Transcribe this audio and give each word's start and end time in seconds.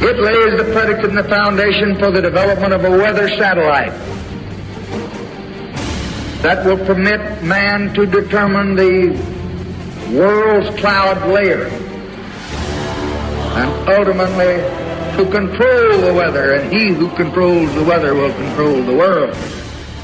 It 0.00 0.20
lays 0.20 0.56
the 0.56 0.72
predicate 0.72 1.06
and 1.06 1.18
the 1.18 1.24
foundation 1.24 1.98
for 1.98 2.10
the 2.10 2.22
development 2.22 2.72
of 2.72 2.84
a 2.84 2.90
weather 2.90 3.28
satellite 3.28 3.92
that 6.42 6.64
will 6.64 6.78
permit 6.86 7.42
man 7.42 7.92
to 7.94 8.06
determine 8.06 8.76
the 8.76 9.08
world's 10.16 10.78
cloud 10.78 11.28
layer 11.28 11.66
and 13.58 13.88
ultimately 13.88 14.62
to 15.16 15.28
control 15.32 15.98
the 16.00 16.14
weather, 16.14 16.54
and 16.54 16.72
he 16.72 16.92
who 16.94 17.08
controls 17.16 17.74
the 17.74 17.82
weather 17.82 18.14
will 18.14 18.32
control 18.32 18.80
the 18.84 18.94
world. 18.94 19.34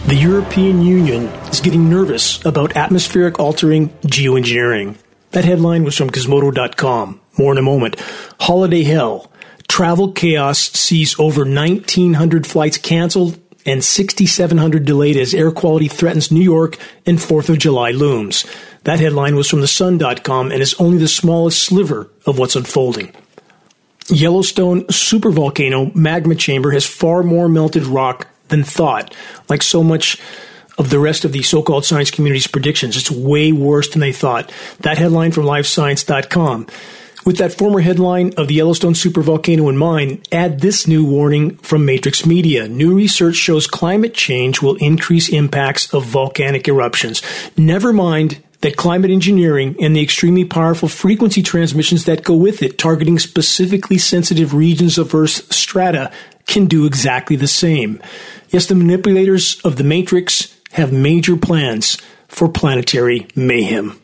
The 0.07 0.17
European 0.17 0.83
Union 0.83 1.27
is 1.53 1.61
getting 1.61 1.89
nervous 1.89 2.45
about 2.45 2.77
atmospheric 2.77 3.39
altering 3.39 3.91
geoengineering. 4.01 4.97
That 5.31 5.45
headline 5.45 5.85
was 5.85 5.97
from 5.97 6.11
Gizmodo.com. 6.11 7.21
More 7.39 7.53
in 7.53 7.59
a 7.59 7.63
moment. 7.63 8.01
Holiday 8.41 8.83
hell. 8.83 9.31
Travel 9.69 10.13
chaos 10.13 10.59
sees 10.59 11.19
over 11.19 11.43
1,900 11.43 12.47
flights 12.47 12.79
canceled 12.79 13.39
and 13.67 13.83
6,700 13.83 14.85
delayed 14.85 15.17
as 15.17 15.35
air 15.35 15.51
quality 15.51 15.89
threatens 15.89 16.31
New 16.31 16.43
York 16.43 16.77
and 17.07 17.19
4th 17.19 17.49
of 17.49 17.59
July 17.59 17.91
looms. 17.91 18.45
That 18.85 19.01
headline 19.01 19.37
was 19.37 19.49
from 19.49 19.63
the 19.63 19.67
Sun.com 19.67 20.53
and 20.53 20.61
is 20.61 20.75
only 20.75 20.99
the 20.99 21.09
smallest 21.09 21.63
sliver 21.63 22.11
of 22.27 22.39
what's 22.39 22.57
unfolding. 22.57 23.13
Yellowstone 24.09 24.83
supervolcano 24.85 25.95
magma 25.95 26.35
chamber 26.35 26.73
has 26.73 26.85
far 26.85 27.23
more 27.23 27.49
melted 27.49 27.85
rock 27.85 28.29
than 28.49 28.63
thought. 28.63 29.15
Like 29.49 29.63
so 29.63 29.83
much 29.83 30.21
of 30.77 30.91
the 30.91 30.99
rest 30.99 31.25
of 31.25 31.33
the 31.33 31.43
so-called 31.43 31.87
science 31.87 32.11
community's 32.11 32.47
predictions, 32.47 32.97
it's 32.97 33.11
way 33.11 33.53
worse 33.53 33.89
than 33.89 34.01
they 34.01 34.13
thought. 34.13 34.53
That 34.81 34.99
headline 34.99 35.33
from 35.33 35.45
livescience.com. 35.45 36.67
With 37.25 37.39
that 37.39 37.55
former 37.55 37.81
headline 37.81 38.35
of 38.37 38.49
the 38.49 38.55
Yellowstone 38.55 38.93
supervolcano 38.93 39.71
in 39.71 39.79
mind, 39.79 40.29
add 40.31 40.61
this 40.61 40.87
new 40.87 41.07
warning 41.07 41.57
from 41.57 41.87
Matrix 41.87 42.27
Media. 42.27 42.69
New 42.69 42.95
research 42.95 43.37
shows 43.37 43.67
climate 43.67 44.13
change 44.13 44.61
will 44.61 44.77
increase 44.77 45.31
impacts 45.31 45.93
of 45.95 46.05
volcanic 46.05 46.69
eruptions. 46.69 47.23
Never 47.57 47.95
mind 47.95 48.43
that 48.61 48.77
climate 48.77 49.11
engineering 49.11 49.75
and 49.81 49.97
the 49.97 50.03
extremely 50.03 50.45
powerful 50.45 50.89
frequency 50.89 51.43
transmissions 51.43 52.05
that 52.05 52.25
go 52.25 52.35
with 52.35 52.63
it, 52.63 52.77
targeting 52.77 53.19
specifically 53.19 53.97
sensitive 53.97 54.53
regions 54.53 54.99
of 54.99 55.15
Earth's 55.15 55.55
strata, 55.55 56.13
can 56.47 56.67
do 56.67 56.85
exactly 56.85 57.37
the 57.37 57.49
same. 57.49 58.03
Yes, 58.51 58.67
the 58.67 58.75
manipulators 58.75 59.61
of 59.63 59.77
the 59.77 59.85
Matrix 59.85 60.55
have 60.73 60.93
major 60.93 61.39
plans 61.39 61.97
for 62.29 62.51
planetary 62.51 63.29
mayhem. 63.35 63.99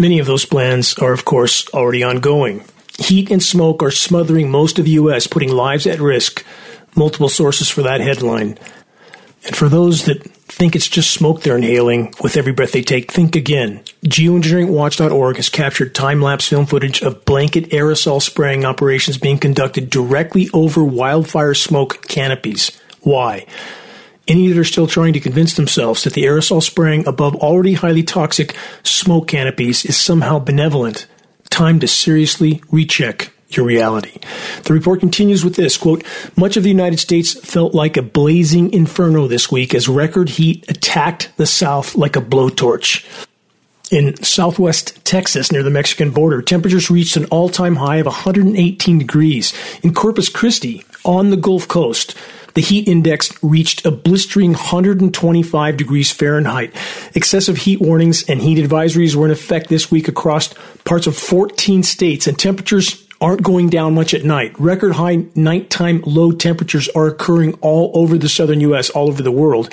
Many 0.00 0.18
of 0.18 0.26
those 0.26 0.46
plans 0.46 0.94
are, 0.94 1.12
of 1.12 1.26
course, 1.26 1.68
already 1.74 2.02
ongoing. 2.02 2.64
Heat 2.98 3.30
and 3.30 3.42
smoke 3.42 3.82
are 3.82 3.90
smothering 3.90 4.50
most 4.50 4.78
of 4.78 4.86
the 4.86 4.92
U.S., 4.92 5.26
putting 5.26 5.52
lives 5.52 5.86
at 5.86 6.00
risk. 6.00 6.42
Multiple 6.96 7.28
sources 7.28 7.68
for 7.68 7.82
that 7.82 8.00
headline. 8.00 8.58
And 9.44 9.54
for 9.54 9.68
those 9.68 10.06
that 10.06 10.22
think 10.22 10.74
it's 10.74 10.88
just 10.88 11.10
smoke 11.10 11.42
they're 11.42 11.56
inhaling 11.56 12.14
with 12.22 12.38
every 12.38 12.52
breath 12.52 12.72
they 12.72 12.80
take, 12.80 13.12
think 13.12 13.36
again. 13.36 13.82
Geoengineeringwatch.org 14.06 15.36
has 15.36 15.50
captured 15.50 15.94
time 15.94 16.22
lapse 16.22 16.48
film 16.48 16.64
footage 16.64 17.02
of 17.02 17.26
blanket 17.26 17.68
aerosol 17.68 18.22
spraying 18.22 18.64
operations 18.64 19.18
being 19.18 19.36
conducted 19.36 19.90
directly 19.90 20.48
over 20.54 20.82
wildfire 20.82 21.52
smoke 21.52 22.06
canopies. 22.08 22.70
Why? 23.02 23.44
Any 24.30 24.46
that 24.46 24.60
are 24.60 24.64
still 24.64 24.86
trying 24.86 25.12
to 25.14 25.20
convince 25.20 25.54
themselves 25.54 26.04
that 26.04 26.12
the 26.12 26.22
aerosol 26.22 26.62
spraying 26.62 27.04
above 27.08 27.34
already 27.34 27.72
highly 27.72 28.04
toxic 28.04 28.54
smoke 28.84 29.26
canopies 29.26 29.84
is 29.84 29.96
somehow 29.96 30.38
benevolent, 30.38 31.08
time 31.50 31.80
to 31.80 31.88
seriously 31.88 32.62
recheck 32.70 33.32
your 33.48 33.66
reality. 33.66 34.20
The 34.62 34.72
report 34.72 35.00
continues 35.00 35.44
with 35.44 35.56
this 35.56 35.76
quote, 35.76 36.04
much 36.36 36.56
of 36.56 36.62
the 36.62 36.68
United 36.68 37.00
States 37.00 37.40
felt 37.40 37.74
like 37.74 37.96
a 37.96 38.02
blazing 38.02 38.72
inferno 38.72 39.26
this 39.26 39.50
week 39.50 39.74
as 39.74 39.88
record 39.88 40.28
heat 40.28 40.64
attacked 40.68 41.32
the 41.36 41.44
South 41.44 41.96
like 41.96 42.14
a 42.14 42.22
blowtorch. 42.22 43.04
In 43.90 44.22
southwest 44.22 45.04
Texas, 45.04 45.50
near 45.50 45.64
the 45.64 45.70
Mexican 45.70 46.12
border, 46.12 46.40
temperatures 46.40 46.88
reached 46.88 47.16
an 47.16 47.24
all 47.26 47.48
time 47.48 47.74
high 47.74 47.96
of 47.96 48.06
118 48.06 49.00
degrees. 49.00 49.52
In 49.82 49.92
Corpus 49.92 50.28
Christi, 50.28 50.84
on 51.04 51.30
the 51.30 51.36
Gulf 51.36 51.66
Coast, 51.66 52.16
the 52.54 52.60
heat 52.60 52.88
index 52.88 53.32
reached 53.42 53.84
a 53.86 53.90
blistering 53.90 54.52
125 54.52 55.76
degrees 55.76 56.10
Fahrenheit. 56.10 56.74
Excessive 57.14 57.58
heat 57.58 57.80
warnings 57.80 58.28
and 58.28 58.40
heat 58.40 58.58
advisories 58.58 59.14
were 59.14 59.26
in 59.26 59.32
effect 59.32 59.68
this 59.68 59.90
week 59.90 60.08
across 60.08 60.52
parts 60.84 61.06
of 61.06 61.16
14 61.16 61.82
states, 61.82 62.26
and 62.26 62.38
temperatures 62.38 63.06
aren't 63.20 63.42
going 63.42 63.68
down 63.68 63.94
much 63.94 64.14
at 64.14 64.24
night. 64.24 64.58
Record 64.58 64.92
high 64.92 65.26
nighttime 65.34 66.02
low 66.06 66.32
temperatures 66.32 66.88
are 66.90 67.06
occurring 67.06 67.54
all 67.60 67.90
over 67.94 68.16
the 68.16 68.28
southern 68.28 68.60
U.S., 68.60 68.90
all 68.90 69.08
over 69.08 69.22
the 69.22 69.32
world. 69.32 69.72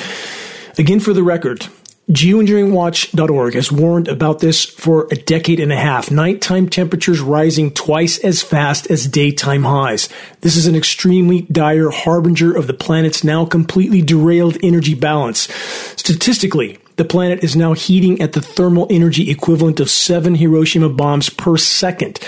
Again, 0.77 0.99
for 0.99 1.13
the 1.13 1.23
record, 1.23 1.67
Geoengineeringwatch.org 2.09 3.53
has 3.55 3.69
warned 3.69 4.07
about 4.07 4.39
this 4.39 4.63
for 4.63 5.09
a 5.11 5.15
decade 5.15 5.59
and 5.59 5.73
a 5.73 5.75
half. 5.75 6.09
Nighttime 6.09 6.69
temperatures 6.69 7.19
rising 7.19 7.69
twice 7.71 8.17
as 8.19 8.41
fast 8.41 8.89
as 8.89 9.07
daytime 9.07 9.63
highs. 9.63 10.07
This 10.39 10.55
is 10.55 10.67
an 10.67 10.75
extremely 10.75 11.41
dire 11.51 11.89
harbinger 11.89 12.55
of 12.55 12.67
the 12.67 12.73
planet's 12.73 13.25
now 13.25 13.43
completely 13.45 14.01
derailed 14.01 14.57
energy 14.63 14.93
balance. 14.93 15.53
Statistically, 15.97 16.77
the 16.95 17.03
planet 17.03 17.43
is 17.43 17.57
now 17.57 17.73
heating 17.73 18.21
at 18.21 18.31
the 18.31 18.41
thermal 18.41 18.87
energy 18.89 19.29
equivalent 19.29 19.81
of 19.81 19.89
seven 19.89 20.35
Hiroshima 20.35 20.87
bombs 20.87 21.29
per 21.29 21.57
second. 21.57 22.21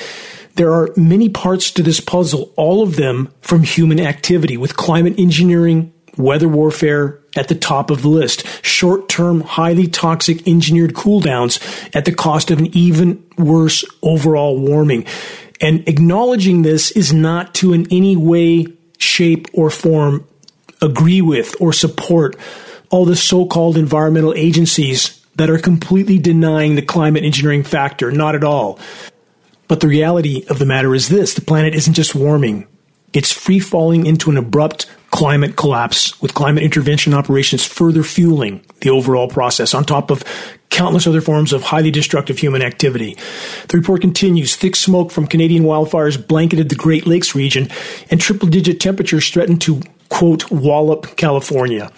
There 0.55 0.73
are 0.73 0.89
many 0.97 1.29
parts 1.29 1.71
to 1.71 1.83
this 1.83 2.01
puzzle, 2.01 2.51
all 2.57 2.83
of 2.83 2.97
them 2.97 3.33
from 3.39 3.63
human 3.63 4.01
activity, 4.01 4.57
with 4.57 4.75
climate 4.75 5.15
engineering, 5.17 5.93
weather 6.19 6.47
warfare 6.47 7.19
at 7.35 7.47
the 7.47 7.55
top 7.55 7.89
of 7.89 8.01
the 8.01 8.09
list. 8.09 8.45
Short 8.63 9.09
term, 9.09 9.41
highly 9.41 9.87
toxic 9.87 10.47
engineered 10.47 10.93
cooldowns 10.93 11.59
at 11.95 12.05
the 12.05 12.13
cost 12.13 12.51
of 12.51 12.59
an 12.59 12.75
even 12.75 13.23
worse 13.37 13.83
overall 14.03 14.59
warming. 14.59 15.05
And 15.61 15.87
acknowledging 15.87 16.61
this 16.61 16.91
is 16.91 17.11
not 17.11 17.53
to 17.55 17.73
in 17.73 17.87
any 17.91 18.15
way, 18.15 18.67
shape, 18.97 19.47
or 19.53 19.69
form 19.69 20.27
agree 20.81 21.21
with 21.21 21.55
or 21.59 21.73
support 21.73 22.35
all 22.89 23.05
the 23.05 23.15
so 23.15 23.45
called 23.45 23.77
environmental 23.77 24.33
agencies 24.35 25.23
that 25.35 25.49
are 25.49 25.59
completely 25.59 26.17
denying 26.17 26.75
the 26.75 26.81
climate 26.81 27.23
engineering 27.23 27.63
factor. 27.63 28.11
Not 28.11 28.35
at 28.35 28.43
all. 28.43 28.79
But 29.67 29.81
the 29.81 29.87
reality 29.87 30.45
of 30.49 30.59
the 30.59 30.65
matter 30.65 30.95
is 30.95 31.09
this 31.09 31.33
the 31.33 31.41
planet 31.41 31.75
isn't 31.75 31.93
just 31.93 32.15
warming, 32.15 32.67
it's 33.13 33.31
free 33.31 33.59
falling 33.59 34.05
into 34.05 34.29
an 34.29 34.37
abrupt 34.37 34.87
climate 35.19 35.57
collapse, 35.57 36.17
with 36.21 36.33
climate 36.33 36.63
intervention 36.63 37.13
operations 37.13 37.65
further 37.65 38.03
fueling 38.03 38.63
the 38.79 38.89
overall 38.89 39.27
process, 39.27 39.73
on 39.73 39.83
top 39.83 40.11
of 40.11 40.23
countless 40.69 41.05
other 41.05 41.19
forms 41.19 41.51
of 41.51 41.61
highly 41.61 41.91
destructive 41.91 42.37
human 42.37 42.61
activity. 42.61 43.17
The 43.67 43.75
report 43.75 43.99
continues 43.99 44.55
thick 44.55 44.77
smoke 44.77 45.11
from 45.11 45.27
Canadian 45.27 45.63
wildfires 45.63 46.15
blanketed 46.25 46.69
the 46.69 46.75
Great 46.75 47.05
Lakes 47.05 47.35
region, 47.35 47.67
and 48.09 48.21
triple 48.21 48.47
digit 48.47 48.79
temperatures 48.79 49.29
threatened 49.29 49.61
to, 49.63 49.81
quote, 50.07 50.49
wallop 50.51 51.17
California. 51.17 51.91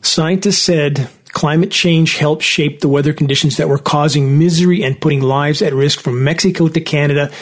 Scientists 0.00 0.62
said 0.62 1.10
climate 1.30 1.72
change 1.72 2.18
helped 2.18 2.44
shape 2.44 2.78
the 2.78 2.88
weather 2.88 3.12
conditions 3.12 3.56
that 3.56 3.68
were 3.68 3.78
causing 3.78 4.38
misery 4.38 4.84
and 4.84 5.00
putting 5.00 5.22
lives 5.22 5.60
at 5.60 5.74
risk 5.74 5.98
from 5.98 6.22
Mexico 6.22 6.68
to 6.68 6.80
Canada. 6.80 7.32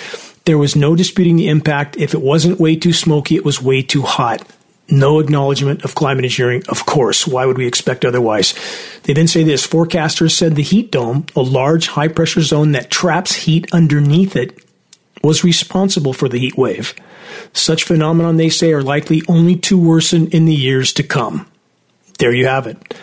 There 0.46 0.56
was 0.56 0.74
no 0.74 0.96
disputing 0.96 1.36
the 1.36 1.48
impact. 1.48 1.98
If 1.98 2.14
it 2.14 2.22
wasn't 2.22 2.58
way 2.58 2.76
too 2.76 2.94
smoky, 2.94 3.36
it 3.36 3.44
was 3.44 3.60
way 3.60 3.82
too 3.82 4.00
hot. 4.00 4.40
No 4.92 5.20
acknowledgement 5.20 5.84
of 5.84 5.94
climate 5.94 6.26
engineering, 6.26 6.64
of 6.68 6.84
course. 6.84 7.26
Why 7.26 7.46
would 7.46 7.56
we 7.56 7.66
expect 7.66 8.04
otherwise? 8.04 8.52
They 9.04 9.14
then 9.14 9.26
say 9.26 9.42
this 9.42 9.66
forecasters 9.66 10.32
said 10.32 10.54
the 10.54 10.62
heat 10.62 10.92
dome, 10.92 11.24
a 11.34 11.40
large 11.40 11.88
high 11.88 12.08
pressure 12.08 12.42
zone 12.42 12.72
that 12.72 12.90
traps 12.90 13.34
heat 13.34 13.72
underneath 13.72 14.36
it, 14.36 14.62
was 15.24 15.44
responsible 15.44 16.12
for 16.12 16.28
the 16.28 16.38
heat 16.38 16.58
wave. 16.58 16.94
Such 17.54 17.84
phenomenon, 17.84 18.36
they 18.36 18.50
say, 18.50 18.70
are 18.72 18.82
likely 18.82 19.22
only 19.28 19.56
to 19.56 19.80
worsen 19.80 20.28
in 20.28 20.44
the 20.44 20.54
years 20.54 20.92
to 20.92 21.02
come. 21.02 21.46
There 22.18 22.34
you 22.34 22.46
have 22.46 22.66
it. 22.66 22.94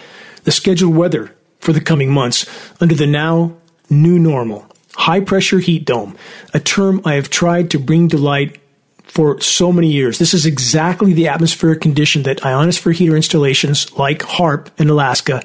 The 0.44 0.52
scheduled 0.52 0.96
weather 0.96 1.34
for 1.60 1.74
the 1.74 1.82
coming 1.82 2.12
months 2.12 2.46
under 2.80 2.94
the 2.94 3.08
now 3.08 3.56
new 3.90 4.20
normal. 4.20 4.68
high 4.96 5.22
pressure 5.22 5.60
heat 5.60 5.86
dome, 5.86 6.16
a 6.54 6.60
term 6.60 7.02
I 7.06 7.16
have 7.16 7.30
tried 7.30 7.72
to 7.72 7.80
bring 7.80 8.10
to 8.10 8.18
light 8.18 8.60
for 9.10 9.42
so 9.42 9.74
many 9.74 9.92
years. 9.92 10.20
This 10.20 10.34
is 10.34 10.46
exactly 10.46 11.14
the 11.14 11.28
atmospheric 11.28 11.82
condition 11.82 12.24
that 12.24 12.46
ionosphere 12.46 12.94
heater 12.94 13.16
installations 13.16 13.92
like 13.94 14.20
HAARP 14.20 14.70
in 14.80 14.90
Alaska 14.90 15.42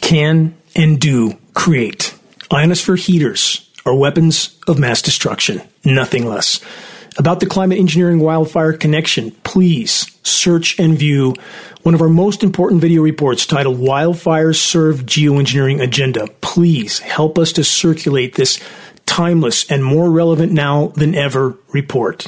can 0.00 0.54
and 0.74 1.00
do 1.00 1.38
create. 1.54 2.14
Ionosphere 2.52 2.96
heaters 2.96 3.70
are 3.86 3.94
weapons 3.94 4.58
of 4.66 4.78
mass 4.78 5.02
destruction, 5.02 5.62
nothing 5.84 6.26
less. 6.26 6.60
About 7.16 7.38
the 7.38 7.46
climate 7.46 7.78
engineering 7.78 8.18
wildfire 8.18 8.72
connection, 8.72 9.30
please 9.44 10.10
search 10.24 10.78
and 10.80 10.98
view 10.98 11.34
one 11.82 11.94
of 11.94 12.02
our 12.02 12.08
most 12.08 12.42
important 12.42 12.80
video 12.80 13.02
reports 13.02 13.46
titled 13.46 13.78
Wildfires 13.78 14.56
Serve 14.56 15.02
Geoengineering 15.06 15.80
Agenda. 15.80 16.26
Please 16.40 16.98
help 16.98 17.38
us 17.38 17.52
to 17.52 17.62
circulate 17.62 18.34
this 18.34 18.58
timeless 19.06 19.70
and 19.70 19.84
more 19.84 20.10
relevant 20.10 20.50
now 20.50 20.88
than 20.88 21.14
ever 21.14 21.56
report. 21.68 22.26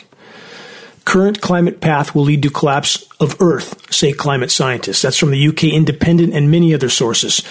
Current 1.06 1.40
climate 1.40 1.80
path 1.80 2.16
will 2.16 2.24
lead 2.24 2.42
to 2.42 2.50
collapse 2.50 3.06
of 3.20 3.40
Earth, 3.40 3.92
say 3.94 4.12
climate 4.12 4.50
scientists. 4.50 5.02
That's 5.02 5.16
from 5.16 5.30
the 5.30 5.48
UK 5.48 5.64
Independent 5.64 6.34
and 6.34 6.50
many 6.50 6.74
other 6.74 6.88
sources. 6.88 7.42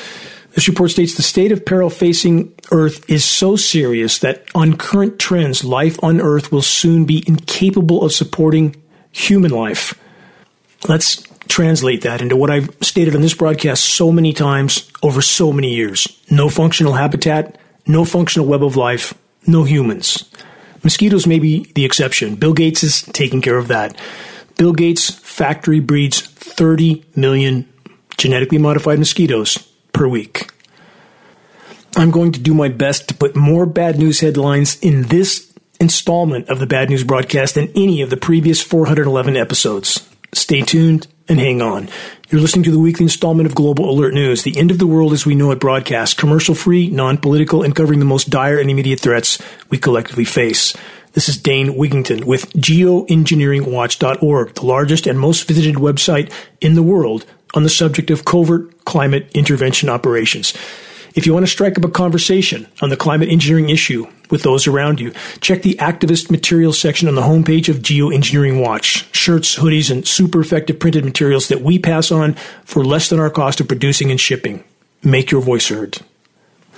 This 0.51 0.67
report 0.67 0.91
states 0.91 1.15
the 1.15 1.23
state 1.23 1.53
of 1.53 1.65
peril 1.65 1.89
facing 1.89 2.53
Earth 2.71 3.09
is 3.09 3.23
so 3.23 3.55
serious 3.55 4.19
that 4.19 4.43
on 4.53 4.75
current 4.75 5.19
trends, 5.19 5.63
life 5.63 5.97
on 6.03 6.19
Earth 6.19 6.51
will 6.51 6.61
soon 6.61 7.05
be 7.05 7.23
incapable 7.25 8.03
of 8.03 8.11
supporting 8.11 8.75
human 9.13 9.51
life. 9.51 9.97
Let's 10.87 11.23
translate 11.47 12.01
that 12.01 12.21
into 12.21 12.35
what 12.35 12.49
I've 12.49 12.75
stated 12.81 13.15
on 13.15 13.21
this 13.21 13.33
broadcast 13.33 13.85
so 13.85 14.11
many 14.11 14.33
times 14.33 14.91
over 15.01 15.21
so 15.21 15.53
many 15.53 15.73
years. 15.73 16.21
No 16.29 16.49
functional 16.49 16.93
habitat, 16.93 17.57
no 17.87 18.03
functional 18.03 18.47
web 18.47 18.65
of 18.65 18.75
life, 18.75 19.13
no 19.47 19.63
humans. 19.63 20.29
Mosquitoes 20.85 21.25
may 21.25 21.39
be 21.39 21.69
the 21.73 21.83
exception. 21.83 22.35
Bill 22.35 22.53
Gates 22.53 22.83
is 22.83 23.01
taking 23.01 23.41
care 23.41 23.57
of 23.57 23.69
that. 23.69 23.99
Bill 24.55 24.71
Gates 24.71 25.09
factory 25.09 25.79
breeds 25.79 26.21
30 26.21 27.03
million 27.15 27.67
genetically 28.17 28.59
modified 28.59 28.99
mosquitoes 28.99 29.57
per 29.93 30.07
week. 30.07 30.51
I'm 31.97 32.11
going 32.11 32.33
to 32.33 32.39
do 32.39 32.53
my 32.53 32.69
best 32.69 33.07
to 33.07 33.15
put 33.15 33.35
more 33.35 33.65
bad 33.65 33.97
news 33.97 34.19
headlines 34.19 34.79
in 34.79 35.07
this 35.07 35.51
installment 35.79 36.49
of 36.49 36.59
the 36.59 36.67
Bad 36.67 36.91
News 36.91 37.03
broadcast 37.03 37.55
than 37.55 37.71
any 37.75 38.01
of 38.03 38.11
the 38.11 38.17
previous 38.17 38.61
411 38.61 39.35
episodes. 39.35 40.07
Stay 40.33 40.61
tuned 40.61 41.07
and 41.27 41.39
hang 41.39 41.61
on. 41.61 41.89
You're 42.29 42.41
listening 42.41 42.63
to 42.63 42.71
the 42.71 42.79
weekly 42.79 43.03
installment 43.03 43.47
of 43.47 43.55
Global 43.55 43.89
Alert 43.89 44.13
News, 44.13 44.43
the 44.43 44.57
end 44.57 44.71
of 44.71 44.79
the 44.79 44.87
world 44.87 45.13
as 45.13 45.25
we 45.25 45.35
know 45.35 45.51
it 45.51 45.59
broadcast, 45.59 46.17
commercial 46.17 46.55
free, 46.55 46.89
non 46.89 47.17
political, 47.17 47.63
and 47.63 47.75
covering 47.75 47.99
the 47.99 48.05
most 48.05 48.29
dire 48.29 48.59
and 48.59 48.69
immediate 48.69 48.99
threats 48.99 49.41
we 49.69 49.77
collectively 49.77 50.25
face. 50.25 50.75
This 51.13 51.29
is 51.29 51.37
Dane 51.37 51.75
Wigington 51.75 52.25
with 52.25 52.51
geoengineeringwatch.org, 52.53 54.53
the 54.53 54.65
largest 54.65 55.07
and 55.07 55.19
most 55.19 55.47
visited 55.47 55.75
website 55.75 56.31
in 56.59 56.75
the 56.75 56.83
world 56.83 57.25
on 57.53 57.63
the 57.63 57.69
subject 57.69 58.11
of 58.11 58.25
covert 58.25 58.83
climate 58.83 59.31
intervention 59.33 59.89
operations. 59.89 60.53
If 61.15 61.25
you 61.25 61.33
want 61.33 61.45
to 61.45 61.51
strike 61.51 61.77
up 61.77 61.85
a 61.85 61.89
conversation 61.89 62.67
on 62.81 62.89
the 62.89 62.97
climate 62.97 63.29
engineering 63.29 63.69
issue 63.69 64.07
with 64.29 64.43
those 64.43 64.67
around 64.67 64.99
you, 64.99 65.11
check 65.41 65.61
the 65.61 65.75
activist 65.75 66.31
materials 66.31 66.79
section 66.79 67.07
on 67.07 67.15
the 67.15 67.21
homepage 67.21 67.69
of 67.69 67.77
Geoengineering 67.77 68.61
Watch. 68.61 69.07
Shirts, 69.13 69.57
hoodies, 69.57 69.91
and 69.91 70.07
super 70.07 70.41
effective 70.41 70.79
printed 70.79 71.05
materials 71.05 71.47
that 71.47 71.61
we 71.61 71.79
pass 71.79 72.11
on 72.11 72.33
for 72.63 72.83
less 72.83 73.09
than 73.09 73.19
our 73.19 73.29
cost 73.29 73.59
of 73.59 73.67
producing 73.67 74.11
and 74.11 74.19
shipping. 74.19 74.63
Make 75.03 75.31
your 75.31 75.41
voice 75.41 75.69
heard. 75.69 75.99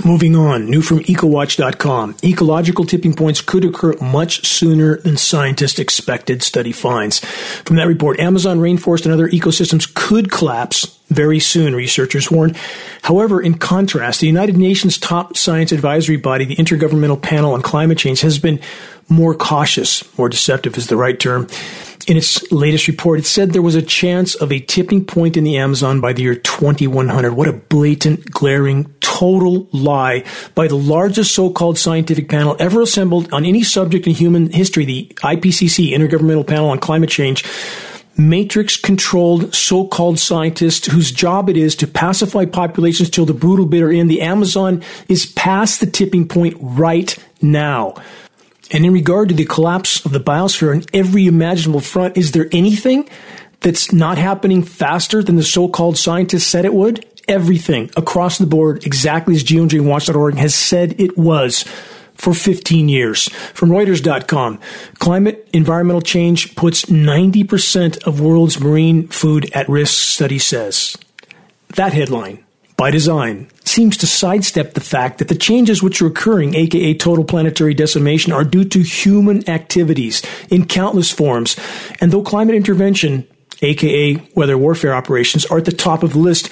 Moving 0.06 0.36
on, 0.36 0.70
new 0.70 0.82
from 0.82 1.00
ecowatch.com. 1.00 2.18
Ecological 2.24 2.86
tipping 2.86 3.14
points 3.14 3.42
could 3.42 3.66
occur 3.66 3.96
much 4.00 4.46
sooner 4.46 4.98
than 4.98 5.18
scientists 5.18 5.80
expected, 5.80 6.44
study 6.44 6.72
finds. 6.72 7.20
From 7.20 7.78
that 7.78 7.88
report, 7.88 8.20
Amazon 8.20 8.60
rainforest 8.60 9.06
and 9.06 9.14
other 9.14 9.28
ecosystems 9.28 9.92
could 9.94 10.32
collapse 10.32 10.98
very 11.10 11.40
soon, 11.40 11.74
researchers 11.74 12.30
warn. 12.30 12.56
However, 13.02 13.42
in 13.42 13.58
contrast, 13.58 14.20
the 14.22 14.28
United 14.28 14.58
Nations 14.58 14.98
top 14.98 15.36
science 15.36 15.72
advisory 15.72 16.18
body, 16.18 16.46
the 16.46 16.58
Intergovernmental 16.58 17.22
Panel 17.22 17.54
on 17.54 17.62
Climate 17.62 17.98
Change, 17.98 18.22
has 18.22 18.38
been 18.40 18.60
more 19.10 19.34
cautious, 19.34 20.04
more 20.18 20.30
deceptive 20.30 20.78
is 20.78 20.88
the 20.88 20.98
right 20.98 21.20
term. 21.20 21.48
In 22.06 22.16
its 22.16 22.52
latest 22.52 22.88
report, 22.88 23.20
it 23.20 23.26
said 23.26 23.52
there 23.52 23.62
was 23.62 23.76
a 23.76 23.82
chance 23.82 24.36
of 24.36 24.52
a 24.52 24.60
tipping 24.60 25.04
point 25.04 25.36
in 25.36 25.44
the 25.44 25.58
Amazon 25.58 26.00
by 26.00 26.14
the 26.14 26.22
year 26.22 26.36
2100. 26.36 27.34
What 27.34 27.48
a 27.48 27.54
blatant, 27.54 28.30
glaring, 28.32 28.94
total 29.02 29.68
lie 29.72 30.24
by 30.54 30.68
the 30.68 30.76
largest 30.76 31.34
so-called 31.34 31.78
scientific 31.78 32.30
panel 32.30 32.56
ever 32.60 32.82
assembled 32.82 33.34
on 33.34 33.46
any 33.46 33.64
subject 33.64 34.06
in 34.06 34.14
human 34.14 34.52
history, 34.52 34.86
the 34.86 35.12
IPCC, 35.24 35.90
Intergovernmental 35.90 36.46
Panel 36.46 36.70
on 36.70 36.80
Climate 36.80 37.10
Change 37.10 37.44
matrix 38.18 38.78
controlled 38.78 39.54
so-called 39.54 40.20
scientists 40.20 40.88
whose 40.88 41.12
job 41.12 41.50
it 41.50 41.58
is 41.58 41.76
to 41.76 41.88
pacify 41.88 42.46
populations 42.46 43.10
till 43.10 43.26
the 43.26 43.34
brutal 43.34 43.66
bitter 43.66 43.92
end. 43.92 44.10
The 44.10 44.22
Amazon 44.22 44.84
is 45.08 45.28
past 45.28 45.80
the 45.80 45.86
tipping 45.86 46.28
point 46.28 46.58
right 46.60 47.16
now. 47.42 47.96
And 48.72 48.86
in 48.86 48.92
regard 48.92 49.30
to 49.30 49.36
the 49.36 49.46
collapse 49.46 50.06
of 50.06 50.12
the 50.12 50.20
biosphere 50.20 50.76
on 50.76 50.84
every 50.94 51.28
imaginable 51.28 51.80
front, 51.80 52.18
is 52.18 52.34
there 52.34 52.48
anything 52.52 53.10
that's 53.62 53.94
not 53.94 54.18
happening 54.18 54.64
faster 54.64 55.24
than 55.24 55.36
the 55.36 55.44
so-called 55.44 55.98
scientists 55.98 56.48
said 56.48 56.66
it 56.66 56.74
would? 56.74 57.06
Everything 57.28 57.90
across 57.98 58.38
the 58.38 58.46
board, 58.46 58.86
exactly 58.86 59.36
as 59.36 59.44
geoengineeringwatch.org 59.44 60.36
has 60.36 60.56
said 60.56 61.00
it 61.00 61.18
was 61.18 61.66
for 62.14 62.34
15 62.34 62.90
years. 62.90 63.30
From 63.54 63.70
Reuters.com, 63.70 64.60
climate 65.00 65.48
environmental 65.54 66.02
change 66.02 66.56
puts 66.56 66.86
90% 66.86 68.04
of 68.06 68.22
world's 68.22 68.60
marine 68.60 69.08
food 69.08 69.52
at 69.54 69.70
risk, 69.70 70.02
study 70.02 70.40
says. 70.40 70.98
That 71.76 71.94
headline, 71.94 72.44
by 72.78 72.92
design, 72.92 73.50
seems 73.66 73.98
to 73.98 74.08
sidestep 74.08 74.74
the 74.74 74.80
fact 74.80 75.18
that 75.18 75.28
the 75.28 75.36
changes 75.36 75.82
which 75.82 76.02
are 76.02 76.08
occurring, 76.08 76.56
aka 76.56 76.94
total 76.94 77.26
planetary 77.26 77.74
decimation, 77.74 78.32
are 78.32 78.44
due 78.44 78.64
to 78.64 78.80
human 78.80 79.48
activities 79.50 80.22
in 80.50 80.66
countless 80.66 81.12
forms. 81.12 81.58
And 82.00 82.12
though 82.12 82.22
climate 82.22 82.56
intervention 82.56 83.28
aka 83.62 84.16
weather 84.36 84.58
warfare 84.58 84.94
operations, 84.94 85.46
are 85.46 85.58
at 85.58 85.66
the 85.66 85.72
top 85.72 86.04
of 86.04 86.14
the 86.14 86.20
list. 86.20 86.50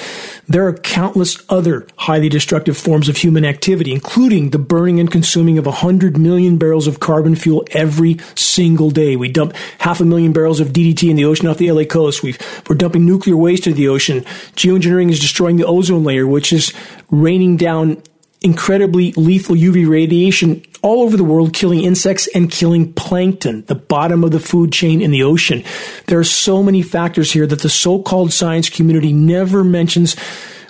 There 0.47 0.67
are 0.67 0.73
countless 0.73 1.37
other 1.49 1.87
highly 1.97 2.29
destructive 2.29 2.77
forms 2.77 3.09
of 3.09 3.17
human 3.17 3.45
activity, 3.45 3.91
including 3.91 4.51
the 4.51 4.59
burning 4.59 4.99
and 4.99 5.11
consuming 5.11 5.57
of 5.57 5.65
100 5.65 6.17
million 6.17 6.57
barrels 6.57 6.87
of 6.87 6.99
carbon 6.99 7.35
fuel 7.35 7.65
every 7.71 8.17
single 8.35 8.91
day. 8.91 9.15
We 9.15 9.29
dump 9.29 9.55
half 9.79 9.99
a 9.99 10.05
million 10.05 10.33
barrels 10.33 10.59
of 10.59 10.69
DDT 10.69 11.09
in 11.09 11.15
the 11.15 11.25
ocean 11.25 11.47
off 11.47 11.57
the 11.57 11.71
LA 11.71 11.83
coast. 11.83 12.23
we 12.23 12.35
are 12.69 12.75
dumping 12.75 13.05
nuclear 13.05 13.37
waste 13.37 13.67
into 13.67 13.77
the 13.77 13.87
ocean. 13.87 14.21
Geoengineering 14.55 15.09
is 15.09 15.19
destroying 15.19 15.57
the 15.57 15.65
ozone 15.65 16.03
layer, 16.03 16.27
which 16.27 16.53
is 16.53 16.73
raining 17.09 17.57
down 17.57 18.01
incredibly 18.41 19.11
lethal 19.13 19.55
UV 19.55 19.89
radiation 19.89 20.63
all 20.85 21.01
over 21.01 21.17
the 21.17 21.23
world, 21.23 21.51
killing 21.51 21.83
insects 21.83 22.27
and 22.35 22.51
killing 22.51 22.93
plankton, 22.93 23.65
the 23.65 23.73
bottom 23.73 24.23
of 24.23 24.29
the 24.29 24.39
food 24.39 24.71
chain 24.71 25.01
in 25.01 25.09
the 25.09 25.23
ocean. 25.23 25.63
There 26.05 26.19
are 26.19 26.23
so 26.23 26.61
many 26.61 26.83
factors 26.83 27.31
here 27.31 27.47
that 27.47 27.61
the 27.61 27.69
so 27.69 28.03
called 28.03 28.31
science 28.31 28.69
community 28.69 29.11
never 29.11 29.63
mentions 29.63 30.15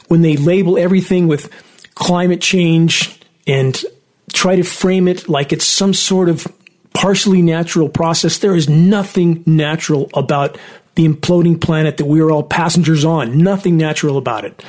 when 0.07 0.21
they 0.21 0.37
label 0.37 0.77
everything 0.77 1.27
with 1.27 1.51
climate 1.95 2.39
change 2.39 3.19
and 3.45 3.83
try 4.31 4.55
to 4.55 4.63
frame 4.63 5.09
it 5.09 5.27
like 5.27 5.51
it's 5.51 5.65
some 5.65 5.93
sort 5.93 6.29
of 6.29 6.47
partially 6.93 7.41
natural 7.41 7.89
process. 7.89 8.37
There 8.37 8.55
is 8.55 8.69
nothing 8.69 9.43
natural 9.45 10.09
about 10.13 10.57
the 10.95 11.05
imploding 11.05 11.59
planet 11.59 11.97
that 11.97 12.05
we 12.05 12.21
are 12.21 12.31
all 12.31 12.43
passengers 12.43 13.03
on. 13.03 13.39
Nothing 13.39 13.75
natural 13.75 14.17
about 14.17 14.45
it 14.45 14.63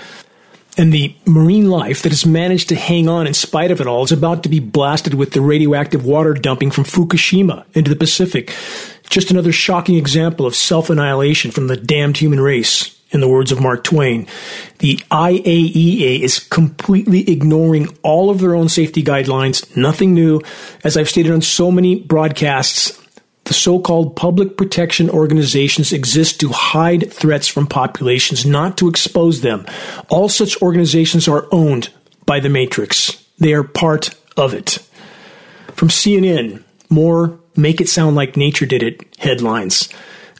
and 0.77 0.93
the 0.93 1.15
marine 1.27 1.71
life 1.71 2.03
that 2.03 2.13
has 2.13 2.27
managed 2.27 2.69
to 2.69 2.75
hang 2.75 3.09
on 3.09 3.27
in 3.27 3.35
spite 3.35 3.71
of 3.71 3.81
it 3.81 3.87
all 3.87 4.05
is 4.05 4.13
about 4.13 4.43
to 4.43 4.49
be 4.49 4.61
blasted 4.61 5.15
with 5.15 5.33
the 5.33 5.41
radioactive 5.41 6.05
water 6.05 6.35
dumping 6.35 6.71
from 6.71 6.85
Fukushima 6.85 7.65
into 7.75 7.91
the 7.91 7.97
Pacific. 7.97 8.53
Just 9.09 9.31
another 9.31 9.53
shocking 9.53 9.97
example 9.97 10.47
of 10.47 10.55
self 10.55 10.91
annihilation 10.91 11.51
from 11.51 11.69
the 11.69 11.77
damned 11.77 12.17
human 12.17 12.41
race. 12.41 12.93
In 13.13 13.21
the 13.21 13.29
words 13.29 13.53
of 13.53 13.61
Mark 13.61 13.85
Twain, 13.85 14.27
the 14.81 14.97
IAEA 15.13 16.21
is 16.21 16.41
completely 16.41 17.31
ignoring 17.31 17.97
all 18.03 18.31
of 18.31 18.41
their 18.41 18.57
own 18.57 18.69
safety 18.69 19.01
guidelines. 19.01 19.77
Nothing 19.77 20.13
new. 20.13 20.41
As 20.83 20.97
I've 20.97 21.09
stated 21.09 21.31
on 21.31 21.41
so 21.41 21.71
many 21.71 21.95
broadcasts, 21.95 23.01
the 23.47 23.55
so-called 23.55 24.17
public 24.17 24.57
protection 24.57 25.09
organizations 25.09 25.93
exist 25.93 26.41
to 26.41 26.49
hide 26.51 27.13
threats 27.13 27.49
from 27.49 27.67
populations, 27.67 28.45
not 28.45 28.77
to 28.79 28.89
expose 28.89 29.41
them. 29.41 29.65
All 30.09 30.29
such 30.29 30.61
organizations 30.63 31.27
are 31.29 31.47
owned 31.51 31.91
by 32.27 32.41
the 32.41 32.49
Matrix. 32.49 33.25
They 33.39 33.55
are 33.55 33.65
part 33.65 34.15
of 34.37 34.53
it. 34.53 34.79
From 35.75 35.89
CNN, 35.89 36.63
more 36.89 37.39
make 37.57 37.81
it 37.81 37.89
sound 37.89 38.17
like 38.17 38.37
nature 38.37 38.67
did 38.67 38.83
it 38.83 39.17
headlines. 39.19 39.89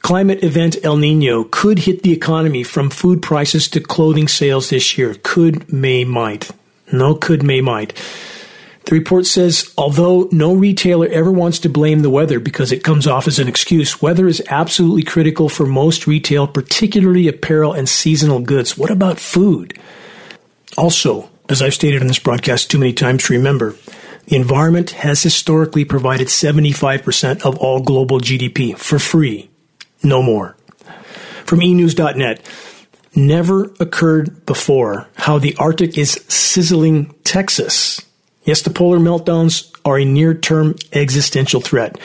Climate 0.03 0.45
event 0.45 0.77
El 0.85 0.97
Nino 0.97 1.45
could 1.45 1.81
hit 1.81 2.03
the 2.03 2.13
economy 2.13 2.63
from 2.63 2.91
food 2.91 3.23
prices 3.23 3.69
to 3.69 3.81
clothing 3.81 4.29
sales 4.29 4.71
this 4.71 4.97
year. 4.97 5.17
Could, 5.23 5.73
may, 5.73 6.05
might. 6.05 6.51
No, 6.93 7.15
could, 7.15 7.43
may, 7.43 7.61
might. 7.61 7.93
The 8.87 8.95
report 8.95 9.27
says 9.27 9.75
although 9.77 10.29
no 10.31 10.55
retailer 10.55 11.09
ever 11.09 11.33
wants 11.33 11.59
to 11.61 11.69
blame 11.69 12.01
the 12.03 12.11
weather 12.11 12.39
because 12.39 12.71
it 12.71 12.85
comes 12.85 13.07
off 13.07 13.27
as 13.27 13.41
an 13.41 13.49
excuse, 13.49 14.01
weather 14.01 14.29
is 14.29 14.43
absolutely 14.49 15.03
critical 15.03 15.49
for 15.49 15.67
most 15.67 16.07
retail, 16.07 16.47
particularly 16.47 17.27
apparel 17.27 17.73
and 17.73 17.89
seasonal 17.89 18.39
goods. 18.39 18.79
What 18.79 18.93
about 18.93 19.19
food? 19.19 19.77
Also, 20.79 21.29
as 21.49 21.63
I've 21.63 21.75
stated 21.75 22.01
in 22.01 22.07
this 22.07 22.21
broadcast 22.21 22.71
too 22.71 22.79
many 22.79 22.93
times 22.93 23.25
to 23.25 23.33
remember, 23.33 23.75
the 24.27 24.37
environment 24.37 24.91
has 24.91 25.21
historically 25.21 25.85
provided 25.85 26.29
75% 26.29 27.43
of 27.43 27.57
all 27.59 27.83
global 27.83 28.21
GDP 28.21 28.79
for 28.79 29.01
free, 29.01 29.51
no 30.05 30.23
more. 30.23 30.57
From 31.45 31.61
enews.net, 31.61 32.41
never 33.17 33.75
occurred 33.81 34.47
before 34.47 35.09
how 35.15 35.39
the 35.39 35.57
Arctic 35.57 35.99
is 35.99 36.25
sizzling 36.29 37.15
Texas. 37.25 38.06
Yes, 38.47 38.63
the 38.63 38.71
polar 38.71 38.99
meltdowns 38.99 39.71
are 39.85 39.99
a 39.99 40.05
near 40.05 40.33
term 40.33 40.77
existential 40.93 41.61
threat, 41.61 41.99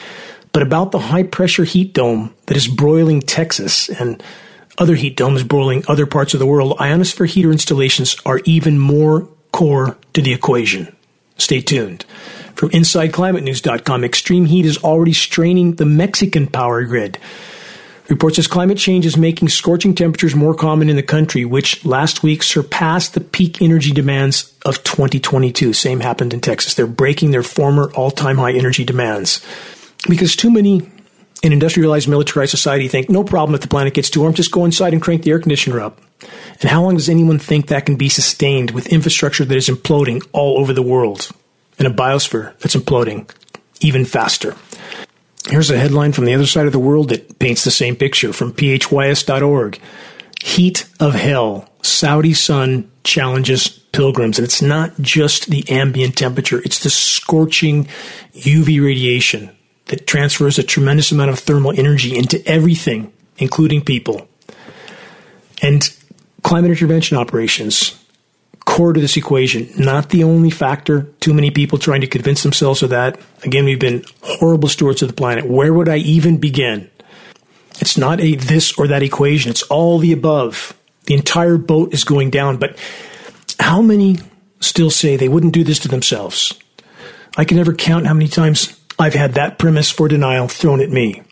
but 0.52 0.62
about 0.62 0.90
the 0.90 0.98
high 0.98 1.22
pressure 1.22 1.64
heat 1.64 1.94
dome 1.94 2.34
that 2.46 2.56
is 2.56 2.68
broiling 2.68 3.20
Texas 3.20 3.88
and 3.88 4.22
other 4.76 4.96
heat 4.96 5.16
domes 5.16 5.44
broiling 5.44 5.84
other 5.88 6.04
parts 6.04 6.34
of 6.34 6.40
the 6.40 6.46
world, 6.46 6.76
ionosphere 6.80 7.26
heater 7.26 7.52
installations 7.52 8.16
are 8.26 8.40
even 8.44 8.78
more 8.78 9.28
core 9.52 9.96
to 10.14 10.20
the 10.20 10.32
equation. 10.32 10.94
Stay 11.38 11.60
tuned. 11.60 12.04
From 12.54 12.70
InsideClimateNews.com, 12.70 14.04
extreme 14.04 14.46
heat 14.46 14.66
is 14.66 14.78
already 14.78 15.12
straining 15.12 15.76
the 15.76 15.86
Mexican 15.86 16.46
power 16.46 16.84
grid. 16.84 17.18
Reports 18.08 18.36
says 18.36 18.46
climate 18.46 18.78
change 18.78 19.06
is 19.06 19.16
making 19.16 19.48
scorching 19.48 19.94
temperatures 19.94 20.34
more 20.34 20.54
common 20.54 20.88
in 20.88 20.96
the 20.96 21.02
country, 21.02 21.44
which 21.44 21.84
last 21.84 22.22
week 22.22 22.42
surpassed 22.42 23.14
the 23.14 23.20
peak 23.20 23.62
energy 23.62 23.92
demands 23.92 24.52
of 24.64 24.82
2022. 24.84 25.72
Same 25.72 26.00
happened 26.00 26.34
in 26.34 26.40
Texas. 26.40 26.74
They're 26.74 26.86
breaking 26.86 27.30
their 27.30 27.42
former 27.42 27.92
all-time 27.94 28.38
high 28.38 28.52
energy 28.52 28.84
demands 28.84 29.44
because 30.08 30.34
too 30.34 30.50
many 30.50 30.82
in 31.42 31.52
industrialized 31.52 32.08
militarized 32.08 32.50
society 32.50 32.88
think 32.88 33.08
no 33.08 33.24
problem 33.24 33.54
if 33.54 33.60
the 33.60 33.68
planet 33.68 33.94
gets 33.94 34.10
too 34.10 34.20
warm, 34.20 34.34
just 34.34 34.52
go 34.52 34.64
inside 34.64 34.92
and 34.92 35.02
crank 35.02 35.22
the 35.22 35.30
air 35.30 35.40
conditioner 35.40 35.80
up. 35.80 36.00
And 36.60 36.70
how 36.70 36.82
long 36.82 36.96
does 36.96 37.08
anyone 37.08 37.38
think 37.38 37.68
that 37.68 37.86
can 37.86 37.96
be 37.96 38.08
sustained 38.08 38.70
with 38.72 38.86
infrastructure 38.88 39.44
that 39.44 39.56
is 39.56 39.68
imploding 39.68 40.24
all 40.32 40.58
over 40.58 40.72
the 40.72 40.82
world? 40.82 41.30
and 41.78 41.92
a 41.92 41.94
biosphere 41.94 42.56
that's 42.58 42.76
imploding 42.76 43.28
even 43.80 44.04
faster. 44.04 44.56
Here's 45.48 45.70
a 45.70 45.78
headline 45.78 46.12
from 46.12 46.24
the 46.24 46.34
other 46.34 46.46
side 46.46 46.66
of 46.66 46.72
the 46.72 46.78
world 46.78 47.08
that 47.08 47.38
paints 47.38 47.64
the 47.64 47.70
same 47.70 47.96
picture 47.96 48.32
from 48.32 48.52
phys.org. 48.52 49.80
Heat 50.42 50.88
of 51.00 51.14
hell. 51.14 51.68
Saudi 51.82 52.34
sun 52.34 52.90
challenges 53.04 53.68
pilgrims. 53.68 54.38
And 54.38 54.44
it's 54.44 54.62
not 54.62 54.92
just 55.00 55.46
the 55.46 55.68
ambient 55.68 56.16
temperature, 56.16 56.60
it's 56.64 56.82
the 56.82 56.90
scorching 56.90 57.86
UV 58.34 58.82
radiation 58.84 59.50
that 59.86 60.06
transfers 60.06 60.58
a 60.58 60.62
tremendous 60.62 61.12
amount 61.12 61.30
of 61.30 61.38
thermal 61.38 61.72
energy 61.76 62.16
into 62.16 62.44
everything, 62.46 63.12
including 63.38 63.84
people. 63.84 64.28
And 65.60 65.94
climate 66.42 66.70
intervention 66.70 67.16
operations 67.18 68.01
core 68.64 68.92
to 68.92 69.00
this 69.00 69.16
equation, 69.16 69.70
not 69.76 70.10
the 70.10 70.24
only 70.24 70.50
factor. 70.50 71.02
Too 71.20 71.34
many 71.34 71.50
people 71.50 71.78
trying 71.78 72.00
to 72.02 72.06
convince 72.06 72.42
themselves 72.42 72.82
of 72.82 72.90
that. 72.90 73.18
Again, 73.42 73.64
we've 73.64 73.80
been 73.80 74.04
horrible 74.22 74.68
stewards 74.68 75.02
of 75.02 75.08
the 75.08 75.14
planet. 75.14 75.46
Where 75.46 75.72
would 75.72 75.88
I 75.88 75.96
even 75.98 76.38
begin? 76.38 76.90
It's 77.80 77.98
not 77.98 78.20
a 78.20 78.36
this 78.36 78.78
or 78.78 78.86
that 78.88 79.02
equation. 79.02 79.50
It's 79.50 79.62
all 79.62 79.98
the 79.98 80.12
above. 80.12 80.76
The 81.06 81.14
entire 81.14 81.58
boat 81.58 81.92
is 81.92 82.04
going 82.04 82.30
down. 82.30 82.58
But 82.58 82.78
how 83.58 83.82
many 83.82 84.18
still 84.60 84.90
say 84.90 85.16
they 85.16 85.28
wouldn't 85.28 85.54
do 85.54 85.64
this 85.64 85.80
to 85.80 85.88
themselves? 85.88 86.58
I 87.36 87.44
can 87.44 87.56
never 87.56 87.72
count 87.72 88.06
how 88.06 88.14
many 88.14 88.28
times 88.28 88.78
I've 88.98 89.14
had 89.14 89.34
that 89.34 89.58
premise 89.58 89.90
for 89.90 90.06
denial 90.06 90.48
thrown 90.48 90.80
at 90.80 90.90
me 90.90 91.22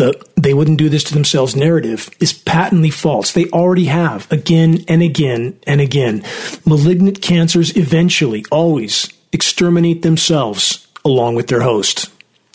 the 0.00 0.26
they 0.34 0.54
wouldn't 0.54 0.78
do 0.78 0.88
this 0.88 1.04
to 1.04 1.14
themselves 1.14 1.54
narrative 1.54 2.08
is 2.20 2.32
patently 2.32 2.90
false. 2.90 3.32
They 3.32 3.50
already 3.50 3.84
have 3.84 4.30
again 4.32 4.82
and 4.88 5.02
again 5.02 5.60
and 5.66 5.80
again. 5.80 6.24
Malignant 6.64 7.20
cancers 7.20 7.76
eventually 7.76 8.44
always 8.50 9.12
exterminate 9.30 10.00
themselves 10.00 10.88
along 11.04 11.34
with 11.34 11.48
their 11.48 11.60
host. 11.60 12.10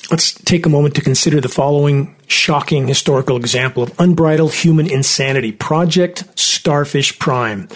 Let's 0.10 0.34
take 0.34 0.66
a 0.66 0.70
moment 0.70 0.96
to 0.96 1.02
consider 1.02 1.40
the 1.40 1.48
following 1.50 2.16
shocking 2.28 2.88
historical 2.88 3.38
example 3.38 3.84
of 3.84 3.94
unbridled 4.00 4.54
human 4.54 4.90
insanity 4.90 5.52
Project 5.52 6.24
Starfish 6.36 7.20
Prime. 7.20 7.70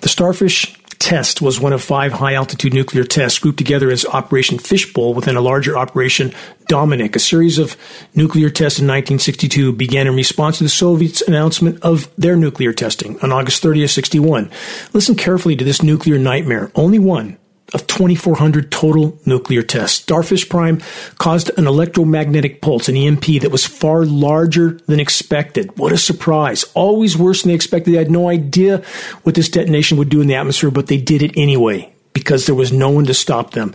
The 0.00 0.08
Starfish 0.08 0.79
test 1.00 1.42
was 1.42 1.58
one 1.58 1.72
of 1.72 1.82
five 1.82 2.12
high 2.12 2.34
altitude 2.34 2.72
nuclear 2.72 3.02
tests 3.02 3.38
grouped 3.40 3.58
together 3.58 3.90
as 3.90 4.04
Operation 4.04 4.58
Fishbowl 4.58 5.14
within 5.14 5.34
a 5.34 5.40
larger 5.40 5.76
Operation 5.76 6.32
Dominic. 6.68 7.16
A 7.16 7.18
series 7.18 7.58
of 7.58 7.76
nuclear 8.14 8.50
tests 8.50 8.78
in 8.78 8.86
1962 8.86 9.72
began 9.72 10.06
in 10.06 10.14
response 10.14 10.58
to 10.58 10.64
the 10.64 10.70
Soviets' 10.70 11.22
announcement 11.22 11.82
of 11.82 12.14
their 12.16 12.36
nuclear 12.36 12.72
testing 12.72 13.18
on 13.20 13.32
August 13.32 13.62
30th, 13.62 13.90
61. 13.90 14.50
Listen 14.92 15.16
carefully 15.16 15.56
to 15.56 15.64
this 15.64 15.82
nuclear 15.82 16.18
nightmare. 16.18 16.70
Only 16.76 17.00
one 17.00 17.38
of 17.74 17.86
2,400 17.86 18.70
total 18.70 19.18
nuclear 19.26 19.62
tests. 19.62 20.00
Starfish 20.00 20.48
Prime 20.48 20.80
caused 21.18 21.50
an 21.58 21.66
electromagnetic 21.66 22.60
pulse, 22.60 22.88
an 22.88 22.96
EMP, 22.96 23.40
that 23.40 23.50
was 23.50 23.66
far 23.66 24.04
larger 24.04 24.72
than 24.86 25.00
expected. 25.00 25.76
What 25.78 25.92
a 25.92 25.98
surprise. 25.98 26.64
Always 26.74 27.16
worse 27.16 27.42
than 27.42 27.50
they 27.50 27.54
expected. 27.54 27.94
They 27.94 27.98
had 27.98 28.10
no 28.10 28.28
idea 28.28 28.78
what 29.22 29.34
this 29.34 29.48
detonation 29.48 29.98
would 29.98 30.08
do 30.08 30.20
in 30.20 30.26
the 30.26 30.34
atmosphere, 30.34 30.70
but 30.70 30.86
they 30.86 30.98
did 30.98 31.22
it 31.22 31.36
anyway 31.36 31.92
because 32.12 32.46
there 32.46 32.54
was 32.54 32.72
no 32.72 32.90
one 32.90 33.04
to 33.06 33.14
stop 33.14 33.52
them. 33.52 33.74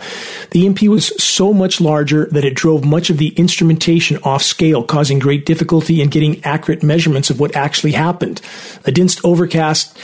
The 0.52 0.66
EMP 0.66 0.84
was 0.84 1.24
so 1.24 1.54
much 1.54 1.80
larger 1.80 2.25
that 2.32 2.46
it 2.46 2.54
drove 2.54 2.84
much 2.84 3.10
of 3.10 3.18
the 3.18 3.30
instrumentation 3.30 4.18
off 4.24 4.44
scale, 4.44 4.84
causing 4.84 5.20
great 5.20 5.46
difficulty 5.46 6.02
in 6.02 6.10
getting 6.10 6.44
accurate 6.44 6.84
measurements 6.84 7.30
of 7.30 7.40
what 7.40 7.56
actually 7.56 7.94
happened. 7.94 8.42
A 8.86 8.92
dense 8.92 9.24
overcast 9.24 9.98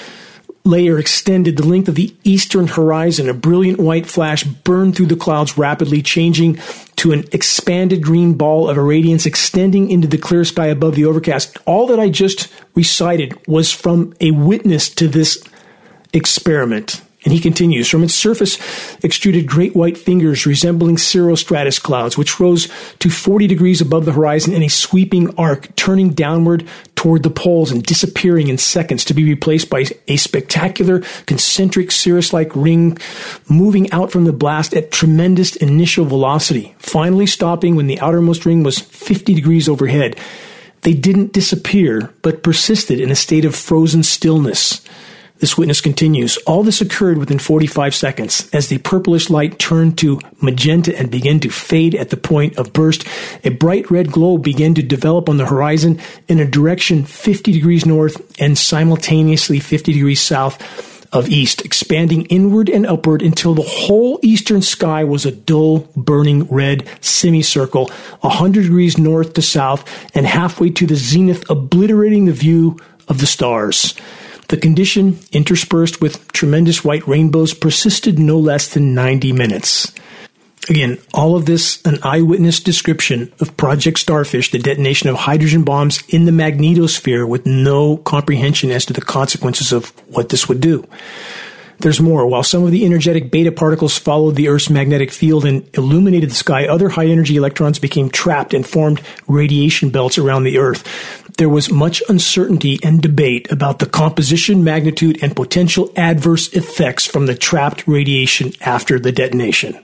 layer 0.63 1.00
extended 1.00 1.58
the 1.58 1.65
length 1.65 1.88
of 1.88 1.96
the 1.96 2.15
eastern 2.24 2.68
horizon. 2.68 3.30
A 3.30 3.34
brilliant 3.34 3.80
white 3.80 4.06
flash 4.06 4.44
burned 4.44 4.96
through 4.96 5.08
the 5.08 5.15
clouds 5.15 5.58
rapidly, 5.58 6.01
changing 6.01 6.60
to 6.98 7.12
an 7.12 7.25
expanded 7.32 8.03
green 8.03 8.36
ball 8.36 8.70
of 8.70 8.77
irradiance 8.77 9.25
extending 9.25 9.89
into 9.89 10.08
the 10.08 10.18
clear 10.18 10.46
sky 10.46 10.68
above 10.68 10.96
the 10.96 11.06
overcast. 11.06 11.58
All 11.65 11.88
that 11.88 12.00
I 12.00 12.10
just 12.10 12.48
recited 12.75 13.36
was 13.48 13.72
from 13.72 14.13
a 14.20 14.32
witness 14.32 14.89
to 14.89 15.08
this 15.08 15.44
experiment. 16.13 17.01
And 17.23 17.31
he 17.31 17.39
continues, 17.39 17.87
from 17.87 18.03
its 18.03 18.15
surface 18.15 18.57
extruded 19.03 19.45
great 19.45 19.75
white 19.75 19.95
fingers 19.95 20.47
resembling 20.47 20.95
cirrostratus 20.95 21.79
clouds, 21.79 22.17
which 22.17 22.39
rose 22.39 22.67
to 22.97 23.11
40 23.11 23.45
degrees 23.45 23.79
above 23.79 24.05
the 24.05 24.13
horizon 24.13 24.53
in 24.53 24.63
a 24.63 24.69
sweeping 24.69 25.35
arc, 25.37 25.75
turning 25.75 26.13
downward 26.13 26.67
toward 26.95 27.21
the 27.21 27.29
poles 27.29 27.71
and 27.71 27.83
disappearing 27.83 28.47
in 28.47 28.57
seconds 28.57 29.05
to 29.05 29.13
be 29.13 29.23
replaced 29.23 29.69
by 29.69 29.85
a 30.07 30.17
spectacular 30.17 31.01
concentric 31.27 31.91
cirrus-like 31.91 32.55
ring 32.55 32.97
moving 33.47 33.91
out 33.91 34.11
from 34.11 34.23
the 34.23 34.33
blast 34.33 34.73
at 34.73 34.91
tremendous 34.91 35.55
initial 35.57 36.05
velocity, 36.05 36.73
finally 36.79 37.27
stopping 37.27 37.75
when 37.75 37.85
the 37.85 37.99
outermost 37.99 38.47
ring 38.47 38.63
was 38.63 38.79
50 38.79 39.35
degrees 39.35 39.69
overhead. 39.69 40.17
They 40.81 40.95
didn't 40.95 41.33
disappear, 41.33 42.11
but 42.23 42.41
persisted 42.41 42.99
in 42.99 43.11
a 43.11 43.15
state 43.15 43.45
of 43.45 43.55
frozen 43.55 44.01
stillness. 44.01 44.81
This 45.41 45.57
witness 45.57 45.81
continues. 45.81 46.38
All 46.45 46.62
this 46.62 46.81
occurred 46.81 47.17
within 47.17 47.39
45 47.39 47.95
seconds. 47.95 48.48
As 48.53 48.67
the 48.67 48.77
purplish 48.77 49.31
light 49.31 49.57
turned 49.57 49.98
to 49.98 50.19
magenta 50.39 50.95
and 50.95 51.10
began 51.10 51.39
to 51.39 51.50
fade 51.50 51.95
at 51.95 52.12
the 52.12 52.15
point 52.15 52.60
of 52.60 52.74
burst, 52.74 53.05
a 53.43 53.50
bright 53.50 53.89
red 53.89 54.12
glow 54.12 54.38
began 54.38 54.75
to 54.75 54.83
develop 54.83 55.27
on 55.27 55.38
the 55.38 55.48
horizon 55.48 56.00
in 56.27 56.39
a 56.39 56.45
direction 56.45 57.05
50 57.05 57.51
degrees 57.51 57.88
north 57.88 58.39
and 58.39 58.55
simultaneously 58.55 59.60
50 59.60 59.93
degrees 59.93 60.21
south 60.21 60.62
of 61.12 61.27
east, 61.27 61.65
expanding 61.65 62.25
inward 62.27 62.69
and 62.69 62.86
upward 62.86 63.24
until 63.24 63.55
the 63.55 63.63
whole 63.63 64.19
eastern 64.21 64.62
sky 64.62 65.03
was 65.03 65.25
a 65.25 65.31
dull, 65.31 65.79
burning 65.95 66.43
red 66.50 66.88
semicircle, 67.01 67.89
a 68.21 68.29
hundred 68.29 68.62
degrees 68.62 69.00
north 69.00 69.33
to 69.33 69.41
south 69.41 69.83
and 70.15 70.27
halfway 70.27 70.69
to 70.69 70.86
the 70.86 70.95
zenith, 70.95 71.50
obliterating 71.50 72.25
the 72.25 72.31
view 72.31 72.77
of 73.07 73.19
the 73.19 73.25
stars. 73.25 73.95
The 74.51 74.58
condition, 74.58 75.17
interspersed 75.31 76.01
with 76.01 76.27
tremendous 76.34 76.84
white 76.84 77.08
rainbows, 77.08 77.53
persisted 77.53 78.20
no 78.20 78.38
less 78.38 78.74
than 78.74 78.93
90 78.93 79.31
minutes. 79.31 79.93
Again, 80.70 80.98
all 81.13 81.38
of 81.38 81.46
this 81.46 81.81
an 81.84 82.00
eyewitness 82.03 82.60
description 82.60 83.31
of 83.39 83.55
Project 83.55 83.98
Starfish, 83.98 84.51
the 84.51 84.60
detonation 84.60 85.08
of 85.08 85.15
hydrogen 85.15 85.63
bombs 85.63 86.03
in 86.10 86.25
the 86.25 86.34
magnetosphere 86.34 87.25
with 87.25 87.46
no 87.46 87.96
comprehension 87.96 88.72
as 88.72 88.86
to 88.88 88.93
the 88.93 89.00
consequences 89.00 89.72
of 89.72 89.91
what 90.13 90.27
this 90.27 90.50
would 90.50 90.60
do. 90.60 90.86
There's 91.81 92.00
more. 92.00 92.27
While 92.27 92.43
some 92.43 92.63
of 92.63 92.71
the 92.71 92.85
energetic 92.85 93.31
beta 93.31 93.51
particles 93.51 93.97
followed 93.97 94.35
the 94.35 94.50
Earth's 94.50 94.69
magnetic 94.69 95.11
field 95.11 95.45
and 95.45 95.67
illuminated 95.75 96.29
the 96.29 96.35
sky, 96.35 96.67
other 96.67 96.89
high 96.89 97.07
energy 97.07 97.38
electrons 97.38 97.79
became 97.79 98.09
trapped 98.09 98.53
and 98.53 98.65
formed 98.65 99.01
radiation 99.27 99.89
belts 99.89 100.19
around 100.19 100.43
the 100.43 100.59
Earth. 100.59 100.83
There 101.38 101.50
was 101.50 101.71
much 101.71 102.03
uncertainty 102.07 102.79
and 102.83 103.01
debate 103.01 103.51
about 103.51 103.79
the 103.79 103.88
composition, 103.88 104.63
magnitude, 104.63 105.23
and 105.23 105.35
potential 105.35 105.91
adverse 105.95 106.53
effects 106.53 107.07
from 107.07 107.25
the 107.25 107.35
trapped 107.35 107.88
radiation 107.88 108.53
after 108.61 109.00
the 109.00 109.11
detonation. 109.11 109.75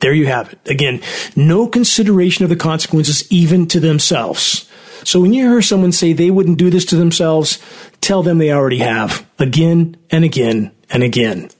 There 0.00 0.14
you 0.14 0.26
have 0.26 0.52
it. 0.52 0.58
Again, 0.66 1.02
no 1.36 1.68
consideration 1.68 2.44
of 2.44 2.48
the 2.48 2.56
consequences 2.56 3.30
even 3.30 3.66
to 3.68 3.80
themselves. 3.80 4.66
So 5.04 5.20
when 5.20 5.34
you 5.34 5.48
hear 5.50 5.60
someone 5.60 5.92
say 5.92 6.12
they 6.12 6.30
wouldn't 6.30 6.58
do 6.58 6.70
this 6.70 6.86
to 6.86 6.96
themselves, 6.96 7.58
tell 8.04 8.22
them 8.22 8.38
they 8.38 8.52
already 8.52 8.78
have 8.78 9.26
again 9.38 9.96
and 10.10 10.24
again 10.24 10.70
and 10.90 11.02
again. 11.02 11.50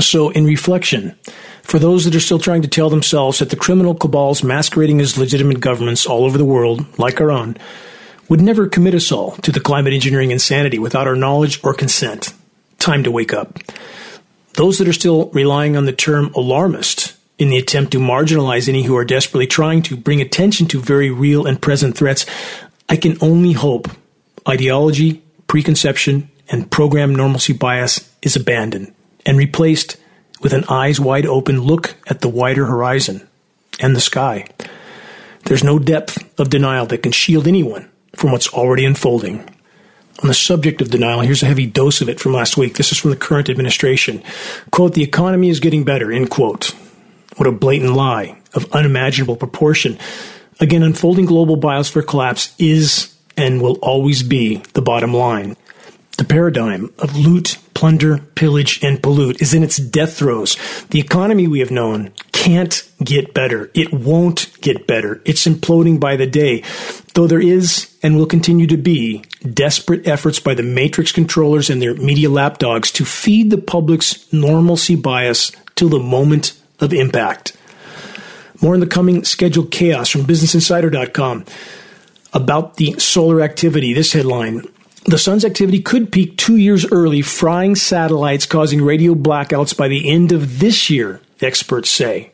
So, 0.00 0.30
in 0.30 0.44
reflection, 0.44 1.16
for 1.62 1.78
those 1.78 2.04
that 2.04 2.14
are 2.14 2.20
still 2.20 2.38
trying 2.38 2.62
to 2.62 2.68
tell 2.68 2.90
themselves 2.90 3.38
that 3.38 3.50
the 3.50 3.56
criminal 3.56 3.94
cabals 3.94 4.42
masquerading 4.42 5.00
as 5.00 5.16
legitimate 5.16 5.60
governments 5.60 6.06
all 6.06 6.24
over 6.24 6.36
the 6.36 6.44
world, 6.44 6.98
like 6.98 7.20
our 7.20 7.30
own, 7.30 7.56
would 8.28 8.40
never 8.40 8.68
commit 8.68 8.94
us 8.94 9.12
all 9.12 9.32
to 9.36 9.52
the 9.52 9.60
climate 9.60 9.92
engineering 9.92 10.30
insanity 10.30 10.78
without 10.78 11.06
our 11.06 11.16
knowledge 11.16 11.60
or 11.62 11.74
consent, 11.74 12.32
time 12.78 13.04
to 13.04 13.10
wake 13.10 13.32
up. 13.32 13.58
Those 14.54 14.78
that 14.78 14.88
are 14.88 14.92
still 14.92 15.30
relying 15.30 15.76
on 15.76 15.84
the 15.84 15.92
term 15.92 16.32
alarmist 16.34 17.16
in 17.38 17.48
the 17.48 17.58
attempt 17.58 17.92
to 17.92 17.98
marginalize 17.98 18.68
any 18.68 18.82
who 18.82 18.96
are 18.96 19.04
desperately 19.04 19.46
trying 19.46 19.82
to 19.82 19.96
bring 19.96 20.20
attention 20.20 20.66
to 20.68 20.80
very 20.80 21.10
real 21.10 21.46
and 21.46 21.60
present 21.60 21.96
threats, 21.96 22.26
I 22.88 22.96
can 22.96 23.16
only 23.20 23.52
hope 23.52 23.88
ideology, 24.48 25.22
preconception, 25.52 26.30
and 26.48 26.70
program 26.70 27.14
normalcy 27.14 27.52
bias 27.52 28.10
is 28.22 28.36
abandoned 28.36 28.90
and 29.26 29.36
replaced 29.36 29.98
with 30.40 30.54
an 30.54 30.64
eyes 30.70 30.98
wide 30.98 31.26
open 31.26 31.60
look 31.60 31.94
at 32.06 32.22
the 32.22 32.28
wider 32.28 32.64
horizon 32.64 33.28
and 33.78 33.94
the 33.94 34.00
sky. 34.00 34.48
There's 35.44 35.62
no 35.62 35.78
depth 35.78 36.40
of 36.40 36.48
denial 36.48 36.86
that 36.86 37.02
can 37.02 37.12
shield 37.12 37.46
anyone 37.46 37.90
from 38.16 38.32
what's 38.32 38.48
already 38.48 38.86
unfolding. 38.86 39.40
On 40.22 40.28
the 40.28 40.32
subject 40.32 40.80
of 40.80 40.88
denial, 40.88 41.20
here's 41.20 41.42
a 41.42 41.46
heavy 41.46 41.66
dose 41.66 42.00
of 42.00 42.08
it 42.08 42.18
from 42.18 42.32
last 42.32 42.56
week. 42.56 42.78
This 42.78 42.90
is 42.90 42.96
from 42.96 43.10
the 43.10 43.16
current 43.18 43.50
administration. 43.50 44.22
Quote, 44.70 44.94
the 44.94 45.02
economy 45.02 45.50
is 45.50 45.60
getting 45.60 45.84
better, 45.84 46.10
end 46.10 46.30
quote. 46.30 46.74
What 47.36 47.46
a 47.46 47.52
blatant 47.52 47.92
lie 47.92 48.38
of 48.54 48.72
unimaginable 48.72 49.36
proportion. 49.36 49.98
Again, 50.60 50.82
unfolding 50.82 51.26
global 51.26 51.58
biosphere 51.58 52.06
collapse 52.06 52.54
is 52.58 53.11
and 53.36 53.60
will 53.60 53.78
always 53.82 54.22
be 54.22 54.56
the 54.74 54.82
bottom 54.82 55.14
line. 55.14 55.56
The 56.18 56.24
paradigm 56.24 56.92
of 56.98 57.16
loot, 57.16 57.58
plunder, 57.74 58.18
pillage, 58.18 58.82
and 58.84 59.02
pollute 59.02 59.40
is 59.40 59.54
in 59.54 59.62
its 59.62 59.78
death 59.78 60.16
throes. 60.16 60.56
The 60.90 61.00
economy 61.00 61.48
we 61.48 61.60
have 61.60 61.70
known 61.70 62.12
can't 62.32 62.88
get 63.02 63.34
better. 63.34 63.70
It 63.74 63.92
won't 63.92 64.52
get 64.60 64.86
better. 64.86 65.22
It's 65.24 65.46
imploding 65.46 65.98
by 65.98 66.16
the 66.16 66.26
day. 66.26 66.64
Though 67.14 67.26
there 67.26 67.40
is 67.40 67.96
and 68.02 68.16
will 68.16 68.26
continue 68.26 68.66
to 68.66 68.76
be 68.76 69.24
desperate 69.52 70.06
efforts 70.06 70.38
by 70.38 70.54
the 70.54 70.62
matrix 70.62 71.12
controllers 71.12 71.70
and 71.70 71.80
their 71.80 71.94
media 71.94 72.28
lapdogs 72.28 72.90
to 72.92 73.04
feed 73.04 73.50
the 73.50 73.58
public's 73.58 74.30
normalcy 74.32 74.96
bias 74.96 75.52
till 75.74 75.88
the 75.88 75.98
moment 75.98 76.60
of 76.80 76.92
impact. 76.92 77.56
More 78.60 78.74
in 78.74 78.80
the 78.80 78.86
coming 78.86 79.24
scheduled 79.24 79.70
chaos 79.70 80.08
from 80.08 80.22
BusinessInsider.com 80.22 81.46
about 82.32 82.76
the 82.76 82.98
solar 82.98 83.40
activity. 83.40 83.92
This 83.92 84.12
headline 84.12 84.66
the 85.04 85.18
sun's 85.18 85.44
activity 85.44 85.80
could 85.80 86.12
peak 86.12 86.36
two 86.36 86.56
years 86.56 86.90
early, 86.92 87.22
frying 87.22 87.74
satellites, 87.74 88.46
causing 88.46 88.82
radio 88.82 89.14
blackouts 89.14 89.76
by 89.76 89.88
the 89.88 90.08
end 90.08 90.30
of 90.30 90.60
this 90.60 90.90
year, 90.90 91.20
experts 91.40 91.90
say. 91.90 92.30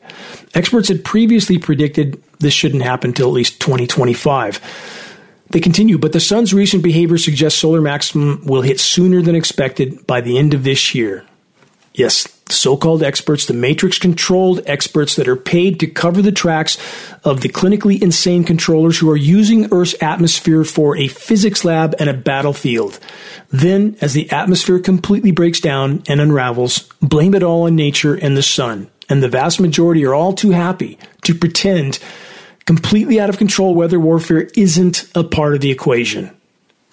Experts 0.54 0.88
had 0.88 1.04
previously 1.04 1.56
predicted 1.58 2.22
this 2.40 2.52
shouldn't 2.52 2.82
happen 2.82 3.10
until 3.10 3.28
at 3.28 3.32
least 3.32 3.60
2025. 3.60 4.60
They 5.50 5.60
continue, 5.60 5.96
but 5.96 6.12
the 6.12 6.20
sun's 6.20 6.52
recent 6.52 6.82
behavior 6.82 7.16
suggests 7.16 7.58
solar 7.58 7.80
maximum 7.80 8.44
will 8.44 8.60
hit 8.60 8.78
sooner 8.78 9.22
than 9.22 9.34
expected 9.34 10.06
by 10.06 10.20
the 10.20 10.36
end 10.36 10.52
of 10.52 10.62
this 10.62 10.94
year. 10.94 11.24
Yes, 11.98 12.28
so 12.48 12.76
called 12.76 13.02
experts, 13.02 13.46
the 13.46 13.54
matrix 13.54 13.98
controlled 13.98 14.60
experts 14.66 15.16
that 15.16 15.26
are 15.26 15.34
paid 15.34 15.80
to 15.80 15.88
cover 15.88 16.22
the 16.22 16.30
tracks 16.30 16.78
of 17.24 17.40
the 17.40 17.48
clinically 17.48 18.00
insane 18.00 18.44
controllers 18.44 19.00
who 19.00 19.10
are 19.10 19.16
using 19.16 19.72
Earth's 19.72 20.00
atmosphere 20.00 20.62
for 20.62 20.96
a 20.96 21.08
physics 21.08 21.64
lab 21.64 21.96
and 21.98 22.08
a 22.08 22.14
battlefield. 22.14 23.00
Then, 23.50 23.96
as 24.00 24.12
the 24.12 24.30
atmosphere 24.30 24.78
completely 24.78 25.32
breaks 25.32 25.58
down 25.58 26.04
and 26.08 26.20
unravels, 26.20 26.88
blame 27.02 27.34
it 27.34 27.42
all 27.42 27.62
on 27.62 27.74
nature 27.74 28.14
and 28.14 28.37
the 28.37 28.44
sun. 28.44 28.88
And 29.08 29.20
the 29.20 29.28
vast 29.28 29.58
majority 29.58 30.04
are 30.04 30.14
all 30.14 30.34
too 30.34 30.52
happy 30.52 31.00
to 31.22 31.34
pretend 31.34 31.98
completely 32.64 33.18
out 33.18 33.28
of 33.28 33.38
control 33.38 33.74
weather 33.74 33.98
warfare 33.98 34.48
isn't 34.54 35.11
a 35.16 35.24
part 35.24 35.54
of 35.54 35.62
the 35.62 35.72
equation. 35.72 36.30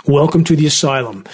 Welcome 0.08 0.44
to 0.46 0.56
the 0.56 0.66
asylum. 0.68 1.26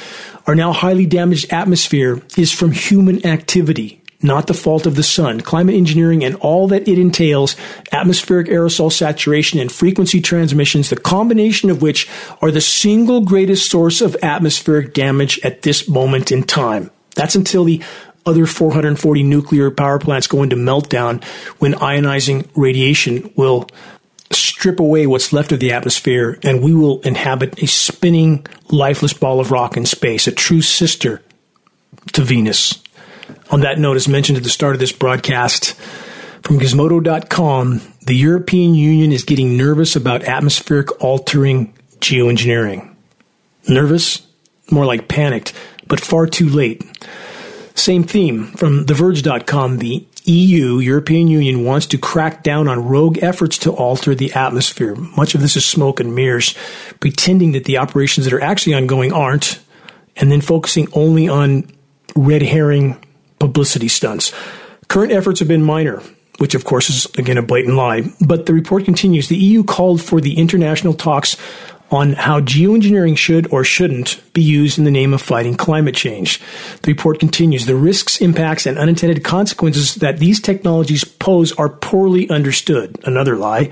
Our 0.51 0.55
now 0.55 0.73
highly 0.73 1.05
damaged 1.05 1.53
atmosphere 1.53 2.21
is 2.35 2.51
from 2.51 2.73
human 2.73 3.25
activity 3.25 4.01
not 4.21 4.47
the 4.47 4.53
fault 4.53 4.85
of 4.85 4.97
the 4.97 5.01
sun. 5.01 5.39
Climate 5.39 5.75
engineering 5.75 6.25
and 6.25 6.35
all 6.35 6.67
that 6.67 6.89
it 6.89 6.99
entails, 6.99 7.55
atmospheric 7.93 8.47
aerosol 8.47 8.91
saturation 8.91 9.61
and 9.61 9.71
frequency 9.71 10.19
transmissions, 10.19 10.89
the 10.89 10.97
combination 10.97 11.69
of 11.69 11.81
which 11.81 12.09
are 12.41 12.51
the 12.51 12.59
single 12.59 13.21
greatest 13.21 13.71
source 13.71 14.01
of 14.01 14.17
atmospheric 14.21 14.93
damage 14.93 15.39
at 15.43 15.61
this 15.61 15.87
moment 15.87 16.33
in 16.33 16.43
time. 16.43 16.91
That's 17.15 17.35
until 17.35 17.63
the 17.63 17.81
other 18.25 18.45
440 18.45 19.23
nuclear 19.23 19.71
power 19.71 19.99
plants 19.99 20.27
go 20.27 20.43
into 20.43 20.57
meltdown 20.57 21.23
when 21.59 21.73
ionizing 21.75 22.47
radiation 22.55 23.31
will 23.37 23.69
strip 24.35 24.79
away 24.79 25.07
what's 25.07 25.33
left 25.33 25.51
of 25.51 25.59
the 25.59 25.71
atmosphere 25.71 26.39
and 26.43 26.63
we 26.63 26.73
will 26.73 27.01
inhabit 27.01 27.61
a 27.61 27.67
spinning, 27.67 28.45
lifeless 28.69 29.13
ball 29.13 29.39
of 29.39 29.51
rock 29.51 29.77
in 29.77 29.85
space, 29.85 30.27
a 30.27 30.31
true 30.31 30.61
sister 30.61 31.21
to 32.13 32.23
Venus. 32.23 32.81
On 33.51 33.61
that 33.61 33.79
note, 33.79 33.97
as 33.97 34.07
mentioned 34.07 34.37
at 34.37 34.43
the 34.43 34.49
start 34.49 34.75
of 34.75 34.79
this 34.79 34.91
broadcast, 34.91 35.73
from 36.43 36.59
Gizmodo.com, 36.59 37.81
the 38.05 38.15
European 38.15 38.73
Union 38.73 39.11
is 39.11 39.23
getting 39.23 39.57
nervous 39.57 39.95
about 39.95 40.23
atmospheric 40.23 41.01
altering 41.03 41.73
geoengineering. 41.99 42.95
Nervous? 43.67 44.25
More 44.71 44.85
like 44.85 45.07
panicked, 45.07 45.53
but 45.87 45.99
far 45.99 46.25
too 46.25 46.49
late. 46.49 46.83
Same 47.75 48.03
theme 48.03 48.47
from 48.47 48.85
TheVerge.com. 48.85 49.77
The 49.77 50.05
EU, 50.25 50.79
European 50.79 51.27
Union, 51.27 51.65
wants 51.65 51.87
to 51.87 51.97
crack 51.97 52.43
down 52.43 52.67
on 52.67 52.85
rogue 52.85 53.17
efforts 53.21 53.57
to 53.59 53.71
alter 53.71 54.13
the 54.13 54.31
atmosphere. 54.33 54.95
Much 54.95 55.35
of 55.35 55.41
this 55.41 55.55
is 55.55 55.65
smoke 55.65 55.99
and 55.99 56.13
mirrors, 56.13 56.55
pretending 56.99 57.53
that 57.53 57.65
the 57.65 57.77
operations 57.77 58.25
that 58.25 58.33
are 58.33 58.41
actually 58.41 58.73
ongoing 58.73 59.11
aren't, 59.11 59.59
and 60.15 60.31
then 60.31 60.41
focusing 60.41 60.87
only 60.93 61.27
on 61.27 61.69
red 62.15 62.41
herring 62.41 63.03
publicity 63.39 63.87
stunts. 63.87 64.33
Current 64.87 65.11
efforts 65.11 65.39
have 65.39 65.47
been 65.47 65.63
minor, 65.63 66.01
which 66.37 66.55
of 66.55 66.65
course 66.65 66.89
is 66.89 67.05
again 67.17 67.37
a 67.37 67.41
blatant 67.41 67.75
lie. 67.75 68.03
But 68.25 68.45
the 68.45 68.53
report 68.53 68.85
continues. 68.85 69.27
The 69.27 69.37
EU 69.37 69.63
called 69.63 70.01
for 70.01 70.21
the 70.21 70.37
international 70.37 70.93
talks 70.93 71.37
on 71.91 72.13
how 72.13 72.39
geoengineering 72.39 73.17
should 73.17 73.51
or 73.51 73.63
shouldn't 73.63 74.21
be 74.33 74.41
used 74.41 74.77
in 74.77 74.85
the 74.85 74.91
name 74.91 75.13
of 75.13 75.21
fighting 75.21 75.55
climate 75.55 75.93
change. 75.93 76.39
The 76.81 76.91
report 76.91 77.19
continues 77.19 77.65
the 77.65 77.75
risks, 77.75 78.21
impacts, 78.21 78.65
and 78.65 78.77
unintended 78.77 79.23
consequences 79.23 79.95
that 79.95 80.17
these 80.17 80.39
technologies 80.39 81.03
pose 81.03 81.51
are 81.53 81.69
poorly 81.69 82.29
understood. 82.29 82.97
Another 83.03 83.35
lie. 83.35 83.69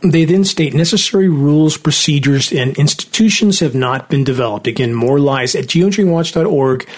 They 0.00 0.24
then 0.26 0.44
state 0.44 0.74
necessary 0.74 1.28
rules, 1.28 1.76
procedures, 1.76 2.52
and 2.52 2.76
institutions 2.78 3.58
have 3.60 3.74
not 3.74 4.08
been 4.08 4.22
developed. 4.22 4.68
Again, 4.68 4.94
more 4.94 5.18
lies. 5.18 5.56
At 5.56 5.64
geoengineeringwatch.org, 5.64 6.88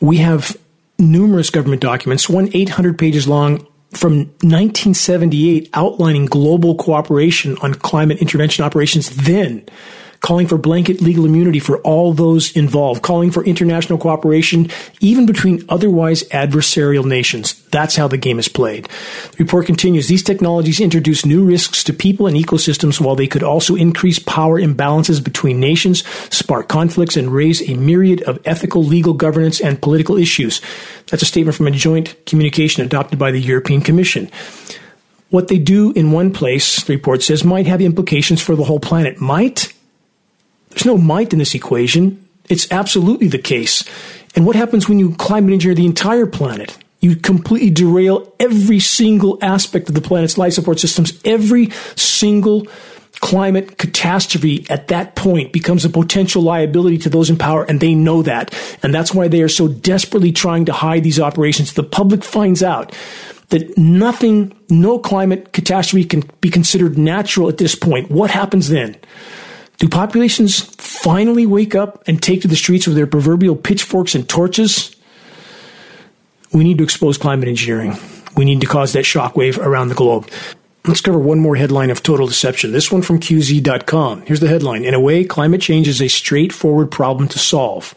we 0.00 0.16
have 0.16 0.56
numerous 0.98 1.50
government 1.50 1.80
documents, 1.80 2.28
one 2.28 2.48
800 2.52 2.98
pages 2.98 3.28
long 3.28 3.67
from 3.92 4.18
1978 4.42 5.70
outlining 5.74 6.26
global 6.26 6.74
cooperation 6.74 7.56
on 7.62 7.74
climate 7.74 8.18
intervention 8.18 8.64
operations 8.64 9.10
then 9.10 9.64
calling 10.20 10.46
for 10.46 10.58
blanket 10.58 11.00
legal 11.00 11.24
immunity 11.24 11.58
for 11.58 11.78
all 11.78 12.12
those 12.12 12.54
involved, 12.56 13.02
calling 13.02 13.30
for 13.30 13.44
international 13.44 13.98
cooperation 13.98 14.68
even 15.00 15.26
between 15.26 15.64
otherwise 15.68 16.22
adversarial 16.24 17.04
nations. 17.04 17.62
That's 17.66 17.96
how 17.96 18.08
the 18.08 18.16
game 18.16 18.38
is 18.38 18.48
played. 18.48 18.84
The 19.32 19.44
report 19.44 19.66
continues 19.66 20.08
these 20.08 20.22
technologies 20.22 20.80
introduce 20.80 21.24
new 21.24 21.44
risks 21.44 21.84
to 21.84 21.92
people 21.92 22.26
and 22.26 22.36
ecosystems 22.36 23.00
while 23.00 23.16
they 23.16 23.26
could 23.26 23.42
also 23.42 23.74
increase 23.74 24.18
power 24.18 24.60
imbalances 24.60 25.22
between 25.22 25.60
nations, 25.60 26.06
spark 26.34 26.68
conflicts, 26.68 27.16
and 27.16 27.32
raise 27.32 27.68
a 27.68 27.74
myriad 27.74 28.22
of 28.22 28.40
ethical, 28.44 28.82
legal, 28.82 29.14
governance, 29.14 29.60
and 29.60 29.80
political 29.80 30.16
issues. 30.16 30.60
That's 31.06 31.22
a 31.22 31.26
statement 31.26 31.56
from 31.56 31.68
a 31.68 31.70
joint 31.70 32.16
communication 32.26 32.84
adopted 32.84 33.18
by 33.18 33.30
the 33.30 33.40
European 33.40 33.80
Commission. 33.80 34.30
What 35.30 35.48
they 35.48 35.58
do 35.58 35.92
in 35.92 36.10
one 36.10 36.32
place, 36.32 36.82
the 36.84 36.94
report 36.94 37.22
says, 37.22 37.44
might 37.44 37.66
have 37.66 37.82
implications 37.82 38.40
for 38.40 38.56
the 38.56 38.64
whole 38.64 38.80
planet. 38.80 39.20
Might? 39.20 39.72
There's 40.78 40.86
no 40.86 40.96
might 40.96 41.32
in 41.32 41.40
this 41.40 41.56
equation. 41.56 42.24
It's 42.48 42.70
absolutely 42.70 43.26
the 43.26 43.38
case. 43.38 43.82
And 44.36 44.46
what 44.46 44.54
happens 44.54 44.88
when 44.88 45.00
you 45.00 45.16
climate 45.16 45.52
engineer 45.52 45.74
the 45.74 45.84
entire 45.84 46.24
planet? 46.24 46.78
You 47.00 47.16
completely 47.16 47.70
derail 47.70 48.32
every 48.38 48.78
single 48.78 49.40
aspect 49.42 49.88
of 49.88 49.96
the 49.96 50.00
planet's 50.00 50.38
life 50.38 50.52
support 50.52 50.78
systems. 50.78 51.20
Every 51.24 51.70
single 51.96 52.68
climate 53.14 53.76
catastrophe 53.78 54.66
at 54.70 54.86
that 54.86 55.16
point 55.16 55.52
becomes 55.52 55.84
a 55.84 55.90
potential 55.90 56.42
liability 56.42 56.98
to 56.98 57.10
those 57.10 57.28
in 57.28 57.38
power, 57.38 57.64
and 57.64 57.80
they 57.80 57.96
know 57.96 58.22
that. 58.22 58.54
And 58.80 58.94
that's 58.94 59.12
why 59.12 59.26
they 59.26 59.42
are 59.42 59.48
so 59.48 59.66
desperately 59.66 60.30
trying 60.30 60.64
to 60.66 60.72
hide 60.72 61.02
these 61.02 61.18
operations. 61.18 61.72
The 61.72 61.82
public 61.82 62.22
finds 62.22 62.62
out 62.62 62.94
that 63.48 63.76
nothing, 63.76 64.56
no 64.70 65.00
climate 65.00 65.52
catastrophe 65.52 66.04
can 66.04 66.22
be 66.40 66.50
considered 66.50 66.96
natural 66.96 67.48
at 67.48 67.58
this 67.58 67.74
point. 67.74 68.12
What 68.12 68.30
happens 68.30 68.68
then? 68.68 68.96
Do 69.78 69.88
populations 69.88 70.60
finally 70.60 71.46
wake 71.46 71.76
up 71.76 72.02
and 72.08 72.20
take 72.20 72.42
to 72.42 72.48
the 72.48 72.56
streets 72.56 72.86
with 72.86 72.96
their 72.96 73.06
proverbial 73.06 73.54
pitchforks 73.54 74.16
and 74.16 74.28
torches? 74.28 74.94
We 76.52 76.64
need 76.64 76.78
to 76.78 76.84
expose 76.84 77.16
climate 77.16 77.48
engineering. 77.48 77.96
We 78.36 78.44
need 78.44 78.60
to 78.60 78.66
cause 78.66 78.92
that 78.94 79.04
shockwave 79.04 79.56
around 79.56 79.88
the 79.88 79.94
globe. 79.94 80.28
Let's 80.84 81.00
cover 81.00 81.18
one 81.18 81.38
more 81.38 81.54
headline 81.54 81.90
of 81.90 82.02
total 82.02 82.26
deception. 82.26 82.72
This 82.72 82.90
one 82.90 83.02
from 83.02 83.20
QZ.com. 83.20 84.22
Here's 84.22 84.40
the 84.40 84.48
headline. 84.48 84.84
In 84.84 84.94
a 84.94 85.00
way, 85.00 85.22
climate 85.22 85.60
change 85.60 85.86
is 85.86 86.02
a 86.02 86.08
straightforward 86.08 86.90
problem 86.90 87.28
to 87.28 87.38
solve. 87.38 87.94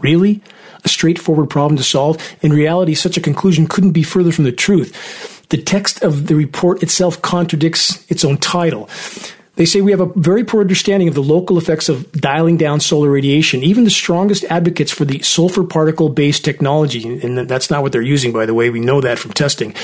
Really? 0.00 0.42
A 0.84 0.88
straightforward 0.88 1.48
problem 1.48 1.78
to 1.78 1.84
solve? 1.84 2.18
In 2.42 2.52
reality, 2.52 2.94
such 2.94 3.16
a 3.16 3.20
conclusion 3.20 3.66
couldn't 3.66 3.92
be 3.92 4.02
further 4.02 4.32
from 4.32 4.44
the 4.44 4.52
truth. 4.52 5.48
The 5.48 5.62
text 5.62 6.02
of 6.02 6.26
the 6.26 6.34
report 6.34 6.82
itself 6.82 7.22
contradicts 7.22 8.04
its 8.10 8.24
own 8.24 8.38
title. 8.38 8.90
They 9.56 9.66
say 9.66 9.82
we 9.82 9.90
have 9.90 10.00
a 10.00 10.06
very 10.06 10.44
poor 10.44 10.62
understanding 10.62 11.08
of 11.08 11.14
the 11.14 11.22
local 11.22 11.58
effects 11.58 11.88
of 11.88 12.10
dialing 12.12 12.56
down 12.56 12.80
solar 12.80 13.10
radiation. 13.10 13.62
Even 13.62 13.84
the 13.84 13.90
strongest 13.90 14.44
advocates 14.44 14.90
for 14.90 15.04
the 15.04 15.20
sulfur 15.20 15.64
particle 15.64 16.08
based 16.08 16.44
technology, 16.44 17.20
and 17.20 17.38
that's 17.48 17.70
not 17.70 17.82
what 17.82 17.92
they're 17.92 18.00
using, 18.00 18.32
by 18.32 18.46
the 18.46 18.54
way, 18.54 18.70
we 18.70 18.80
know 18.80 19.00
that 19.02 19.18
from 19.18 19.32
testing, 19.32 19.74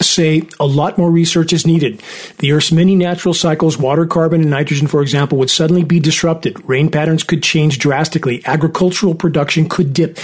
say 0.00 0.42
a 0.60 0.66
lot 0.66 0.98
more 0.98 1.10
research 1.10 1.52
is 1.52 1.66
needed. 1.66 2.00
The 2.38 2.52
Earth's 2.52 2.72
many 2.72 2.94
natural 2.94 3.34
cycles, 3.34 3.76
water, 3.76 4.06
carbon, 4.06 4.40
and 4.40 4.50
nitrogen, 4.50 4.86
for 4.86 5.02
example, 5.02 5.38
would 5.38 5.50
suddenly 5.50 5.84
be 5.84 6.00
disrupted. 6.00 6.68
Rain 6.68 6.90
patterns 6.90 7.24
could 7.24 7.42
change 7.42 7.78
drastically. 7.78 8.42
Agricultural 8.46 9.14
production 9.14 9.68
could 9.68 9.92
dip. 9.92 10.18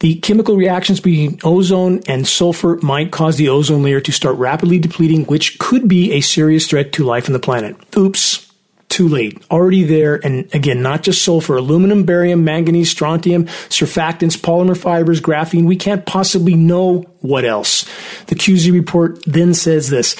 The 0.00 0.16
chemical 0.16 0.56
reactions 0.56 1.00
between 1.00 1.38
ozone 1.42 2.02
and 2.06 2.26
sulfur 2.26 2.78
might 2.82 3.10
cause 3.10 3.36
the 3.36 3.48
ozone 3.48 3.82
layer 3.82 4.00
to 4.00 4.12
start 4.12 4.36
rapidly 4.36 4.78
depleting, 4.78 5.24
which 5.24 5.58
could 5.58 5.88
be 5.88 6.12
a 6.12 6.20
serious 6.20 6.66
threat 6.66 6.92
to 6.92 7.04
life 7.04 7.28
on 7.28 7.32
the 7.32 7.38
planet. 7.38 7.76
Oops. 7.96 8.42
Too 8.88 9.08
late. 9.08 9.42
Already 9.50 9.82
there, 9.82 10.24
and 10.24 10.48
again, 10.54 10.80
not 10.80 11.02
just 11.02 11.22
sulfur, 11.22 11.56
aluminum, 11.56 12.04
barium, 12.04 12.44
manganese, 12.44 12.90
strontium, 12.90 13.46
surfactants, 13.68 14.38
polymer 14.38 14.76
fibers, 14.76 15.20
graphene. 15.20 15.66
We 15.66 15.76
can't 15.76 16.06
possibly 16.06 16.54
know 16.54 17.00
what 17.20 17.44
else. 17.44 17.84
The 18.26 18.36
QZ 18.36 18.72
report 18.72 19.22
then 19.24 19.54
says 19.54 19.90
this. 19.90 20.14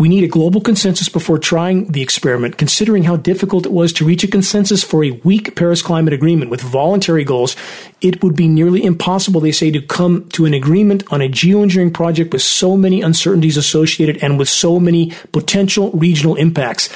We 0.00 0.08
need 0.08 0.24
a 0.24 0.28
global 0.28 0.62
consensus 0.62 1.10
before 1.10 1.38
trying 1.38 1.92
the 1.92 2.00
experiment, 2.00 2.56
considering 2.56 3.04
how 3.04 3.16
difficult 3.16 3.66
it 3.66 3.72
was 3.72 3.92
to 3.92 4.06
reach 4.06 4.24
a 4.24 4.28
consensus 4.28 4.82
for 4.82 5.04
a 5.04 5.10
weak 5.10 5.54
Paris 5.56 5.82
Climate 5.82 6.14
Agreement 6.14 6.50
with 6.50 6.62
voluntary 6.62 7.22
goals. 7.22 7.54
It 8.00 8.22
would 8.22 8.34
be 8.34 8.48
nearly 8.48 8.82
impossible, 8.82 9.42
they 9.42 9.52
say, 9.52 9.70
to 9.72 9.82
come 9.82 10.26
to 10.30 10.46
an 10.46 10.54
agreement 10.54 11.04
on 11.12 11.20
a 11.20 11.28
geoengineering 11.28 11.92
project 11.92 12.32
with 12.32 12.40
so 12.40 12.78
many 12.78 13.02
uncertainties 13.02 13.58
associated 13.58 14.24
and 14.24 14.38
with 14.38 14.48
so 14.48 14.80
many 14.80 15.12
potential 15.32 15.90
regional 15.90 16.34
impacts. 16.36 16.88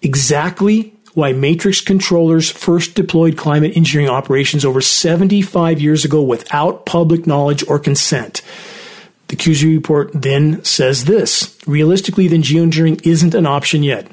Exactly 0.00 0.94
why 1.12 1.34
matrix 1.34 1.82
controllers 1.82 2.50
first 2.50 2.94
deployed 2.94 3.36
climate 3.36 3.76
engineering 3.76 4.08
operations 4.08 4.64
over 4.64 4.80
75 4.80 5.82
years 5.82 6.06
ago 6.06 6.22
without 6.22 6.86
public 6.86 7.26
knowledge 7.26 7.62
or 7.68 7.78
consent. 7.78 8.40
The 9.28 9.36
QZ 9.36 9.64
report 9.64 10.10
then 10.14 10.64
says 10.64 11.04
this 11.04 11.56
realistically, 11.66 12.28
then 12.28 12.42
geoengineering 12.42 13.06
isn't 13.06 13.34
an 13.34 13.46
option 13.46 13.82
yet. 13.82 14.08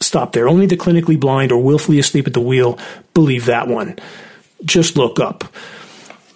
Stop 0.00 0.32
there. 0.32 0.48
Only 0.48 0.66
the 0.66 0.76
clinically 0.76 1.18
blind 1.18 1.52
or 1.52 1.62
willfully 1.62 1.98
asleep 1.98 2.26
at 2.26 2.34
the 2.34 2.40
wheel 2.40 2.78
believe 3.14 3.46
that 3.46 3.68
one. 3.68 3.98
Just 4.64 4.96
look 4.96 5.20
up. 5.20 5.44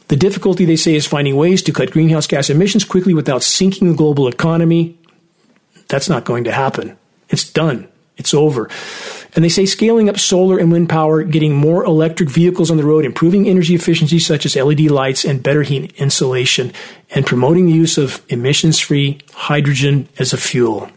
The 0.08 0.16
difficulty, 0.16 0.64
they 0.64 0.76
say, 0.76 0.94
is 0.94 1.06
finding 1.06 1.37
ways 1.37 1.62
to 1.62 1.72
cut 1.72 1.90
greenhouse 1.90 2.26
gas 2.26 2.48
emissions 2.48 2.84
quickly 2.84 3.12
without 3.12 3.42
sinking 3.42 3.88
the 3.88 3.96
global 3.96 4.26
economy. 4.26 4.96
That's 5.88 6.08
not 6.08 6.24
going 6.24 6.44
to 6.44 6.52
happen. 6.52 6.96
It's 7.28 7.50
done. 7.50 7.88
It's 8.16 8.32
over. 8.32 8.70
And 9.35 9.45
they 9.45 9.49
say 9.49 9.67
scaling 9.67 10.09
up 10.09 10.19
solar 10.19 10.59
and 10.59 10.73
wind 10.73 10.88
power, 10.88 11.23
getting 11.23 11.55
more 11.55 11.85
electric 11.85 12.31
vehicles 12.31 12.71
on 12.71 12.77
the 12.77 12.85
road, 12.85 13.05
improving 13.05 13.47
energy 13.47 13.75
efficiency 13.75 14.19
such 14.19 14.47
as 14.47 14.57
LED 14.57 14.91
lights 14.91 15.25
and 15.25 15.43
better 15.43 15.62
heat 15.62 15.93
insulation, 15.97 16.73
and 17.11 17.27
promoting 17.27 17.67
the 17.67 17.73
use 17.73 17.99
of 17.99 18.25
emissions 18.29 18.81
free 18.81 19.19
hydrogen 19.35 20.09
as 20.19 20.33
a 20.33 20.38
fuel. 20.38 20.91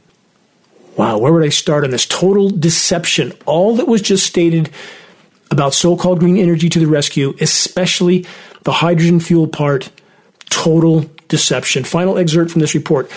Wow, 0.98 1.18
where 1.18 1.34
would 1.34 1.44
I 1.44 1.50
start 1.50 1.84
on 1.84 1.92
this? 1.92 2.06
Total 2.06 2.50
deception. 2.50 3.34
All 3.46 3.76
that 3.76 3.88
was 3.88 4.02
just 4.02 4.26
stated 4.26 4.70
about 5.50 5.74
so 5.74 5.98
called 5.98 6.20
green 6.20 6.38
energy 6.38 6.70
to 6.70 6.80
the 6.80 6.86
rescue, 6.86 7.36
especially 7.42 8.26
the 8.64 8.72
hydrogen 8.72 9.20
fuel 9.20 9.48
part, 9.48 9.90
total 10.50 11.10
deception. 11.28 11.84
Final 11.84 12.18
excerpt 12.18 12.52
from 12.52 12.62
this 12.62 12.76
report. 12.76 13.10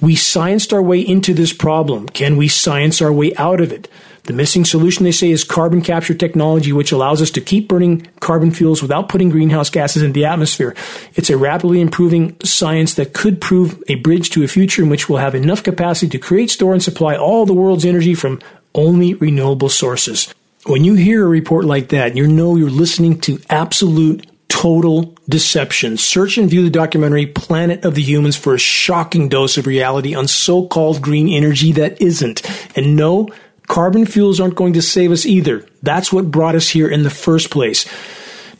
We 0.00 0.14
scienced 0.14 0.72
our 0.72 0.82
way 0.82 1.00
into 1.00 1.34
this 1.34 1.52
problem. 1.52 2.08
Can 2.08 2.36
we 2.36 2.48
science 2.48 3.02
our 3.02 3.12
way 3.12 3.34
out 3.36 3.60
of 3.60 3.72
it? 3.72 3.88
The 4.28 4.34
missing 4.34 4.66
solution, 4.66 5.04
they 5.04 5.12
say, 5.12 5.30
is 5.30 5.42
carbon 5.42 5.80
capture 5.80 6.12
technology, 6.12 6.70
which 6.70 6.92
allows 6.92 7.22
us 7.22 7.30
to 7.30 7.40
keep 7.40 7.66
burning 7.66 8.06
carbon 8.20 8.50
fuels 8.50 8.82
without 8.82 9.08
putting 9.08 9.30
greenhouse 9.30 9.70
gases 9.70 10.02
into 10.02 10.12
the 10.12 10.26
atmosphere. 10.26 10.76
It's 11.14 11.30
a 11.30 11.38
rapidly 11.38 11.80
improving 11.80 12.36
science 12.44 12.92
that 12.96 13.14
could 13.14 13.40
prove 13.40 13.82
a 13.88 13.94
bridge 13.94 14.28
to 14.30 14.44
a 14.44 14.46
future 14.46 14.82
in 14.82 14.90
which 14.90 15.08
we'll 15.08 15.16
have 15.16 15.34
enough 15.34 15.62
capacity 15.62 16.10
to 16.10 16.18
create, 16.18 16.50
store, 16.50 16.74
and 16.74 16.82
supply 16.82 17.16
all 17.16 17.46
the 17.46 17.54
world's 17.54 17.86
energy 17.86 18.12
from 18.12 18.42
only 18.74 19.14
renewable 19.14 19.70
sources. 19.70 20.34
When 20.66 20.84
you 20.84 20.92
hear 20.92 21.24
a 21.24 21.28
report 21.28 21.64
like 21.64 21.88
that, 21.88 22.14
you 22.14 22.26
know 22.26 22.56
you're 22.56 22.68
listening 22.68 23.22
to 23.22 23.40
absolute 23.48 24.26
total 24.48 25.14
deception. 25.26 25.96
Search 25.96 26.36
and 26.36 26.50
view 26.50 26.62
the 26.62 26.68
documentary 26.68 27.24
Planet 27.24 27.86
of 27.86 27.94
the 27.94 28.02
Humans 28.02 28.36
for 28.36 28.54
a 28.54 28.58
shocking 28.58 29.30
dose 29.30 29.56
of 29.56 29.66
reality 29.66 30.14
on 30.14 30.28
so 30.28 30.66
called 30.66 31.00
green 31.00 31.30
energy 31.30 31.72
that 31.72 32.02
isn't. 32.02 32.42
And 32.76 32.94
no, 32.94 33.30
carbon 33.68 34.06
fuels 34.06 34.40
aren't 34.40 34.56
going 34.56 34.72
to 34.72 34.82
save 34.82 35.12
us 35.12 35.24
either. 35.24 35.64
That's 35.82 36.12
what 36.12 36.30
brought 36.30 36.54
us 36.54 36.68
here 36.70 36.88
in 36.88 37.02
the 37.02 37.10
first 37.10 37.50
place. 37.50 37.86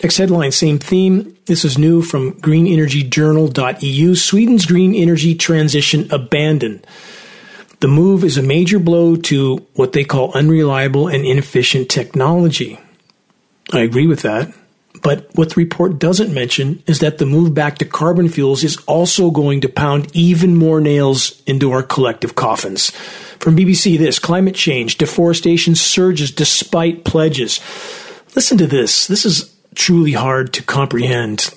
Next 0.03 0.19
headline, 0.19 0.53
same 0.53 0.79
theme. 0.79 1.37
This 1.47 1.65
is 1.65 1.77
new 1.77 2.03
from 2.03 2.35
greenenergyjournal.eu. 2.35 4.15
Sweden's 4.15 4.67
green 4.67 4.95
energy 4.95 5.35
transition 5.35 6.07
abandoned. 6.13 6.87
The 7.81 7.89
move 7.89 8.23
is 8.23 8.37
a 8.37 8.43
major 8.43 8.79
blow 8.79 9.17
to 9.17 9.67
what 9.75 9.93
they 9.93 10.05
call 10.05 10.33
unreliable 10.35 11.09
and 11.09 11.25
inefficient 11.25 11.89
technology. 11.89 12.79
I 13.73 13.81
agree 13.81 14.07
with 14.07 14.23
that. 14.23 14.53
But 15.03 15.29
what 15.35 15.51
the 15.51 15.57
report 15.57 15.99
doesn't 15.99 16.33
mention 16.33 16.83
is 16.87 17.01
that 17.01 17.19
the 17.19 17.27
move 17.27 17.55
back 17.55 17.79
to 17.79 17.85
carbon 17.85 18.29
fuels 18.29 18.65
is 18.65 18.77
also 18.87 19.31
going 19.31 19.61
to 19.63 19.69
pound 19.69 20.15
even 20.15 20.57
more 20.57 20.81
nails 20.81 21.43
into 21.47 21.73
our 21.73 21.83
collective 21.83 22.35
coffins. 22.35 22.91
From 23.39 23.57
BBC, 23.57 23.99
this 23.99 24.19
climate 24.19 24.55
change, 24.55 24.99
deforestation 24.99 25.75
surges 25.75 26.31
despite 26.31 27.05
pledges. 27.05 27.61
Listen 28.35 28.59
to 28.59 28.67
this. 28.67 29.07
This 29.07 29.25
is 29.25 29.55
truly 29.75 30.13
hard 30.13 30.53
to 30.55 30.63
comprehend. 30.63 31.51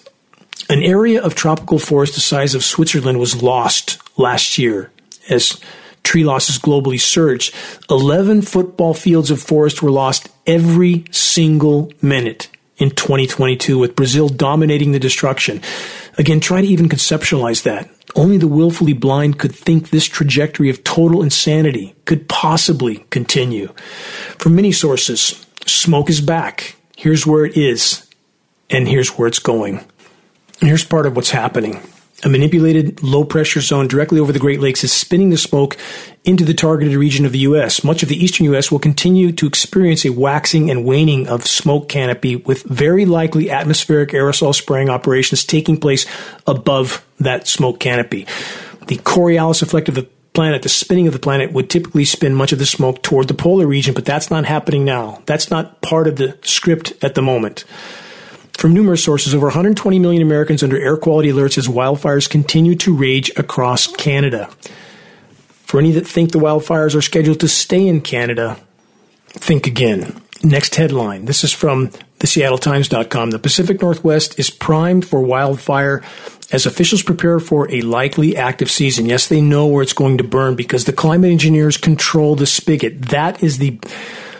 An 0.70 0.84
area 0.84 1.22
of 1.22 1.36
tropical 1.36 1.80
forest 1.80 2.16
the 2.16 2.22
size 2.22 2.54
of 2.56 2.64
Switzerland 2.64 3.20
was 3.20 3.42
lost 3.42 3.98
last 4.18 4.58
year 4.58 4.92
as 5.30 5.60
tree 6.04 6.24
losses 6.24 6.60
globally 6.60 7.00
surged. 7.00 7.56
11 7.90 8.44
football 8.44 8.94
fields 8.94 9.32
of 9.32 9.42
forest 9.42 9.82
were 9.82 9.92
lost 9.92 10.30
every 10.46 11.06
single 11.12 11.92
minute 12.02 12.48
in 12.82 12.90
2022 12.90 13.78
with 13.78 13.96
Brazil 13.96 14.28
dominating 14.28 14.92
the 14.92 15.00
destruction. 15.00 15.62
Again, 16.18 16.40
try 16.40 16.62
to 16.62 16.68
even 16.68 16.90
conceptualize 16.90 17.62
that. 17.62 17.88
Only 18.16 18.38
the 18.38 18.48
willfully 18.48 18.94
blind 18.94 19.38
could 19.38 19.54
think 19.54 19.92
this 19.92 20.06
trajectory 20.06 20.72
of 20.72 20.84
total 20.84 21.22
insanity 21.22 21.94
could 22.06 22.28
possibly 22.28 23.06
continue. 23.12 23.68
From 24.40 24.56
many 24.56 24.72
sources, 24.72 25.46
smoke 25.68 26.10
is 26.10 26.22
back. 26.22 26.76
Here's 26.98 27.26
where 27.26 27.46
it 27.46 27.56
is, 27.56 28.08
and 28.72 28.88
here's 28.88 29.10
where 29.10 29.28
it's 29.28 29.40
going. 29.40 29.86
Here's 30.60 30.84
part 30.84 31.06
of 31.06 31.16
what's 31.16 31.30
happening. 31.30 31.82
A 32.24 32.30
manipulated 32.30 33.02
low 33.02 33.24
pressure 33.24 33.62
zone 33.62 33.88
directly 33.88 34.20
over 34.20 34.32
the 34.32 34.38
Great 34.40 34.60
Lakes 34.60 34.84
is 34.84 34.92
spinning 34.92 35.32
the 35.32 35.38
smoke 35.38 35.76
into 36.24 36.46
the 36.46 36.54
targeted 36.54 36.96
region 36.96 37.26
of 37.26 37.32
the 37.32 37.40
U.S. 37.40 37.84
Much 37.84 38.04
of 38.04 38.10
the 38.10 38.24
eastern 38.24 38.46
U.S. 38.46 38.72
will 38.72 38.78
continue 38.78 39.32
to 39.32 39.48
experience 39.48 40.06
a 40.06 40.12
waxing 40.12 40.70
and 40.70 40.86
waning 40.86 41.28
of 41.28 41.48
smoke 41.48 41.90
canopy 41.90 42.36
with 42.36 42.62
very 42.64 43.06
likely 43.06 43.50
atmospheric 43.50 44.10
aerosol 44.12 44.54
spraying 44.54 44.90
operations 44.90 45.44
taking 45.44 45.78
place 45.78 46.06
above 46.46 47.04
that 47.20 47.48
smoke 47.48 47.80
canopy. 47.80 48.28
The 48.86 48.98
Coriolis 48.98 49.64
effect 49.64 49.90
of 49.90 49.96
the 49.96 50.08
planet, 50.34 50.62
the 50.62 50.70
spinning 50.70 51.08
of 51.08 51.14
the 51.14 51.20
planet, 51.20 51.52
would 51.52 51.70
typically 51.70 52.06
spin 52.06 52.36
much 52.36 52.52
of 52.52 52.60
the 52.60 52.66
smoke 52.66 53.02
toward 53.02 53.28
the 53.28 53.34
polar 53.34 53.66
region, 53.66 53.96
but 53.96 54.06
that's 54.06 54.30
not 54.30 54.46
happening 54.46 54.86
now. 54.86 55.22
That's 55.26 55.50
not 55.50 55.82
part 55.82 56.08
of 56.08 56.18
the 56.18 56.38
script 56.44 56.94
at 57.02 57.16
the 57.16 57.22
moment. 57.22 57.66
From 58.58 58.74
numerous 58.74 59.04
sources, 59.04 59.34
over 59.34 59.48
120 59.48 60.00
million 60.00 60.22
Americans 60.22 60.64
under 60.64 60.80
air 60.80 60.98
quality 60.98 61.30
alerts 61.30 61.58
as 61.58 61.68
wildfires 61.68 62.30
continue 62.30 62.76
to 62.76 62.96
rage 62.96 63.32
across 63.38 63.88
Canada. 63.88 64.50
For 65.66 65.80
any 65.80 65.92
that 65.94 66.06
think 66.06 66.32
the 66.32 66.40
wildfires 66.40 66.96
are 66.96 67.02
scheduled 67.02 67.40
to 67.40 67.48
stay 67.48 67.88
in 67.88 68.02
Canada, 68.02 68.60
think 69.30 69.68
again. 69.68 70.22
Next 70.44 70.76
headline. 70.76 71.26
This 71.26 71.44
is 71.44 71.54
from 71.54 71.92
the 72.20 72.28
SeattleTimes.com. 72.28 73.32
The 73.32 73.40
Pacific 73.40 73.82
Northwest 73.82 74.38
is 74.40 74.50
primed 74.50 75.06
for 75.08 75.22
wildfire 75.22 76.04
as 76.52 76.66
officials 76.66 77.04
prepare 77.04 77.40
for 77.40 77.72
a 77.72 77.82
likely 77.82 78.36
active 78.36 78.70
season. 78.70 79.06
Yes, 79.06 79.28
they 79.28 79.42
know 79.42 79.68
where 79.68 79.84
it's 79.84 79.94
going 79.94 80.18
to 80.18 80.24
burn 80.24 80.56
because 80.56 80.86
the 80.86 80.94
climate 80.94 81.32
engineers 81.32 81.78
control 81.78 82.36
the 82.36 82.46
spigot. 82.46 83.02
That 83.10 83.42
is 83.42 83.58
the 83.58 83.80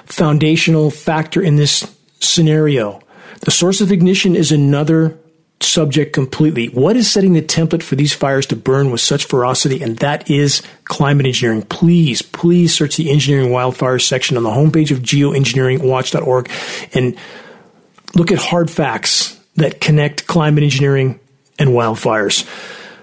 foundational 0.06 0.92
factor 0.92 1.42
in 1.42 1.56
this 1.56 1.90
scenario. 2.20 3.01
The 3.42 3.52
source 3.52 3.82
of 3.82 3.92
ignition 3.92 4.36
is 4.36 4.52
another 4.52 5.18
subject 5.60 6.14
completely. 6.14 6.68
What 6.68 6.96
is 6.96 7.10
setting 7.10 7.34
the 7.34 7.42
template 7.42 7.84
for 7.84 7.96
these 7.96 8.14
fires 8.14 8.46
to 8.48 8.56
burn 8.56 8.92
with 8.92 9.02
such 9.02 9.26
ferocity? 9.26 9.82
And 9.82 9.98
that 9.98 10.30
is 10.30 10.62
climate 10.86 11.26
engineering. 11.26 11.64
Please, 11.64 12.22
please 12.22 12.74
search 12.74 12.98
the 12.98 13.10
engineering 13.12 13.50
wildfires 13.50 14.02
section 14.08 14.38
on 14.38 14.44
the 14.44 14.50
homepage 14.50 14.92
of 14.92 15.00
geoengineeringwatch.org 15.00 16.50
and 16.94 17.18
look 18.16 18.32
at 18.32 18.38
hard 18.38 18.70
facts 18.70 19.40
that 19.56 19.82
connect 19.82 20.28
climate 20.28 20.64
engineering 20.64 21.20
and 21.60 21.70
wildfires. 21.70 22.48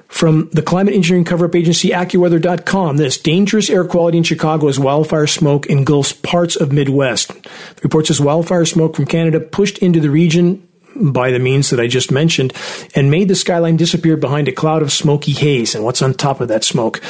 From 0.08 0.48
the 0.50 0.62
climate 0.62 0.94
engineering 0.94 1.24
cover 1.24 1.44
up 1.44 1.54
agency 1.54 1.90
AccuWeather.com, 1.90 2.96
this 2.96 3.18
dangerous 3.18 3.70
air 3.70 3.84
quality 3.84 4.18
in 4.18 4.24
Chicago 4.24 4.66
as 4.66 4.78
wildfire 4.78 5.26
smoke 5.26 5.66
engulfs 5.66 6.12
parts 6.12 6.56
of 6.56 6.72
Midwest. 6.72 7.28
The 7.28 7.80
report 7.82 8.06
says 8.06 8.20
wildfire 8.20 8.64
smoke 8.64 8.96
from 8.96 9.06
Canada 9.06 9.38
pushed 9.38 9.78
into 9.78 10.00
the 10.00 10.10
region 10.10 10.66
by 10.96 11.30
the 11.30 11.38
means 11.38 11.70
that 11.70 11.78
I 11.78 11.86
just 11.86 12.10
mentioned 12.10 12.52
and 12.94 13.10
made 13.10 13.28
the 13.28 13.34
skyline 13.34 13.76
disappear 13.76 14.16
behind 14.16 14.48
a 14.48 14.52
cloud 14.52 14.82
of 14.82 14.90
smoky 14.90 15.32
haze. 15.32 15.74
And 15.74 15.84
what's 15.84 16.02
on 16.02 16.14
top 16.14 16.40
of 16.40 16.48
that 16.48 16.64
smoke? 16.64 17.00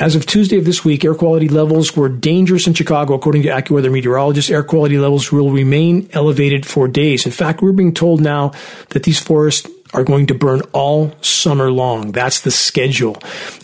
As 0.00 0.16
of 0.16 0.24
Tuesday 0.24 0.56
of 0.56 0.64
this 0.64 0.82
week, 0.82 1.04
air 1.04 1.14
quality 1.14 1.48
levels 1.48 1.94
were 1.94 2.08
dangerous 2.08 2.66
in 2.66 2.72
Chicago, 2.72 3.12
according 3.12 3.42
to 3.42 3.48
AccuWeather 3.50 3.92
meteorologists. 3.92 4.50
Air 4.50 4.62
quality 4.62 4.98
levels 4.98 5.30
will 5.30 5.50
remain 5.50 6.08
elevated 6.12 6.64
for 6.64 6.88
days. 6.88 7.26
In 7.26 7.32
fact, 7.32 7.60
we're 7.60 7.72
being 7.72 7.92
told 7.92 8.22
now 8.22 8.52
that 8.90 9.02
these 9.02 9.20
forests 9.20 9.68
are 9.92 10.04
going 10.04 10.26
to 10.26 10.34
burn 10.34 10.62
all 10.72 11.12
summer 11.20 11.70
long. 11.70 12.12
That's 12.12 12.40
the 12.40 12.50
schedule. 12.50 13.16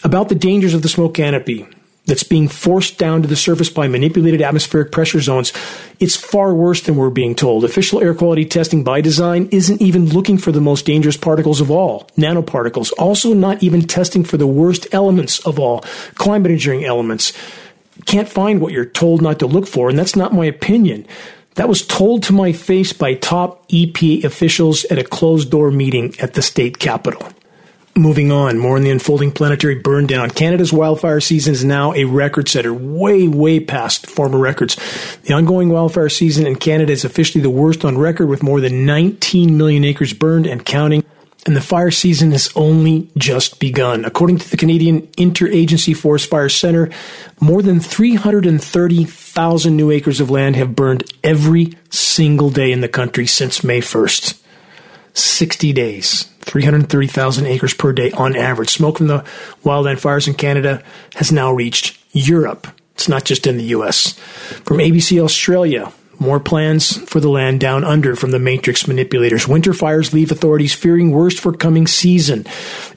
About 0.02 0.28
the 0.28 0.34
dangers 0.34 0.74
of 0.74 0.82
the 0.82 0.88
smoke 0.88 1.14
canopy 1.14 1.66
that's 2.06 2.22
being 2.22 2.48
forced 2.48 2.98
down 2.98 3.20
to 3.22 3.28
the 3.28 3.36
surface 3.36 3.68
by 3.68 3.88
manipulated 3.88 4.40
atmospheric 4.40 4.92
pressure 4.92 5.20
zones, 5.20 5.52
it's 5.98 6.16
far 6.16 6.54
worse 6.54 6.80
than 6.82 6.96
we're 6.96 7.10
being 7.10 7.34
told. 7.34 7.64
Official 7.64 8.00
air 8.00 8.14
quality 8.14 8.44
testing 8.44 8.84
by 8.84 9.00
design 9.00 9.48
isn't 9.50 9.82
even 9.82 10.08
looking 10.08 10.38
for 10.38 10.52
the 10.52 10.60
most 10.60 10.86
dangerous 10.86 11.16
particles 11.16 11.60
of 11.60 11.70
all, 11.70 12.08
nanoparticles, 12.16 12.92
also 12.98 13.34
not 13.34 13.62
even 13.62 13.82
testing 13.82 14.24
for 14.24 14.36
the 14.36 14.46
worst 14.46 14.86
elements 14.92 15.44
of 15.46 15.58
all, 15.58 15.80
climate 16.14 16.52
engineering 16.52 16.84
elements. 16.84 17.32
Can't 18.04 18.28
find 18.28 18.60
what 18.60 18.72
you're 18.72 18.84
told 18.84 19.20
not 19.20 19.40
to 19.40 19.46
look 19.46 19.66
for, 19.66 19.88
and 19.88 19.98
that's 19.98 20.14
not 20.14 20.32
my 20.32 20.44
opinion. 20.44 21.06
That 21.56 21.70
was 21.70 21.86
told 21.86 22.22
to 22.24 22.34
my 22.34 22.52
face 22.52 22.92
by 22.92 23.14
top 23.14 23.66
EPA 23.70 24.24
officials 24.24 24.84
at 24.86 24.98
a 24.98 25.04
closed 25.04 25.50
door 25.50 25.70
meeting 25.70 26.14
at 26.20 26.34
the 26.34 26.42
state 26.42 26.78
capitol. 26.78 27.26
Moving 27.96 28.30
on, 28.30 28.58
more 28.58 28.76
on 28.76 28.82
the 28.82 28.90
unfolding 28.90 29.32
planetary 29.32 29.76
burn 29.76 30.06
down. 30.06 30.28
Canada's 30.28 30.70
wildfire 30.70 31.18
season 31.18 31.54
is 31.54 31.64
now 31.64 31.94
a 31.94 32.04
record 32.04 32.46
setter, 32.46 32.74
way, 32.74 33.26
way 33.26 33.58
past 33.58 34.06
former 34.06 34.38
records. 34.38 34.76
The 35.22 35.32
ongoing 35.32 35.70
wildfire 35.70 36.10
season 36.10 36.46
in 36.46 36.56
Canada 36.56 36.92
is 36.92 37.06
officially 37.06 37.40
the 37.40 37.48
worst 37.48 37.86
on 37.86 37.96
record, 37.96 38.26
with 38.26 38.42
more 38.42 38.60
than 38.60 38.84
19 38.84 39.56
million 39.56 39.82
acres 39.82 40.12
burned 40.12 40.46
and 40.46 40.62
counting. 40.62 41.06
And 41.46 41.56
the 41.56 41.60
fire 41.60 41.92
season 41.92 42.32
has 42.32 42.50
only 42.56 43.08
just 43.16 43.60
begun. 43.60 44.04
According 44.04 44.38
to 44.38 44.50
the 44.50 44.56
Canadian 44.56 45.02
Interagency 45.16 45.96
Forest 45.96 46.28
Fire 46.28 46.48
Center, 46.48 46.90
more 47.40 47.62
than 47.62 47.78
330,000 47.78 49.76
new 49.76 49.92
acres 49.92 50.20
of 50.20 50.28
land 50.28 50.56
have 50.56 50.74
burned 50.74 51.04
every 51.22 51.72
single 51.88 52.50
day 52.50 52.72
in 52.72 52.80
the 52.80 52.88
country 52.88 53.26
since 53.26 53.62
May 53.62 53.80
1st. 53.80 54.42
60 55.14 55.72
days, 55.72 56.24
330,000 56.40 57.46
acres 57.46 57.74
per 57.74 57.92
day 57.92 58.10
on 58.10 58.36
average. 58.36 58.70
Smoke 58.70 58.98
from 58.98 59.06
the 59.06 59.24
wildland 59.64 60.00
fires 60.00 60.26
in 60.26 60.34
Canada 60.34 60.82
has 61.14 61.30
now 61.30 61.52
reached 61.52 61.96
Europe. 62.10 62.66
It's 62.94 63.08
not 63.08 63.24
just 63.24 63.46
in 63.46 63.56
the 63.56 63.64
US. 63.64 64.14
From 64.64 64.78
ABC 64.78 65.22
Australia, 65.22 65.92
more 66.20 66.40
plans 66.40 66.96
for 67.08 67.20
the 67.20 67.28
land 67.28 67.60
down 67.60 67.84
under 67.84 68.16
from 68.16 68.30
the 68.30 68.38
matrix 68.38 68.86
manipulators. 68.86 69.48
Winter 69.48 69.72
fires 69.72 70.12
leave 70.12 70.30
authorities 70.30 70.74
fearing 70.74 71.10
worst 71.10 71.40
for 71.40 71.52
coming 71.52 71.86
season. 71.86 72.46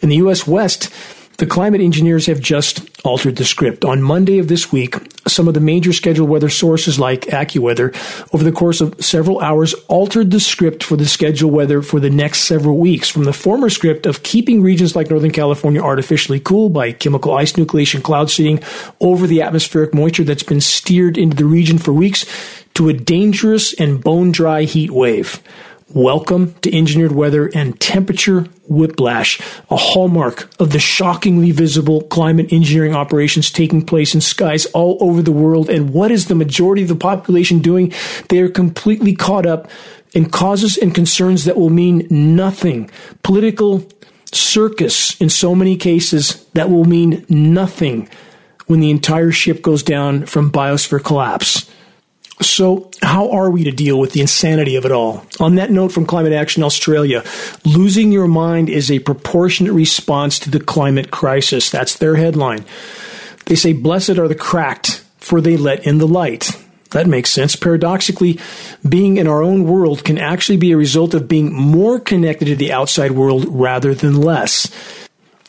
In 0.02 0.10
the 0.10 0.18
US 0.18 0.48
West, 0.48 0.92
the 1.40 1.46
climate 1.46 1.80
engineers 1.80 2.26
have 2.26 2.42
just 2.42 2.82
altered 3.06 3.38
the 3.38 3.46
script. 3.46 3.86
On 3.86 4.02
Monday 4.02 4.40
of 4.40 4.50
this 4.50 4.74
week, 4.74 4.96
some 5.26 5.48
of 5.48 5.54
the 5.54 5.62
major 5.62 5.94
scheduled 5.94 6.30
weather 6.30 6.50
sources 6.50 7.00
like 7.00 7.22
AccuWeather, 7.28 7.96
over 8.34 8.44
the 8.44 8.52
course 8.52 8.82
of 8.82 8.94
several 9.04 9.40
hours, 9.40 9.74
altered 9.88 10.32
the 10.32 10.42
script 10.42 10.84
for 10.84 10.98
the 10.98 11.08
scheduled 11.08 11.54
weather 11.54 11.82
for 11.82 12.02
the 12.02 12.10
next 12.10 12.42
several 12.42 12.78
weeks. 12.78 13.08
From 13.08 13.24
the 13.24 13.32
former 13.32 13.70
script 13.70 14.06
of 14.06 14.22
keeping 14.22 14.62
regions 14.62 14.98
like 14.98 15.10
Northern 15.10 15.32
California 15.32 15.82
artificially 15.82 16.42
cool 16.42 16.68
by 16.70 16.92
chemical 16.92 17.34
ice 17.34 17.54
nucleation 17.54 18.04
cloud 18.04 18.30
seeding 18.30 18.62
over 19.00 19.26
the 19.26 19.42
atmospheric 19.42 19.94
moisture 19.94 20.26
that's 20.26 20.44
been 20.44 20.60
steered 20.60 21.18
into 21.18 21.38
the 21.38 21.46
region 21.46 21.78
for 21.78 21.94
weeks 21.94 22.26
to 22.80 22.88
a 22.88 22.94
dangerous 22.94 23.74
and 23.74 24.02
bone 24.02 24.32
dry 24.32 24.64
heat 24.64 24.90
wave. 24.90 25.44
Welcome 25.90 26.54
to 26.62 26.74
engineered 26.74 27.12
weather 27.12 27.52
and 27.54 27.78
temperature 27.78 28.44
whiplash, 28.70 29.38
a 29.70 29.76
hallmark 29.76 30.50
of 30.62 30.72
the 30.72 30.80
shockingly 30.80 31.52
visible 31.52 32.04
climate 32.04 32.54
engineering 32.54 32.96
operations 32.96 33.52
taking 33.52 33.86
place 33.86 34.16
in 34.16 34.22
skies 34.22 34.66
all 34.68 34.98
over 35.02 35.22
the 35.22 35.34
world. 35.34 35.70
And 35.70 35.90
what 35.90 36.10
is 36.10 36.28
the 36.28 36.36
majority 36.36 36.84
of 36.84 36.88
the 36.88 36.96
population 36.96 37.60
doing? 37.60 37.92
They 38.30 38.40
are 38.40 38.48
completely 38.48 39.14
caught 39.14 39.46
up 39.46 39.70
in 40.14 40.30
causes 40.30 40.78
and 40.78 40.96
concerns 40.96 41.44
that 41.44 41.58
will 41.58 41.70
mean 41.70 42.08
nothing. 42.10 42.90
Political 43.24 43.86
circus 44.32 45.20
in 45.20 45.28
so 45.28 45.54
many 45.54 45.76
cases 45.76 46.46
that 46.54 46.70
will 46.70 46.86
mean 46.86 47.26
nothing 47.28 48.08
when 48.68 48.80
the 48.80 48.90
entire 48.90 49.32
ship 49.32 49.62
goes 49.62 49.84
down 49.84 50.26
from 50.26 50.50
biosphere 50.50 51.04
collapse. 51.04 51.70
So, 52.42 52.90
how 53.02 53.32
are 53.32 53.50
we 53.50 53.66
to 53.66 53.72
deal 53.72 54.00
with 54.00 54.14
the 54.14 54.22
insanity 54.22 54.78
of 54.78 54.86
it 54.86 54.94
all? 54.94 55.26
On 55.42 55.56
that 55.56 55.72
note 55.72 55.92
from 55.92 56.06
Climate 56.06 56.32
Action 56.32 56.64
Australia, 56.64 57.24
losing 57.66 58.14
your 58.14 58.30
mind 58.30 58.70
is 58.70 58.90
a 58.90 59.00
proportionate 59.00 59.74
response 59.74 60.40
to 60.40 60.50
the 60.50 60.62
climate 60.62 61.12
crisis. 61.12 61.70
That's 61.70 61.98
their 61.98 62.16
headline. 62.16 62.64
They 63.46 63.56
say, 63.56 63.74
Blessed 63.74 64.18
are 64.18 64.30
the 64.30 64.36
cracked, 64.36 65.04
for 65.18 65.42
they 65.42 65.58
let 65.58 65.86
in 65.86 65.98
the 65.98 66.08
light. 66.08 66.52
That 66.92 67.08
makes 67.08 67.30
sense. 67.30 67.58
Paradoxically, 67.58 68.40
being 68.88 69.18
in 69.18 69.28
our 69.28 69.44
own 69.44 69.66
world 69.66 70.06
can 70.06 70.18
actually 70.18 70.58
be 70.58 70.72
a 70.72 70.78
result 70.78 71.14
of 71.14 71.28
being 71.28 71.54
more 71.54 72.00
connected 72.00 72.46
to 72.46 72.56
the 72.56 72.72
outside 72.72 73.12
world 73.12 73.46
rather 73.50 73.94
than 73.94 74.20
less. 74.22 74.72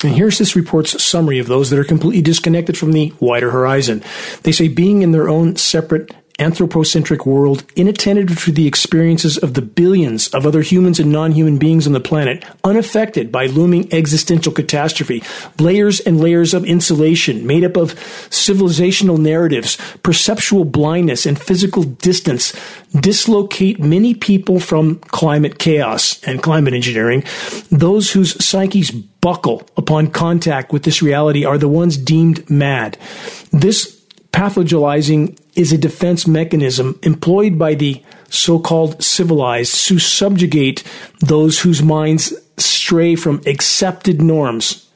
And 0.03 0.15
here's 0.15 0.39
this 0.39 0.57
report's 0.57 1.03
summary 1.03 1.39
of 1.39 1.47
those 1.47 1.71
that 1.71 1.79
are 1.79 1.85
completely 1.85 2.23
disconnected 2.23 2.77
from 2.77 2.93
the 2.93 3.13
wider 3.21 3.51
horizon. 3.51 4.03
They 4.43 4.53
say 4.53 4.69
being 4.69 5.03
in 5.03 5.13
their 5.13 5.29
own 5.29 5.57
separate 5.57 6.11
anthropocentric 6.41 7.27
world 7.27 7.65
inattentive 7.77 8.37
to 8.43 8.51
the 8.51 8.67
experiences 8.67 9.37
of 9.39 9.55
the 9.55 9.63
billions 9.63 10.29
of 10.29 10.47
other 10.47 10.63
humans 10.63 10.99
and 10.99 11.13
non-human 11.13 11.59
beings 11.59 11.87
on 11.87 11.93
the 11.93 12.01
planet, 12.01 12.45
unaffected 12.65 13.31
by 13.31 13.47
looming 13.47 13.93
existential 13.93 14.53
catastrophe, 14.53 15.23
layers 15.59 16.01
and 16.01 16.21
layers 16.21 16.55
of 16.55 16.65
insulation 16.65 17.47
made 17.47 17.65
up 17.65 17.77
of 17.77 17.95
civilizational 18.31 19.19
narratives, 19.19 19.77
perceptual 20.03 20.65
blindness, 20.65 21.27
and 21.27 21.41
physical 21.41 21.83
distance 21.83 22.53
dislocate 22.99 23.79
many 23.79 24.15
people 24.15 24.59
from 24.59 24.97
climate 24.97 25.59
chaos 25.59 26.23
and 26.25 26.43
climate 26.43 26.75
engineering. 26.75 27.23
Those 27.71 28.11
whose 28.11 28.43
psyches 28.45 28.91
buckle 28.91 29.63
upon 29.77 30.09
contact 30.09 30.73
with 30.73 30.85
this 30.85 31.03
reality 31.03 31.45
are 31.45 31.59
the 31.59 31.69
ones 31.69 31.97
deemed 31.97 32.49
mad. 32.51 32.97
This 33.53 34.01
pathologizing 34.33 35.39
is 35.61 35.73
a 35.73 35.79
defense 35.79 36.27
mechanism 36.27 36.99
employed 37.03 37.59
by 37.59 37.75
the 37.75 38.03
so-called 38.31 39.03
civilized 39.03 39.87
to 39.87 39.99
subjugate 39.99 40.83
those 41.21 41.61
whose 41.61 41.83
minds 41.83 42.33
stray 42.57 43.15
from 43.15 43.43
accepted 43.47 44.23
norms. 44.23 44.89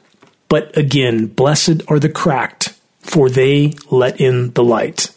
But 0.48 0.76
again, 0.76 1.26
blessed 1.26 1.82
are 1.88 1.98
the 1.98 2.08
cracked, 2.08 2.74
for 3.00 3.28
they 3.28 3.74
let 3.90 4.20
in 4.20 4.52
the 4.52 4.64
light. 4.64 5.10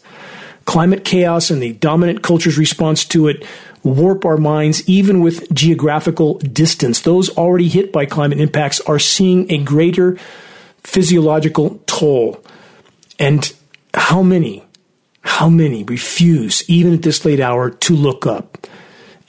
Climate 0.64 1.04
chaos 1.04 1.50
and 1.50 1.62
the 1.62 1.72
dominant 1.72 2.22
culture's 2.22 2.58
response 2.58 3.04
to 3.06 3.28
it 3.28 3.46
warp 3.82 4.24
our 4.24 4.36
minds 4.36 4.86
even 4.88 5.22
with 5.22 5.50
geographical 5.52 6.34
distance. 6.38 7.00
Those 7.00 7.30
already 7.38 7.68
hit 7.68 7.92
by 7.92 8.04
climate 8.04 8.40
impacts 8.40 8.80
are 8.80 8.98
seeing 8.98 9.50
a 9.50 9.58
greater 9.58 10.18
physiological 10.82 11.80
toll. 11.86 12.44
And 13.18 13.50
how 13.94 14.22
many, 14.22 14.64
how 15.22 15.48
many 15.48 15.84
refuse, 15.84 16.68
even 16.68 16.94
at 16.94 17.02
this 17.02 17.24
late 17.24 17.40
hour, 17.40 17.70
to 17.70 17.94
look 17.94 18.26
up? 18.26 18.66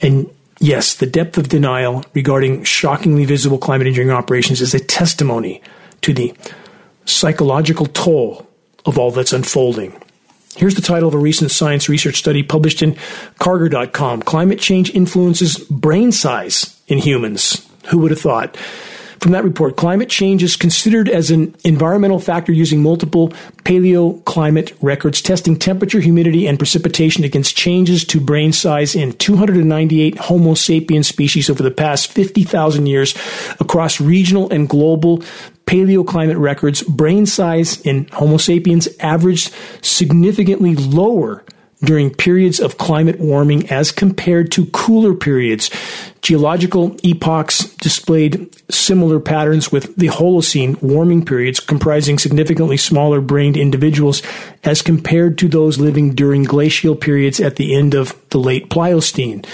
And 0.00 0.30
Yes, 0.62 0.94
the 0.94 1.06
depth 1.06 1.38
of 1.38 1.48
denial 1.48 2.04
regarding 2.12 2.64
shockingly 2.64 3.24
visible 3.24 3.56
climate 3.56 3.86
engineering 3.86 4.14
operations 4.14 4.60
is 4.60 4.74
a 4.74 4.78
testimony 4.78 5.62
to 6.02 6.12
the 6.12 6.34
psychological 7.06 7.86
toll 7.86 8.46
of 8.84 8.98
all 8.98 9.10
that's 9.10 9.32
unfolding. 9.32 9.98
Here's 10.56 10.74
the 10.74 10.82
title 10.82 11.08
of 11.08 11.14
a 11.14 11.18
recent 11.18 11.50
science 11.50 11.88
research 11.88 12.16
study 12.16 12.42
published 12.42 12.82
in 12.82 12.92
Karger.com 13.40 14.20
Climate 14.20 14.58
Change 14.58 14.94
Influences 14.94 15.58
Brain 15.58 16.12
Size 16.12 16.78
in 16.88 16.98
Humans. 16.98 17.66
Who 17.86 17.98
would 18.00 18.10
have 18.10 18.20
thought? 18.20 18.58
From 19.20 19.32
that 19.32 19.44
report, 19.44 19.76
climate 19.76 20.08
change 20.08 20.42
is 20.42 20.56
considered 20.56 21.06
as 21.06 21.30
an 21.30 21.54
environmental 21.62 22.18
factor 22.18 22.52
using 22.52 22.82
multiple 22.82 23.28
paleoclimate 23.64 24.74
records, 24.80 25.20
testing 25.20 25.58
temperature, 25.58 26.00
humidity, 26.00 26.46
and 26.46 26.58
precipitation 26.58 27.22
against 27.22 27.54
changes 27.54 28.02
to 28.06 28.18
brain 28.18 28.54
size 28.54 28.96
in 28.96 29.12
298 29.12 30.16
Homo 30.16 30.54
sapiens 30.54 31.06
species 31.06 31.50
over 31.50 31.62
the 31.62 31.70
past 31.70 32.10
50,000 32.10 32.86
years 32.86 33.14
across 33.60 34.00
regional 34.00 34.50
and 34.50 34.70
global 34.70 35.18
paleoclimate 35.66 36.40
records. 36.40 36.82
Brain 36.82 37.26
size 37.26 37.78
in 37.82 38.08
Homo 38.12 38.38
sapiens 38.38 38.88
averaged 39.00 39.54
significantly 39.82 40.74
lower 40.74 41.44
during 41.82 42.14
periods 42.14 42.60
of 42.60 42.78
climate 42.78 43.18
warming 43.18 43.70
as 43.70 43.90
compared 43.90 44.52
to 44.52 44.66
cooler 44.66 45.14
periods. 45.14 45.70
Geological 46.20 46.96
epochs 47.02 47.74
displayed 47.76 48.54
similar 48.70 49.18
patterns 49.18 49.72
with 49.72 49.96
the 49.96 50.08
Holocene 50.08 50.80
warming 50.82 51.24
periods 51.24 51.60
comprising 51.60 52.18
significantly 52.18 52.76
smaller 52.76 53.20
brained 53.20 53.56
individuals 53.56 54.22
as 54.62 54.82
compared 54.82 55.38
to 55.38 55.48
those 55.48 55.78
living 55.78 56.14
during 56.14 56.44
glacial 56.44 56.94
periods 56.94 57.40
at 57.40 57.56
the 57.56 57.74
end 57.74 57.94
of 57.94 58.14
the 58.28 58.38
late 58.38 58.68
Pliocene. 58.68 59.44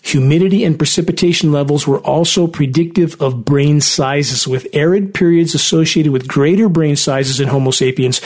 Humidity 0.00 0.64
and 0.64 0.78
precipitation 0.78 1.52
levels 1.52 1.86
were 1.86 1.98
also 1.98 2.46
predictive 2.46 3.20
of 3.20 3.44
brain 3.44 3.82
sizes, 3.82 4.48
with 4.48 4.66
arid 4.72 5.12
periods 5.12 5.54
associated 5.54 6.12
with 6.12 6.26
greater 6.26 6.70
brain 6.70 6.96
sizes 6.96 7.40
in 7.40 7.48
Homo 7.48 7.72
sapiens 7.72 8.22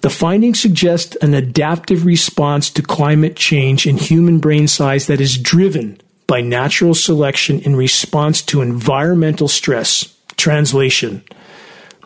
the 0.00 0.10
findings 0.10 0.60
suggest 0.60 1.16
an 1.20 1.34
adaptive 1.34 2.06
response 2.06 2.70
to 2.70 2.82
climate 2.82 3.36
change 3.36 3.86
in 3.86 3.96
human 3.96 4.38
brain 4.38 4.66
size 4.66 5.06
that 5.06 5.20
is 5.20 5.36
driven 5.36 6.00
by 6.26 6.40
natural 6.40 6.94
selection 6.94 7.60
in 7.60 7.76
response 7.76 8.40
to 8.42 8.62
environmental 8.62 9.48
stress. 9.48 10.16
Translation 10.36 11.22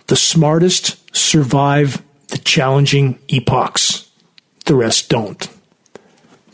The 0.09 0.17
smartest 0.17 1.15
survive 1.15 2.03
the 2.29 2.39
challenging 2.39 3.19
epochs, 3.29 4.11
the 4.65 4.75
rest 4.75 5.09
don't. 5.09 5.49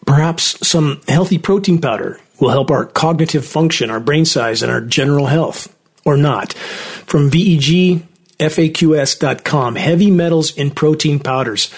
Perhaps 0.06 0.66
some 0.66 1.00
healthy 1.08 1.38
protein 1.38 1.80
powder 1.80 2.20
will 2.40 2.50
help 2.50 2.70
our 2.70 2.84
cognitive 2.84 3.46
function, 3.46 3.90
our 3.90 4.00
brain 4.00 4.24
size, 4.24 4.62
and 4.62 4.70
our 4.70 4.80
general 4.80 5.26
health, 5.26 5.74
or 6.04 6.16
not. 6.16 6.52
From 6.52 7.30
VEG 7.30 8.02
FAQS.com. 8.40 9.76
Heavy 9.76 10.10
metals 10.10 10.56
in 10.56 10.70
protein 10.70 11.20
powders. 11.20 11.72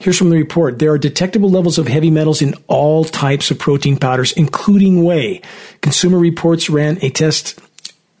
Here's 0.00 0.16
from 0.16 0.30
the 0.30 0.36
report. 0.36 0.78
There 0.78 0.92
are 0.92 0.98
detectable 0.98 1.50
levels 1.50 1.78
of 1.78 1.86
heavy 1.86 2.10
metals 2.10 2.40
in 2.40 2.54
all 2.66 3.04
types 3.04 3.50
of 3.50 3.58
protein 3.58 3.98
powders, 3.98 4.32
including 4.32 5.04
whey. 5.04 5.42
Consumer 5.82 6.18
Reports 6.18 6.70
ran 6.70 6.98
a 7.02 7.10
test 7.10 7.60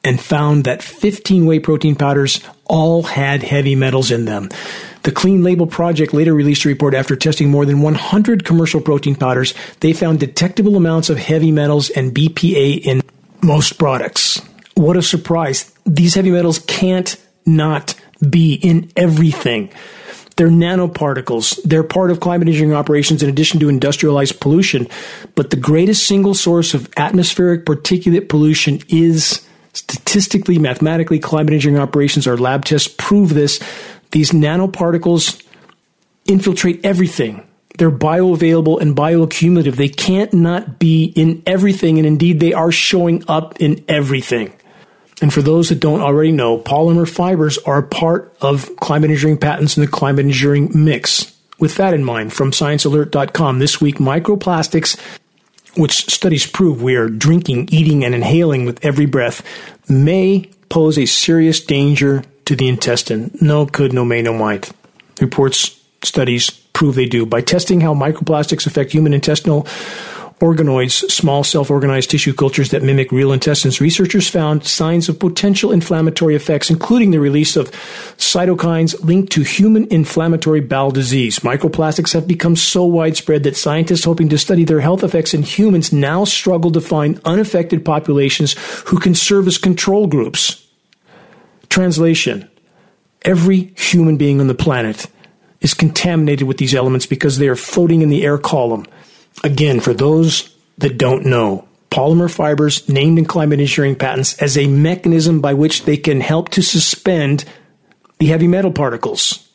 and 0.04 0.20
found 0.20 0.64
that 0.64 0.82
15 0.82 1.46
whey 1.46 1.58
protein 1.58 1.96
powders 1.96 2.40
all 2.66 3.02
had 3.02 3.42
heavy 3.42 3.74
metals 3.74 4.10
in 4.10 4.26
them. 4.26 4.50
The 5.02 5.12
Clean 5.12 5.42
Label 5.42 5.66
Project 5.66 6.12
later 6.12 6.34
released 6.34 6.66
a 6.66 6.68
report 6.68 6.92
after 6.92 7.16
testing 7.16 7.50
more 7.50 7.64
than 7.64 7.80
100 7.80 8.44
commercial 8.44 8.82
protein 8.82 9.14
powders. 9.14 9.54
They 9.80 9.94
found 9.94 10.20
detectable 10.20 10.76
amounts 10.76 11.08
of 11.08 11.16
heavy 11.16 11.50
metals 11.50 11.88
and 11.88 12.14
BPA 12.14 12.80
in 12.80 13.00
most 13.42 13.78
products. 13.78 14.40
What 14.74 14.98
a 14.98 15.02
surprise. 15.02 15.72
These 15.86 16.14
heavy 16.14 16.30
metals 16.30 16.58
can't 16.58 17.16
not 17.46 17.94
be 18.28 18.54
in 18.54 18.90
everything. 18.96 19.70
They're 20.36 20.48
nanoparticles. 20.48 21.60
They're 21.64 21.82
part 21.82 22.10
of 22.10 22.20
climate 22.20 22.48
engineering 22.48 22.74
operations 22.74 23.22
in 23.22 23.28
addition 23.28 23.60
to 23.60 23.68
industrialized 23.68 24.40
pollution. 24.40 24.88
But 25.34 25.50
the 25.50 25.56
greatest 25.56 26.06
single 26.06 26.34
source 26.34 26.72
of 26.72 26.88
atmospheric 26.96 27.66
particulate 27.66 28.28
pollution 28.28 28.80
is 28.88 29.46
statistically, 29.72 30.58
mathematically, 30.58 31.18
climate 31.18 31.52
engineering 31.52 31.82
operations. 31.82 32.26
Our 32.26 32.38
lab 32.38 32.64
tests 32.64 32.88
prove 32.88 33.34
this. 33.34 33.60
These 34.12 34.30
nanoparticles 34.30 35.44
infiltrate 36.26 36.84
everything. 36.84 37.46
They're 37.78 37.90
bioavailable 37.90 38.80
and 38.80 38.96
bioaccumulative. 38.96 39.76
They 39.76 39.88
can't 39.88 40.32
not 40.32 40.78
be 40.78 41.04
in 41.04 41.42
everything, 41.46 41.98
and 41.98 42.06
indeed, 42.06 42.40
they 42.40 42.52
are 42.52 42.72
showing 42.72 43.24
up 43.28 43.60
in 43.60 43.84
everything. 43.88 44.52
And 45.20 45.32
for 45.32 45.42
those 45.42 45.68
that 45.68 45.80
don't 45.80 46.00
already 46.00 46.32
know, 46.32 46.58
polymer 46.58 47.08
fibers 47.08 47.58
are 47.58 47.82
part 47.82 48.34
of 48.40 48.74
climate 48.76 49.10
engineering 49.10 49.38
patents 49.38 49.76
in 49.76 49.82
the 49.82 49.90
climate 49.90 50.24
engineering 50.24 50.70
mix. 50.74 51.36
With 51.58 51.76
that 51.76 51.92
in 51.92 52.04
mind, 52.04 52.32
from 52.32 52.52
sciencealert.com 52.52 53.58
this 53.58 53.80
week, 53.80 53.96
microplastics, 53.96 54.98
which 55.76 56.10
studies 56.10 56.46
prove 56.46 56.82
we 56.82 56.96
are 56.96 57.08
drinking, 57.08 57.68
eating, 57.70 58.02
and 58.02 58.14
inhaling 58.14 58.64
with 58.64 58.82
every 58.82 59.04
breath, 59.04 59.42
may 59.88 60.50
pose 60.70 60.96
a 60.96 61.04
serious 61.04 61.60
danger 61.60 62.24
to 62.46 62.56
the 62.56 62.68
intestine. 62.68 63.30
No 63.42 63.66
could, 63.66 63.92
no 63.92 64.04
may, 64.06 64.22
no 64.22 64.32
might. 64.32 64.72
Reports, 65.20 65.78
studies 66.02 66.48
prove 66.48 66.94
they 66.94 67.06
do. 67.06 67.26
By 67.26 67.42
testing 67.42 67.82
how 67.82 67.92
microplastics 67.92 68.66
affect 68.66 68.92
human 68.92 69.12
intestinal 69.12 69.66
organoids, 70.40 71.10
small 71.10 71.44
self-organized 71.44 72.10
tissue 72.10 72.32
cultures 72.32 72.70
that 72.70 72.82
mimic 72.82 73.12
real 73.12 73.30
intestines, 73.30 73.80
researchers 73.80 74.28
found 74.28 74.64
signs 74.64 75.08
of 75.08 75.18
potential 75.18 75.70
inflammatory 75.70 76.34
effects, 76.34 76.70
including 76.70 77.10
the 77.10 77.20
release 77.20 77.56
of 77.56 77.70
cytokines 78.16 78.98
linked 79.04 79.30
to 79.32 79.42
human 79.42 79.86
inflammatory 79.92 80.60
bowel 80.60 80.90
disease. 80.90 81.40
Microplastics 81.40 82.14
have 82.14 82.26
become 82.26 82.56
so 82.56 82.84
widespread 82.84 83.42
that 83.42 83.56
scientists 83.56 84.04
hoping 84.04 84.30
to 84.30 84.38
study 84.38 84.64
their 84.64 84.80
health 84.80 85.04
effects 85.04 85.34
in 85.34 85.42
humans 85.42 85.92
now 85.92 86.24
struggle 86.24 86.70
to 86.72 86.80
find 86.80 87.20
unaffected 87.26 87.84
populations 87.84 88.54
who 88.86 88.98
can 88.98 89.14
serve 89.14 89.46
as 89.46 89.58
control 89.58 90.06
groups. 90.06 90.66
Translation. 91.68 92.48
Every 93.22 93.74
human 93.76 94.16
being 94.16 94.40
on 94.40 94.46
the 94.46 94.54
planet 94.54 95.06
is 95.60 95.74
contaminated 95.74 96.48
with 96.48 96.56
these 96.56 96.74
elements 96.74 97.04
because 97.04 97.36
they 97.36 97.48
are 97.48 97.56
floating 97.56 98.00
in 98.00 98.08
the 98.08 98.24
air 98.24 98.38
column. 98.38 98.86
Again, 99.42 99.80
for 99.80 99.94
those 99.94 100.54
that 100.78 100.98
don't 100.98 101.26
know, 101.26 101.66
polymer 101.90 102.32
fibers 102.32 102.88
named 102.88 103.18
in 103.18 103.24
climate 103.24 103.60
engineering 103.60 103.96
patents 103.96 104.40
as 104.40 104.56
a 104.56 104.66
mechanism 104.66 105.40
by 105.40 105.54
which 105.54 105.84
they 105.84 105.96
can 105.96 106.20
help 106.20 106.50
to 106.50 106.62
suspend 106.62 107.44
the 108.18 108.26
heavy 108.26 108.46
metal 108.46 108.70
particles. 108.70 109.48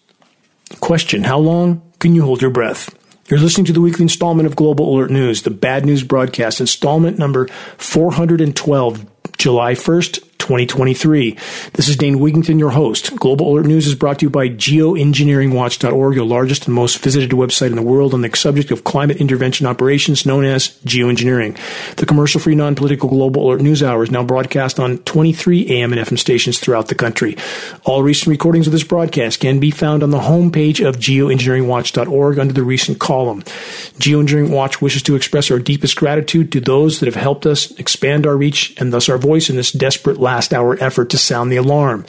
Question 0.80 1.24
How 1.24 1.40
long 1.40 1.82
can 2.00 2.16
you 2.16 2.24
hold 2.24 2.42
your 2.42 2.52
breath? 2.52 2.94
You're 3.28 3.40
listening 3.40 3.66
to 3.66 3.74
the 3.74 3.82
weekly 3.82 4.04
installment 4.04 4.46
of 4.46 4.56
Global 4.56 4.96
Alert 4.96 5.10
News, 5.10 5.42
the 5.42 5.50
bad 5.50 5.86
news 5.86 6.04
broadcast, 6.04 6.60
installment 6.62 7.18
number 7.18 7.48
412, 7.78 9.06
July 9.38 9.74
1st, 9.74 10.35
2023. 10.46 11.32
This 11.74 11.90
is 11.90 11.98
Dane 11.98 12.20
Wigington, 12.20 12.60
your 12.60 12.70
host. 12.70 13.16
Global 13.16 13.52
Alert 13.52 13.66
News 13.66 13.88
is 13.88 13.96
brought 13.96 14.20
to 14.20 14.28
you 14.28 14.30
by 14.30 14.48
geoengineeringwatch.org, 14.48 16.16
your 16.16 16.26
largest 16.26 16.68
and 16.68 16.76
most 16.76 17.00
visited 17.00 17.32
website 17.32 17.72
in 17.72 17.76
the 17.76 17.82
world 17.82 18.14
on 18.14 18.22
the 18.22 18.36
subject 18.36 18.70
of 18.70 18.84
climate 18.84 19.18
intervention 19.18 19.66
operations 19.66 20.24
known 20.24 20.46
as 20.46 20.78
geoengineering. 20.86 21.58
The 21.96 22.06
commercial 22.06 22.40
free, 22.40 22.54
non 22.54 22.76
political 22.76 23.10
Global 23.10 23.48
Alert 23.48 23.62
News 23.62 23.82
Hour 23.82 24.04
is 24.04 24.12
now 24.12 24.24
broadcast 24.24 24.80
on 24.80 25.00
23 25.00 25.68
AM 25.68 25.92
and 25.92 26.08
FM 26.08 26.20
stations 26.20 26.60
throughout 26.60 26.90
the 26.90 26.96
country. 26.96 27.36
All 27.84 28.04
recent 28.04 28.28
recordings 28.28 28.68
of 28.68 28.74
this 28.74 28.84
broadcast 28.84 29.40
can 29.40 29.60
be 29.60 29.72
found 29.72 30.04
on 30.04 30.12
the 30.12 30.20
homepage 30.20 30.88
of 30.88 30.98
geoengineeringwatch.org 30.98 32.38
under 32.38 32.54
the 32.54 32.64
recent 32.64 33.00
column. 33.00 33.42
Geoengineering 33.98 34.52
Watch 34.52 34.80
wishes 34.80 35.02
to 35.04 35.16
express 35.16 35.50
our 35.50 35.58
deepest 35.58 35.96
gratitude 35.96 36.52
to 36.52 36.60
those 36.60 37.00
that 37.00 37.08
have 37.08 37.16
helped 37.16 37.48
us 37.48 37.72
expand 37.80 38.28
our 38.28 38.38
reach 38.38 38.80
and 38.80 38.94
thus 38.94 39.10
our 39.10 39.18
voice 39.18 39.50
in 39.50 39.56
this 39.56 39.72
desperate 39.72 40.20
last 40.20 40.35
last 40.36 40.54
hour 40.54 40.78
effort 40.84 41.10
to 41.12 41.18
sound 41.18 41.50
the 41.50 41.56
alarm. 41.56 42.06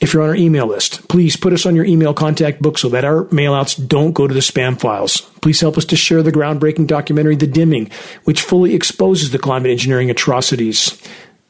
If 0.00 0.12
you're 0.12 0.22
on 0.22 0.28
our 0.28 0.36
email 0.36 0.68
list, 0.68 1.08
please 1.08 1.36
put 1.36 1.52
us 1.52 1.66
on 1.66 1.74
your 1.74 1.84
email 1.84 2.14
contact 2.14 2.62
book 2.62 2.78
so 2.78 2.88
that 2.90 3.04
our 3.04 3.24
mailouts 3.26 3.88
don't 3.88 4.12
go 4.12 4.28
to 4.28 4.34
the 4.34 4.40
spam 4.40 4.78
files. 4.78 5.22
Please 5.42 5.60
help 5.60 5.76
us 5.76 5.84
to 5.86 5.96
share 5.96 6.22
the 6.22 6.30
groundbreaking 6.30 6.86
documentary 6.86 7.34
The 7.34 7.48
Dimming, 7.48 7.90
which 8.22 8.42
fully 8.42 8.74
exposes 8.74 9.30
the 9.30 9.38
climate 9.38 9.72
engineering 9.72 10.10
atrocities. 10.10 11.00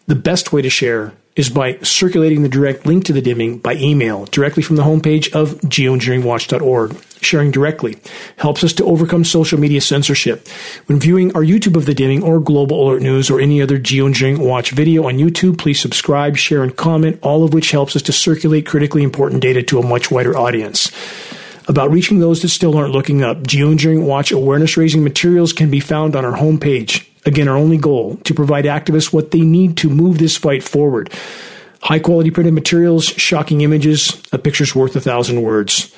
The 0.07 0.15
best 0.15 0.53
way 0.53 0.63
to 0.63 0.71
share 0.71 1.13
is 1.37 1.51
by 1.51 1.79
circulating 1.83 2.43
the 2.43 2.49
direct 2.49 2.87
link 2.87 3.05
to 3.07 3.13
the 3.13 3.21
dimming 3.21 3.59
by 3.59 3.75
email 3.75 4.25
directly 4.27 4.63
from 4.63 4.77
the 4.77 4.85
homepage 4.85 5.33
of 5.35 5.61
geoengineeringwatch.org. 5.63 6.97
Sharing 7.25 7.51
directly 7.51 7.97
helps 8.37 8.63
us 8.63 8.73
to 8.75 8.85
overcome 8.85 9.25
social 9.25 9.59
media 9.59 9.81
censorship. 9.81 10.47
When 10.87 11.01
viewing 11.01 11.35
our 11.35 11.43
YouTube 11.43 11.77
of 11.77 11.87
the 11.87 11.95
dimming 11.95 12.23
or 12.23 12.41
Global 12.41 12.83
Alert 12.83 13.03
News 13.03 13.31
or 13.31 13.41
any 13.41 13.61
other 13.61 13.79
Geoengineering 13.79 14.39
Watch 14.47 14.71
video 14.71 15.09
on 15.09 15.19
YouTube, 15.19 15.59
please 15.59 15.81
subscribe, 15.81 16.37
share, 16.37 16.63
and 16.63 16.77
comment, 16.77 17.19
all 17.23 17.45
of 17.45 17.55
which 17.55 17.71
helps 17.71 17.97
us 17.97 18.03
to 18.03 18.13
circulate 18.13 18.67
critically 18.67 19.03
important 19.03 19.43
data 19.43 19.63
to 19.63 19.79
a 19.79 19.87
much 19.87 20.11
wider 20.11 20.37
audience 20.37 20.93
about 21.67 21.91
reaching 21.91 22.19
those 22.21 22.43
that 22.43 22.51
still 22.51 22.77
aren't 22.77 22.93
looking 22.93 23.23
up. 23.23 23.39
Geoengineering 23.39 24.05
Watch 24.05 24.31
awareness 24.31 24.77
raising 24.77 25.03
materials 25.03 25.53
can 25.53 25.71
be 25.71 25.81
found 25.81 26.15
on 26.15 26.25
our 26.25 26.39
homepage 26.39 27.07
Again, 27.27 27.49
our 27.49 27.57
only 27.57 27.79
goal 27.79 28.17
to 28.25 28.35
provide 28.35 28.67
activists 28.67 29.13
what 29.13 29.31
they 29.31 29.41
need 29.41 29.79
to 29.79 29.89
move 29.89 30.19
this 30.19 30.37
fight 30.37 30.63
forward. 30.63 31.11
High 31.83 31.99
quality 31.99 32.31
printed 32.31 32.55
materials, 32.55 33.05
shocking 33.05 33.63
images, 33.63 34.23
a 34.33 34.39
picture's 34.39 34.75
worth 34.75 34.97
a 34.97 35.01
thousand 35.01 35.43
words. 35.43 35.95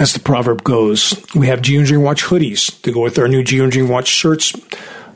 As 0.00 0.12
the 0.12 0.18
proverb 0.18 0.64
goes, 0.64 1.14
we 1.36 1.46
have 1.46 1.60
Geoengineering 1.60 2.02
Watch 2.02 2.24
hoodies. 2.24 2.82
To 2.82 2.92
go 2.92 3.00
with 3.00 3.16
our 3.16 3.28
new 3.28 3.44
Geoengineering 3.44 3.88
Watch 3.88 4.08
shirts. 4.08 4.52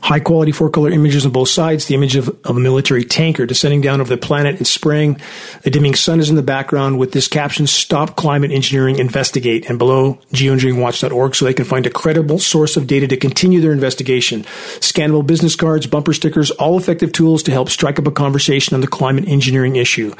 High 0.01 0.21
quality 0.21 0.53
four 0.53 0.69
color 0.69 0.89
images 0.89 1.25
on 1.25 1.33
both 1.33 1.49
sides, 1.49 1.87
the 1.87 1.95
image 1.95 2.15
of, 2.15 2.29
of, 2.45 2.55
a 2.55 2.59
military 2.59 3.03
tanker 3.03 3.45
descending 3.45 3.81
down 3.81 3.99
over 3.99 4.09
the 4.09 4.17
planet 4.17 4.55
and 4.55 4.65
spraying. 4.65 5.19
A 5.65 5.69
dimming 5.69 5.95
sun 5.95 6.21
is 6.21 6.29
in 6.29 6.37
the 6.37 6.41
background 6.41 6.97
with 6.97 7.11
this 7.11 7.27
caption, 7.27 7.67
Stop 7.67 8.15
Climate 8.15 8.51
Engineering, 8.51 8.97
Investigate, 8.99 9.69
and 9.69 9.77
below 9.77 10.17
geoengineeringwatch.org 10.31 11.35
so 11.35 11.43
they 11.43 11.53
can 11.53 11.65
find 11.65 11.85
a 11.85 11.89
credible 11.89 12.39
source 12.39 12.77
of 12.77 12.87
data 12.87 13.09
to 13.09 13.17
continue 13.17 13.59
their 13.59 13.73
investigation. 13.73 14.43
Scannable 14.79 15.27
business 15.27 15.57
cards, 15.57 15.87
bumper 15.87 16.13
stickers, 16.13 16.51
all 16.51 16.77
effective 16.77 17.11
tools 17.11 17.43
to 17.43 17.51
help 17.51 17.67
strike 17.67 17.99
up 17.99 18.07
a 18.07 18.11
conversation 18.11 18.75
on 18.75 18.81
the 18.81 18.87
climate 18.87 19.27
engineering 19.27 19.75
issue 19.75 20.15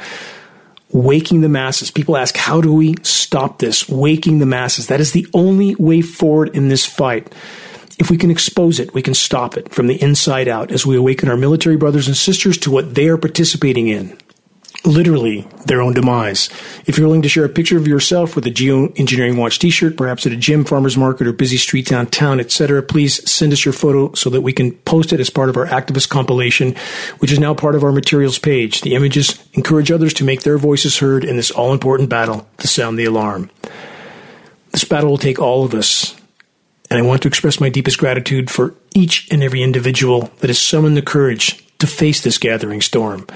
waking 0.92 1.40
the 1.40 1.48
masses. 1.48 1.90
People 1.90 2.16
ask, 2.16 2.36
how 2.36 2.60
do 2.60 2.72
we 2.72 2.96
stop 3.02 3.58
this? 3.58 3.88
Waking 3.88 4.38
the 4.38 4.46
masses. 4.46 4.88
That 4.88 5.00
is 5.00 5.12
the 5.12 5.26
only 5.34 5.74
way 5.76 6.02
forward 6.02 6.54
in 6.54 6.68
this 6.68 6.84
fight. 6.84 7.32
If 7.98 8.10
we 8.10 8.16
can 8.16 8.30
expose 8.30 8.80
it, 8.80 8.94
we 8.94 9.02
can 9.02 9.14
stop 9.14 9.56
it 9.56 9.72
from 9.72 9.86
the 9.86 10.00
inside 10.00 10.48
out 10.48 10.72
as 10.72 10.86
we 10.86 10.96
awaken 10.96 11.28
our 11.28 11.36
military 11.36 11.76
brothers 11.76 12.08
and 12.08 12.16
sisters 12.16 12.56
to 12.58 12.70
what 12.70 12.94
they 12.94 13.08
are 13.08 13.18
participating 13.18 13.88
in. 13.88 14.16
Literally, 14.82 15.46
their 15.66 15.82
own 15.82 15.92
demise. 15.92 16.48
If 16.86 16.96
you're 16.96 17.06
willing 17.06 17.20
to 17.22 17.28
share 17.28 17.44
a 17.44 17.50
picture 17.50 17.76
of 17.76 17.86
yourself 17.86 18.34
with 18.34 18.46
a 18.46 18.50
Geoengineering 18.50 19.36
Watch 19.36 19.58
t-shirt, 19.58 19.94
perhaps 19.94 20.24
at 20.24 20.32
a 20.32 20.36
gym, 20.36 20.64
farmer's 20.64 20.96
market, 20.96 21.26
or 21.26 21.34
busy 21.34 21.58
street 21.58 21.86
downtown, 21.86 22.40
etc., 22.40 22.82
please 22.82 23.30
send 23.30 23.52
us 23.52 23.62
your 23.62 23.74
photo 23.74 24.14
so 24.14 24.30
that 24.30 24.40
we 24.40 24.54
can 24.54 24.72
post 24.72 25.12
it 25.12 25.20
as 25.20 25.28
part 25.28 25.50
of 25.50 25.58
our 25.58 25.66
activist 25.66 26.08
compilation, 26.08 26.74
which 27.18 27.30
is 27.30 27.38
now 27.38 27.52
part 27.52 27.74
of 27.74 27.84
our 27.84 27.92
materials 27.92 28.38
page. 28.38 28.80
The 28.80 28.94
images 28.94 29.38
encourage 29.52 29.90
others 29.90 30.14
to 30.14 30.24
make 30.24 30.44
their 30.44 30.56
voices 30.56 30.96
heard 30.96 31.24
in 31.24 31.36
this 31.36 31.50
all-important 31.50 32.08
battle 32.08 32.48
to 32.56 32.66
sound 32.66 32.98
the 32.98 33.04
alarm. 33.04 33.50
This 34.70 34.84
battle 34.84 35.10
will 35.10 35.18
take 35.18 35.38
all 35.38 35.62
of 35.64 35.74
us, 35.74 36.16
and 36.88 36.98
I 36.98 37.02
want 37.02 37.20
to 37.22 37.28
express 37.28 37.60
my 37.60 37.68
deepest 37.68 37.98
gratitude 37.98 38.50
for 38.50 38.74
each 38.94 39.28
and 39.30 39.42
every 39.42 39.62
individual 39.62 40.30
that 40.38 40.48
has 40.48 40.58
summoned 40.58 40.96
the 40.96 41.02
courage 41.02 41.66
to 41.80 41.86
face 41.86 42.22
this 42.22 42.38
gathering 42.38 42.80
storm, 42.80 43.26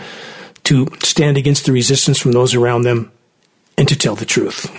to 0.64 0.88
stand 1.02 1.36
against 1.36 1.66
the 1.66 1.72
resistance 1.72 2.18
from 2.18 2.32
those 2.32 2.54
around 2.54 2.82
them, 2.82 3.12
and 3.76 3.88
to 3.88 3.96
tell 3.96 4.14
the 4.16 4.24
truth. 4.24 4.70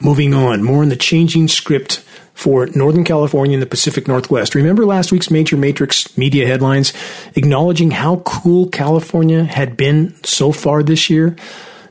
Moving 0.00 0.32
on, 0.34 0.62
more 0.62 0.82
in 0.82 0.88
the 0.88 0.96
changing 0.96 1.48
script 1.48 2.02
for 2.32 2.66
Northern 2.68 3.04
California 3.04 3.54
and 3.54 3.62
the 3.62 3.66
Pacific 3.66 4.08
Northwest. 4.08 4.54
Remember 4.54 4.86
last 4.86 5.12
week's 5.12 5.30
major 5.30 5.58
Matrix 5.58 6.16
media 6.16 6.46
headlines 6.46 6.94
acknowledging 7.34 7.90
how 7.90 8.16
cool 8.24 8.68
California 8.68 9.44
had 9.44 9.76
been 9.76 10.14
so 10.24 10.52
far 10.52 10.82
this 10.82 11.10
year? 11.10 11.36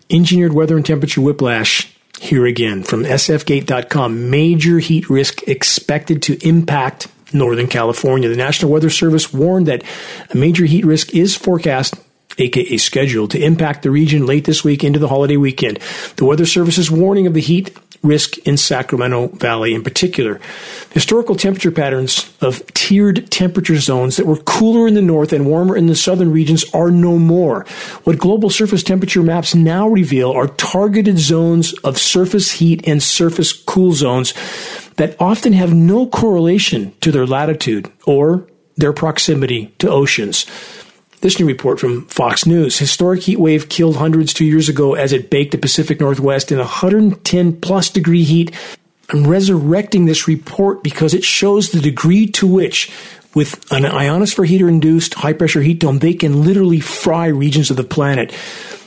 Engineered 0.10 0.54
weather 0.54 0.76
and 0.76 0.86
temperature 0.86 1.22
whiplash 1.22 1.94
here 2.20 2.48
again 2.48 2.82
from 2.82 3.04
sfgate.com. 3.04 4.32
Major 4.32 4.80
heat 4.80 5.08
risk 5.08 5.48
expected 5.48 6.24
to 6.24 6.48
impact 6.48 7.08
Northern 7.32 7.68
California. 7.68 8.28
The 8.28 8.36
National 8.36 8.72
Weather 8.72 8.90
Service 8.90 9.32
warned 9.32 9.68
that 9.68 9.84
a 10.32 10.36
major 10.36 10.66
heat 10.66 10.84
risk 10.84 11.14
is 11.14 11.36
forecast 11.36 11.94
aka 12.40 12.78
scheduled 12.78 13.32
to 13.32 13.44
impact 13.44 13.84
the 13.84 13.92
region 13.92 14.26
late 14.26 14.46
this 14.46 14.64
week 14.64 14.84
into 14.84 15.00
the 15.00 15.08
holiday 15.08 15.38
weekend. 15.38 15.80
The 16.16 16.26
Weather 16.26 16.46
Service's 16.46 16.90
warning 16.90 17.28
of 17.28 17.34
the 17.34 17.42
heat 17.42 17.78
risk 18.02 18.38
in 18.40 18.58
Sacramento 18.58 19.28
Valley 19.28 19.74
in 19.74 19.84
particular. 19.84 20.40
Historical 20.92 21.36
temperature 21.36 21.72
patterns 21.72 22.34
of 22.42 22.66
tiered 22.74 23.30
temperature 23.30 23.78
zones 23.78 24.18
that 24.18 24.26
were 24.26 24.38
cooler 24.38 24.88
in 24.88 24.94
the 24.94 25.02
north 25.02 25.34
and 25.34 25.46
warmer 25.46 25.76
in 25.76 25.88
the 25.88 25.96
southern 25.96 26.32
regions 26.32 26.64
are 26.74 26.92
no 26.92 27.18
more. 27.18 27.66
What 28.04 28.20
global 28.20 28.50
surface 28.50 28.84
temperature 28.84 29.22
maps 29.22 29.54
now 29.54 29.88
reveal 29.88 30.32
are 30.32 30.48
targeted 30.48 31.20
zones 31.20 31.74
of 31.80 31.98
surface 31.98 32.52
heat 32.54 32.88
and 32.88 33.04
surface 33.04 33.52
cool 33.52 33.92
zones 33.92 34.34
that 34.96 35.16
often 35.20 35.54
have 35.54 35.74
no 35.74 36.08
correlation 36.08 36.94
to 37.02 37.12
their 37.12 37.26
latitude 37.26 37.92
or 38.06 38.48
their 38.78 38.94
proximity 38.94 39.74
to 39.80 39.90
oceans. 39.90 40.46
This 41.22 41.38
new 41.38 41.46
report 41.46 41.82
from 41.82 42.06
Fox 42.06 42.46
News. 42.46 42.80
Historic 42.80 43.24
heat 43.24 43.40
wave 43.40 43.68
killed 43.68 43.98
hundreds 43.98 44.34
two 44.34 44.46
years 44.46 44.70
ago 44.70 44.96
as 44.96 45.12
it 45.12 45.30
baked 45.30 45.52
the 45.52 45.58
Pacific 45.58 46.00
Northwest 46.00 46.50
in 46.50 46.60
110 46.60 47.60
plus 47.60 47.90
degree 47.90 48.24
heat. 48.24 48.56
I'm 49.10 49.28
resurrecting 49.28 50.06
this 50.06 50.30
report 50.30 50.82
because 50.82 51.14
it 51.14 51.26
shows 51.26 51.72
the 51.72 51.82
degree 51.82 52.28
to 52.28 52.48
which 52.48 52.90
with 53.36 53.70
an 53.70 53.86
ionosphere 53.86 54.46
heater 54.46 54.70
induced 54.70 55.16
high 55.16 55.34
pressure 55.34 55.62
heat 55.62 55.80
dome, 55.80 56.00
they 56.00 56.14
can 56.14 56.44
literally 56.44 56.80
fry 56.80 57.28
regions 57.28 57.70
of 57.70 57.76
the 57.76 57.84
planet. 57.84 58.34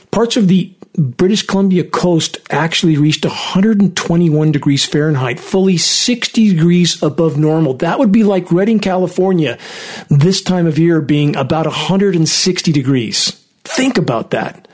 Parts 0.09 0.35
of 0.35 0.47
the 0.47 0.73
British 0.95 1.41
Columbia 1.41 1.83
coast 1.83 2.37
actually 2.51 2.97
reached 2.97 3.25
121 3.25 4.51
degrees 4.51 4.85
Fahrenheit, 4.85 5.39
fully 5.39 5.77
60 5.77 6.49
degrees 6.49 7.01
above 7.01 7.37
normal. 7.37 7.73
That 7.75 7.97
would 7.97 8.11
be 8.11 8.23
like 8.23 8.51
Redding, 8.51 8.79
California, 8.79 9.57
this 10.09 10.41
time 10.41 10.67
of 10.67 10.77
year 10.77 11.01
being 11.01 11.35
about 11.35 11.65
160 11.65 12.71
degrees. 12.71 13.31
Think 13.63 13.97
about 13.97 14.31
that. 14.31 14.67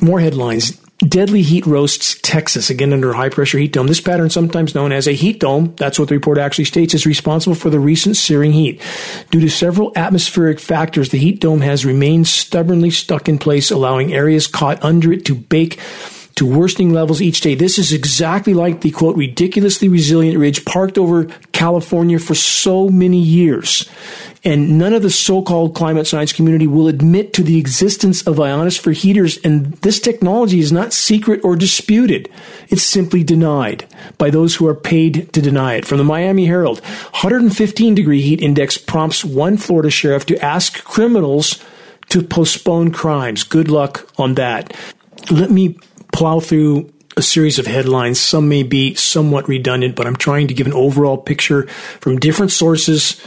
More 0.00 0.20
headlines. 0.20 0.80
Deadly 1.06 1.40
heat 1.40 1.64
roasts 1.64 2.18
Texas, 2.20 2.68
again 2.68 2.92
under 2.92 3.12
a 3.12 3.16
high 3.16 3.30
pressure 3.30 3.56
heat 3.56 3.72
dome. 3.72 3.86
This 3.86 4.02
pattern, 4.02 4.28
sometimes 4.28 4.74
known 4.74 4.92
as 4.92 5.08
a 5.08 5.12
heat 5.12 5.40
dome, 5.40 5.74
that's 5.76 5.98
what 5.98 6.08
the 6.08 6.14
report 6.14 6.36
actually 6.36 6.66
states, 6.66 6.92
is 6.92 7.06
responsible 7.06 7.54
for 7.54 7.70
the 7.70 7.80
recent 7.80 8.18
searing 8.18 8.52
heat. 8.52 8.82
Due 9.30 9.40
to 9.40 9.48
several 9.48 9.92
atmospheric 9.96 10.60
factors, 10.60 11.08
the 11.08 11.16
heat 11.16 11.40
dome 11.40 11.62
has 11.62 11.86
remained 11.86 12.28
stubbornly 12.28 12.90
stuck 12.90 13.30
in 13.30 13.38
place, 13.38 13.70
allowing 13.70 14.12
areas 14.12 14.46
caught 14.46 14.84
under 14.84 15.10
it 15.10 15.24
to 15.24 15.34
bake 15.34 15.80
to 16.34 16.44
worsening 16.44 16.92
levels 16.92 17.22
each 17.22 17.40
day. 17.40 17.54
This 17.54 17.78
is 17.78 17.92
exactly 17.92 18.52
like 18.52 18.82
the 18.82 18.90
quote, 18.90 19.16
ridiculously 19.16 19.88
resilient 19.88 20.38
ridge 20.38 20.66
parked 20.66 20.98
over 20.98 21.24
California 21.52 22.18
for 22.18 22.34
so 22.34 22.90
many 22.90 23.20
years. 23.20 23.88
And 24.42 24.78
none 24.78 24.94
of 24.94 25.02
the 25.02 25.10
so-called 25.10 25.74
climate 25.74 26.06
science 26.06 26.32
community 26.32 26.66
will 26.66 26.88
admit 26.88 27.34
to 27.34 27.42
the 27.42 27.58
existence 27.58 28.26
of 28.26 28.40
ionosphere 28.40 28.94
heaters. 28.94 29.36
And 29.38 29.72
this 29.82 30.00
technology 30.00 30.60
is 30.60 30.72
not 30.72 30.94
secret 30.94 31.44
or 31.44 31.56
disputed. 31.56 32.30
It's 32.68 32.82
simply 32.82 33.22
denied 33.22 33.86
by 34.16 34.30
those 34.30 34.56
who 34.56 34.66
are 34.66 34.74
paid 34.74 35.30
to 35.34 35.42
deny 35.42 35.74
it. 35.74 35.84
From 35.84 35.98
the 35.98 36.04
Miami 36.04 36.46
Herald, 36.46 36.80
115 36.80 37.94
degree 37.94 38.22
heat 38.22 38.40
index 38.40 38.78
prompts 38.78 39.24
one 39.24 39.58
Florida 39.58 39.90
sheriff 39.90 40.24
to 40.26 40.42
ask 40.42 40.82
criminals 40.84 41.62
to 42.08 42.22
postpone 42.22 42.92
crimes. 42.92 43.42
Good 43.42 43.70
luck 43.70 44.08
on 44.18 44.34
that. 44.34 44.74
Let 45.30 45.50
me 45.50 45.78
plow 46.12 46.40
through 46.40 46.90
a 47.16 47.22
series 47.22 47.58
of 47.58 47.66
headlines. 47.66 48.18
Some 48.18 48.48
may 48.48 48.62
be 48.62 48.94
somewhat 48.94 49.48
redundant, 49.48 49.96
but 49.96 50.06
I'm 50.06 50.16
trying 50.16 50.48
to 50.48 50.54
give 50.54 50.66
an 50.66 50.72
overall 50.72 51.18
picture 51.18 51.66
from 52.00 52.18
different 52.18 52.52
sources 52.52 53.20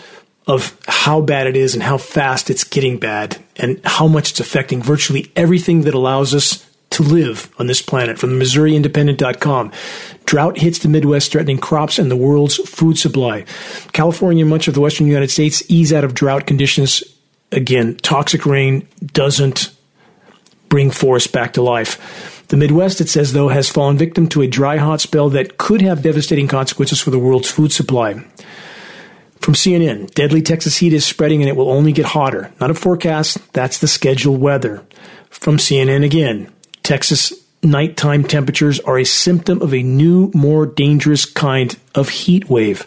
of 0.48 0.78
how 0.88 1.22
bad 1.22 1.48
it 1.48 1.56
is 1.56 1.74
and 1.74 1.84
how 1.84 1.98
fast 1.98 2.50
it's 2.50 2.64
getting 2.64 2.98
bad 2.98 3.42
and 3.56 3.80
how 3.86 4.08
much 4.08 4.32
it's 4.32 4.40
affecting 4.40 4.82
virtually 4.82 5.32
everything 5.36 5.82
that 5.82 5.94
allows 5.94 6.34
us 6.34 6.70
to 6.90 7.04
live 7.04 7.54
on 7.58 7.68
this 7.68 7.82
planet. 7.82 8.20
From 8.20 8.32
the 8.32 8.36
missouri 8.36 8.74
MissouriIndependent.com, 8.74 9.72
drought 10.26 10.58
hits 10.60 10.80
the 10.80 10.90
Midwest, 10.90 11.32
threatening 11.32 11.58
crops 11.58 11.98
and 11.98 12.12
the 12.12 12.16
world's 12.16 12.58
food 12.58 12.98
supply. 12.98 13.46
California 13.94 14.44
and 14.44 14.50
much 14.50 14.68
of 14.68 14.74
the 14.74 14.82
western 14.82 15.08
United 15.08 15.32
States 15.32 15.64
ease 15.70 15.92
out 15.92 16.04
of 16.04 16.14
drought 16.14 16.46
conditions. 16.46 17.04
Again, 17.52 17.98
toxic 17.98 18.46
rain 18.46 18.88
doesn't 19.06 19.72
bring 20.70 20.92
forests 20.92 21.32
back 21.32 21.54
to 21.54 21.62
life. 21.62 22.46
The 22.50 22.58
Midwest, 22.58 23.02
it 23.02 23.10
says, 23.10 23.34
though, 23.34 23.48
has 23.48 23.70
fallen 23.70 23.98
victim 23.98 24.28
to 24.30 24.42
a 24.42 24.48
dry, 24.48 24.78
hot 24.78 25.02
spell 25.02 25.30
that 25.30 25.58
could 25.58 25.82
have 25.82 26.04
devastating 26.04 26.48
consequences 26.48 27.00
for 27.00 27.10
the 27.10 27.20
world's 27.20 27.50
food 27.50 27.72
supply. 27.72 28.24
From 29.44 29.56
CNN, 29.56 30.10
deadly 30.14 30.42
Texas 30.42 30.78
heat 30.78 30.94
is 30.94 31.06
spreading 31.06 31.42
and 31.42 31.50
it 31.50 31.58
will 31.58 31.70
only 31.70 31.92
get 31.92 32.06
hotter. 32.06 32.54
Not 32.62 32.72
a 32.72 32.74
forecast, 32.74 33.40
that's 33.52 33.80
the 33.80 33.90
scheduled 33.90 34.40
weather. 34.40 34.86
From 35.30 35.58
CNN 35.58 36.06
again, 36.06 36.50
Texas 36.82 37.34
nighttime 37.62 38.24
temperatures 38.24 38.80
are 38.80 38.98
a 38.98 39.04
symptom 39.04 39.62
of 39.62 39.74
a 39.74 39.84
new, 39.84 40.32
more 40.34 40.66
dangerous 40.66 41.26
kind 41.26 41.78
of 41.94 42.08
heat 42.08 42.50
wave. 42.50 42.86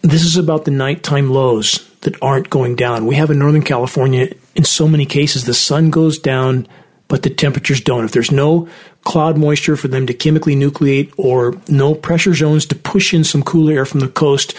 This 0.00 0.24
is 0.24 0.38
about 0.38 0.64
the 0.64 0.70
nighttime 0.70 1.30
lows 1.30 1.86
that 2.00 2.16
aren't 2.22 2.48
going 2.48 2.74
down. 2.74 3.04
We 3.04 3.16
have 3.16 3.30
in 3.30 3.38
Northern 3.38 3.60
California, 3.60 4.32
in 4.54 4.64
so 4.64 4.88
many 4.88 5.04
cases, 5.04 5.44
the 5.44 5.52
sun 5.52 5.90
goes 5.90 6.18
down 6.18 6.66
but 7.10 7.24
the 7.24 7.30
temperatures 7.30 7.80
don't. 7.80 8.04
If 8.04 8.12
there's 8.12 8.30
no 8.30 8.68
cloud 9.04 9.38
moisture 9.38 9.76
for 9.76 9.88
them 9.88 10.06
to 10.06 10.14
chemically 10.14 10.54
nucleate 10.54 11.12
or 11.16 11.54
no 11.68 11.94
pressure 11.94 12.34
zones 12.34 12.66
to 12.66 12.74
push 12.74 13.14
in 13.14 13.24
some 13.24 13.42
cool 13.42 13.70
air 13.70 13.84
from 13.84 14.00
the 14.00 14.08
coast, 14.08 14.54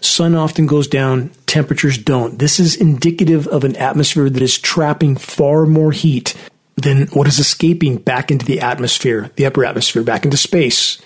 sun 0.00 0.34
often 0.34 0.66
goes 0.66 0.88
down, 0.88 1.30
temperatures 1.46 1.96
don't. 1.96 2.38
This 2.38 2.58
is 2.58 2.76
indicative 2.76 3.46
of 3.46 3.64
an 3.64 3.76
atmosphere 3.76 4.28
that 4.28 4.42
is 4.42 4.58
trapping 4.58 5.16
far 5.16 5.66
more 5.66 5.92
heat 5.92 6.34
than 6.76 7.06
what 7.08 7.28
is 7.28 7.38
escaping 7.38 7.96
back 7.96 8.30
into 8.30 8.44
the 8.44 8.60
atmosphere, 8.60 9.30
the 9.36 9.46
upper 9.46 9.64
atmosphere, 9.64 10.02
back 10.02 10.24
into 10.24 10.36
space. 10.36 11.00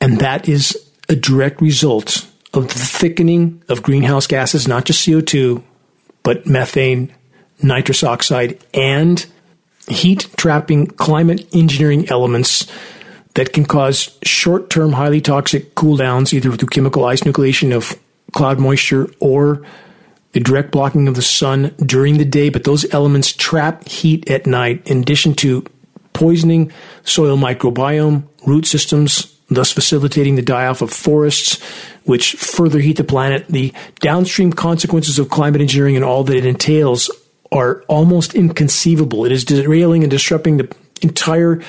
And 0.00 0.20
that 0.20 0.48
is 0.48 0.76
a 1.08 1.16
direct 1.16 1.60
result 1.60 2.28
of 2.54 2.68
the 2.68 2.78
thickening 2.78 3.62
of 3.68 3.82
greenhouse 3.82 4.26
gases, 4.26 4.68
not 4.68 4.84
just 4.84 5.06
CO2, 5.06 5.62
but 6.22 6.46
methane, 6.46 7.12
nitrous 7.62 8.04
oxide, 8.04 8.64
and 8.72 9.26
heat 9.90 10.28
trapping 10.36 10.86
climate 10.86 11.46
engineering 11.54 12.08
elements 12.10 12.66
that 13.34 13.52
can 13.52 13.64
cause 13.64 14.18
short 14.24 14.70
term, 14.70 14.92
highly 14.92 15.20
toxic 15.20 15.74
cool 15.74 15.96
downs, 15.96 16.34
either 16.34 16.50
through 16.52 16.68
chemical 16.68 17.04
ice 17.04 17.22
nucleation 17.22 17.74
of 17.74 17.98
cloud 18.32 18.58
moisture 18.58 19.08
or 19.20 19.62
the 20.32 20.40
direct 20.40 20.70
blocking 20.70 21.08
of 21.08 21.14
the 21.14 21.22
sun 21.22 21.74
during 21.78 22.18
the 22.18 22.24
day. 22.24 22.48
But 22.48 22.64
those 22.64 22.92
elements 22.92 23.32
trap 23.32 23.86
heat 23.86 24.30
at 24.30 24.46
night, 24.46 24.86
in 24.86 25.00
addition 25.00 25.34
to 25.34 25.64
poisoning 26.12 26.72
soil 27.04 27.36
microbiome, 27.36 28.24
root 28.46 28.66
systems, 28.66 29.34
thus 29.48 29.72
facilitating 29.72 30.34
the 30.34 30.42
die 30.42 30.66
off 30.66 30.82
of 30.82 30.90
forests, 30.90 31.62
which 32.04 32.32
further 32.32 32.80
heat 32.80 32.96
the 32.96 33.04
planet. 33.04 33.46
The 33.48 33.72
downstream 34.00 34.52
consequences 34.52 35.18
of 35.18 35.30
climate 35.30 35.60
engineering 35.60 35.96
and 35.96 36.04
all 36.04 36.24
that 36.24 36.36
it 36.36 36.44
entails 36.44 37.10
are 37.50 37.82
almost 37.88 38.34
inconceivable. 38.34 39.24
It 39.24 39.32
is 39.32 39.44
derailing 39.44 40.02
and 40.02 40.10
disrupting 40.10 40.58
the 40.58 40.74
entire 41.02 41.62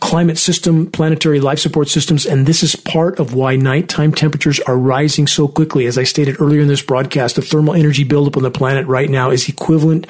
climate 0.00 0.36
system, 0.36 0.90
planetary 0.90 1.38
life 1.38 1.60
support 1.60 1.88
systems, 1.88 2.26
and 2.26 2.44
this 2.44 2.64
is 2.64 2.74
part 2.74 3.20
of 3.20 3.34
why 3.34 3.54
nighttime 3.54 4.12
temperatures 4.12 4.58
are 4.60 4.76
rising 4.76 5.28
so 5.28 5.46
quickly. 5.46 5.86
As 5.86 5.96
I 5.96 6.02
stated 6.02 6.40
earlier 6.40 6.60
in 6.60 6.66
this 6.66 6.82
broadcast, 6.82 7.36
the 7.36 7.42
thermal 7.42 7.74
energy 7.74 8.02
buildup 8.02 8.36
on 8.36 8.42
the 8.42 8.50
planet 8.50 8.84
right 8.88 9.08
now 9.08 9.30
is 9.30 9.48
equivalent 9.48 10.08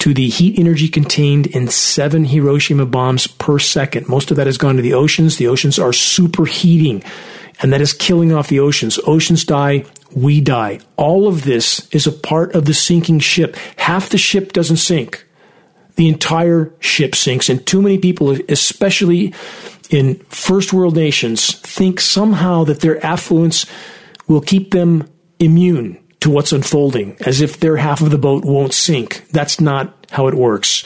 to 0.00 0.12
the 0.12 0.28
heat 0.28 0.58
energy 0.58 0.88
contained 0.88 1.46
in 1.46 1.68
seven 1.68 2.24
Hiroshima 2.24 2.84
bombs 2.84 3.28
per 3.28 3.60
second. 3.60 4.08
Most 4.08 4.32
of 4.32 4.36
that 4.36 4.48
has 4.48 4.58
gone 4.58 4.74
to 4.74 4.82
the 4.82 4.94
oceans. 4.94 5.36
The 5.36 5.46
oceans 5.46 5.78
are 5.78 5.92
superheating, 5.92 7.06
and 7.62 7.72
that 7.72 7.80
is 7.80 7.92
killing 7.92 8.32
off 8.32 8.48
the 8.48 8.58
oceans. 8.58 8.98
Oceans 9.06 9.44
die, 9.44 9.84
we 10.14 10.40
die. 10.40 10.80
All 10.96 11.26
of 11.26 11.44
this 11.44 11.88
is 11.90 12.06
a 12.06 12.12
part 12.12 12.54
of 12.54 12.64
the 12.64 12.74
sinking 12.74 13.20
ship. 13.20 13.56
Half 13.76 14.10
the 14.10 14.18
ship 14.18 14.52
doesn't 14.52 14.76
sink. 14.76 15.26
The 15.96 16.08
entire 16.08 16.72
ship 16.80 17.14
sinks, 17.14 17.48
and 17.50 17.64
too 17.66 17.82
many 17.82 17.98
people, 17.98 18.30
especially 18.48 19.34
in 19.90 20.14
first 20.30 20.72
world 20.72 20.96
nations, 20.96 21.54
think 21.56 22.00
somehow 22.00 22.64
that 22.64 22.80
their 22.80 23.04
affluence 23.04 23.66
will 24.26 24.40
keep 24.40 24.70
them 24.70 25.06
immune 25.38 25.98
to 26.20 26.30
what's 26.30 26.52
unfolding, 26.52 27.16
as 27.20 27.40
if 27.40 27.60
their 27.60 27.76
half 27.76 28.00
of 28.00 28.10
the 28.10 28.18
boat 28.18 28.44
won't 28.44 28.72
sink. 28.72 29.26
That's 29.32 29.60
not 29.60 30.06
how 30.12 30.28
it 30.28 30.34
works. 30.34 30.80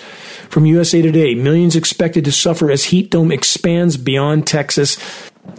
From 0.49 0.67
USA 0.67 1.03
Today, 1.03 1.35
millions 1.35 1.77
expected 1.77 2.25
to 2.25 2.33
suffer 2.33 2.71
as 2.71 2.85
heat 2.85 3.11
dome 3.11 3.31
expands 3.31 3.97
beyond 3.97 4.47
Texas. 4.47 4.97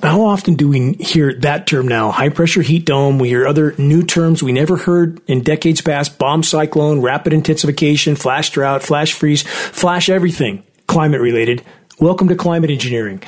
How 0.04 0.22
often 0.26 0.56
do 0.56 0.70
we 0.70 0.94
hear 0.94 1.34
that 1.40 1.68
term 1.68 1.88
now? 1.88 2.12
High 2.12 2.30
pressure 2.30 2.62
heat 2.62 2.86
dome. 2.86 3.20
We 3.20 3.30
hear 3.30 3.48
other 3.48 3.74
new 3.78 4.04
terms 4.04 4.44
we 4.44 4.52
never 4.52 4.78
heard 4.78 5.20
in 5.28 5.42
decades 5.42 5.82
past 5.82 6.20
bomb 6.20 6.44
cyclone, 6.44 7.02
rapid 7.02 7.34
intensification, 7.34 8.16
flash 8.16 8.52
drought, 8.52 8.84
flash 8.84 9.14
freeze, 9.14 9.42
flash 9.44 10.10
everything 10.10 10.64
climate 10.88 11.22
related. 11.22 11.64
Welcome 12.00 12.30
to 12.30 12.36
climate 12.36 12.70
engineering. 12.70 13.20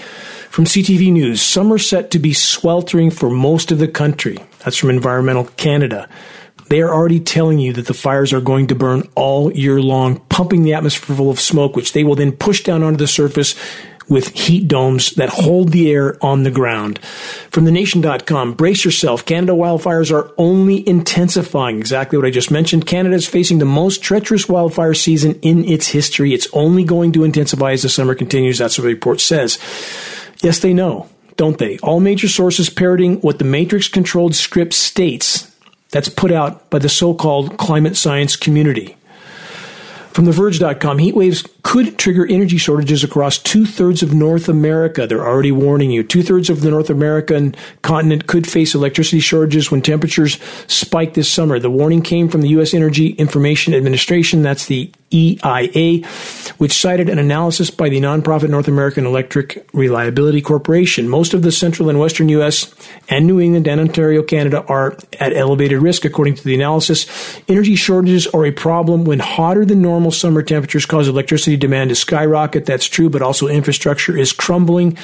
From 0.49 0.65
CTV 0.65 1.11
News, 1.11 1.41
summer 1.41 1.77
set 1.77 2.11
to 2.11 2.19
be 2.19 2.33
sweltering 2.33 3.11
for 3.11 3.29
most 3.29 3.71
of 3.71 3.79
the 3.79 3.87
country. 3.87 4.37
That's 4.59 4.77
from 4.77 4.89
Environmental 4.89 5.45
Canada. 5.57 6.09
They 6.69 6.81
are 6.81 6.93
already 6.93 7.19
telling 7.19 7.59
you 7.59 7.73
that 7.73 7.87
the 7.87 7.93
fires 7.93 8.31
are 8.31 8.41
going 8.41 8.67
to 8.67 8.75
burn 8.75 9.09
all 9.15 9.51
year 9.51 9.81
long, 9.81 10.19
pumping 10.29 10.63
the 10.63 10.73
atmosphere 10.73 11.15
full 11.15 11.31
of 11.31 11.39
smoke, 11.39 11.75
which 11.75 11.93
they 11.93 12.03
will 12.03 12.15
then 12.15 12.31
push 12.31 12.63
down 12.63 12.83
onto 12.83 12.97
the 12.97 13.07
surface 13.07 13.55
with 14.09 14.29
heat 14.29 14.67
domes 14.67 15.11
that 15.11 15.29
hold 15.29 15.71
the 15.71 15.91
air 15.91 16.17
on 16.23 16.43
the 16.43 16.51
ground. 16.51 16.99
From 17.51 17.65
thenation.com, 17.65 18.53
brace 18.53 18.83
yourself. 18.83 19.25
Canada 19.25 19.53
wildfires 19.53 20.11
are 20.11 20.31
only 20.37 20.87
intensifying. 20.87 21.79
Exactly 21.79 22.17
what 22.17 22.27
I 22.27 22.31
just 22.31 22.51
mentioned. 22.51 22.85
Canada 22.85 23.15
is 23.15 23.27
facing 23.27 23.59
the 23.59 23.65
most 23.65 24.01
treacherous 24.01 24.49
wildfire 24.49 24.93
season 24.93 25.39
in 25.41 25.65
its 25.65 25.87
history. 25.87 26.33
It's 26.33 26.47
only 26.53 26.83
going 26.83 27.11
to 27.13 27.23
intensify 27.23 27.71
as 27.71 27.83
the 27.83 27.89
summer 27.89 28.15
continues. 28.15 28.57
That's 28.57 28.77
what 28.77 28.83
the 28.83 28.93
report 28.93 29.21
says. 29.21 29.57
Yes, 30.41 30.59
they 30.59 30.73
know, 30.73 31.09
don't 31.35 31.57
they? 31.57 31.77
All 31.79 31.99
major 31.99 32.27
sources 32.27 32.69
parroting 32.69 33.21
what 33.21 33.39
the 33.39 33.45
matrix 33.45 33.87
controlled 33.87 34.35
script 34.35 34.73
states 34.73 35.49
that's 35.91 36.09
put 36.09 36.31
out 36.31 36.69
by 36.69 36.79
the 36.79 36.89
so 36.89 37.13
called 37.13 37.57
climate 37.57 37.97
science 37.97 38.35
community. 38.35 38.95
From 40.19 40.27
TheVerge.com, 40.27 40.97
heat 40.97 41.15
waves 41.15 41.47
could 41.63 41.97
trigger 41.97 42.27
energy 42.27 42.57
shortages 42.57 43.05
across 43.05 43.37
two 43.37 43.65
thirds 43.65 44.03
of 44.03 44.13
North 44.13 44.49
America. 44.49 45.07
They're 45.07 45.25
already 45.25 45.53
warning 45.53 45.91
you. 45.91 46.03
Two 46.03 46.23
thirds 46.23 46.49
of 46.49 46.59
the 46.59 46.69
North 46.69 46.89
American 46.89 47.55
continent 47.83 48.27
could 48.27 48.45
face 48.45 48.75
electricity 48.75 49.21
shortages 49.21 49.71
when 49.71 49.81
temperatures 49.81 50.37
spike 50.67 51.13
this 51.13 51.31
summer. 51.31 51.57
The 51.57 51.71
warning 51.71 52.01
came 52.01 52.27
from 52.27 52.41
the 52.41 52.49
U.S. 52.49 52.73
Energy 52.73 53.11
Information 53.11 53.73
Administration. 53.73 54.41
That's 54.41 54.65
the 54.65 54.91
EIA, 55.11 56.05
which 56.57 56.73
cited 56.73 57.09
an 57.09 57.17
analysis 57.17 57.71
by 57.71 57.89
the 57.89 57.99
nonprofit 57.99 58.49
North 58.49 58.67
American 58.67 59.05
Electric 59.05 59.67
Reliability 59.73 60.41
Corporation. 60.41 61.09
Most 61.09 61.33
of 61.33 61.41
the 61.41 61.51
central 61.51 61.89
and 61.89 61.99
western 61.99 62.29
U.S. 62.29 62.73
and 63.07 63.25
New 63.25 63.39
England 63.39 63.67
and 63.67 63.81
Ontario, 63.81 64.21
Canada 64.21 64.63
are 64.67 64.97
at 65.19 65.33
elevated 65.33 65.81
risk, 65.81 66.05
according 66.05 66.35
to 66.35 66.43
the 66.43 66.53
analysis. 66.53 67.07
Energy 67.47 67.75
shortages 67.75 68.27
are 68.27 68.45
a 68.45 68.51
problem 68.51 69.03
when 69.03 69.19
hotter 69.19 69.65
than 69.65 69.81
normal 69.81 70.08
summer 70.11 70.41
temperatures 70.41 70.85
cause 70.85 71.07
electricity 71.07 71.57
demand 71.57 71.89
to 71.89 71.95
skyrocket. 71.95 72.65
That's 72.65 72.87
true, 72.87 73.09
but 73.09 73.21
also 73.21 73.47
infrastructure 73.47 74.17
is 74.17 74.33
crumbling. 74.33 74.97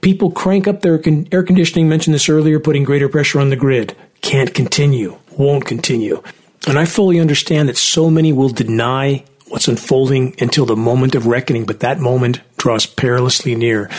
People 0.00 0.30
crank 0.30 0.68
up 0.68 0.80
their 0.80 1.00
air 1.32 1.42
conditioning, 1.42 1.88
mentioned 1.88 2.14
this 2.14 2.28
earlier, 2.28 2.60
putting 2.60 2.84
greater 2.84 3.08
pressure 3.08 3.40
on 3.40 3.50
the 3.50 3.56
grid. 3.56 3.96
Can't 4.20 4.54
continue, 4.54 5.18
won't 5.36 5.66
continue. 5.66 6.22
And 6.66 6.78
I 6.78 6.84
fully 6.84 7.18
understand 7.18 7.68
that 7.68 7.76
so 7.76 8.08
many 8.10 8.32
will 8.32 8.48
deny 8.48 9.24
what's 9.48 9.68
unfolding 9.68 10.34
until 10.40 10.64
the 10.64 10.76
moment 10.76 11.14
of 11.14 11.26
reckoning, 11.26 11.66
but 11.66 11.80
that 11.80 11.98
moment 11.98 12.40
draws 12.56 12.86
perilously 12.86 13.54
near. 13.54 13.90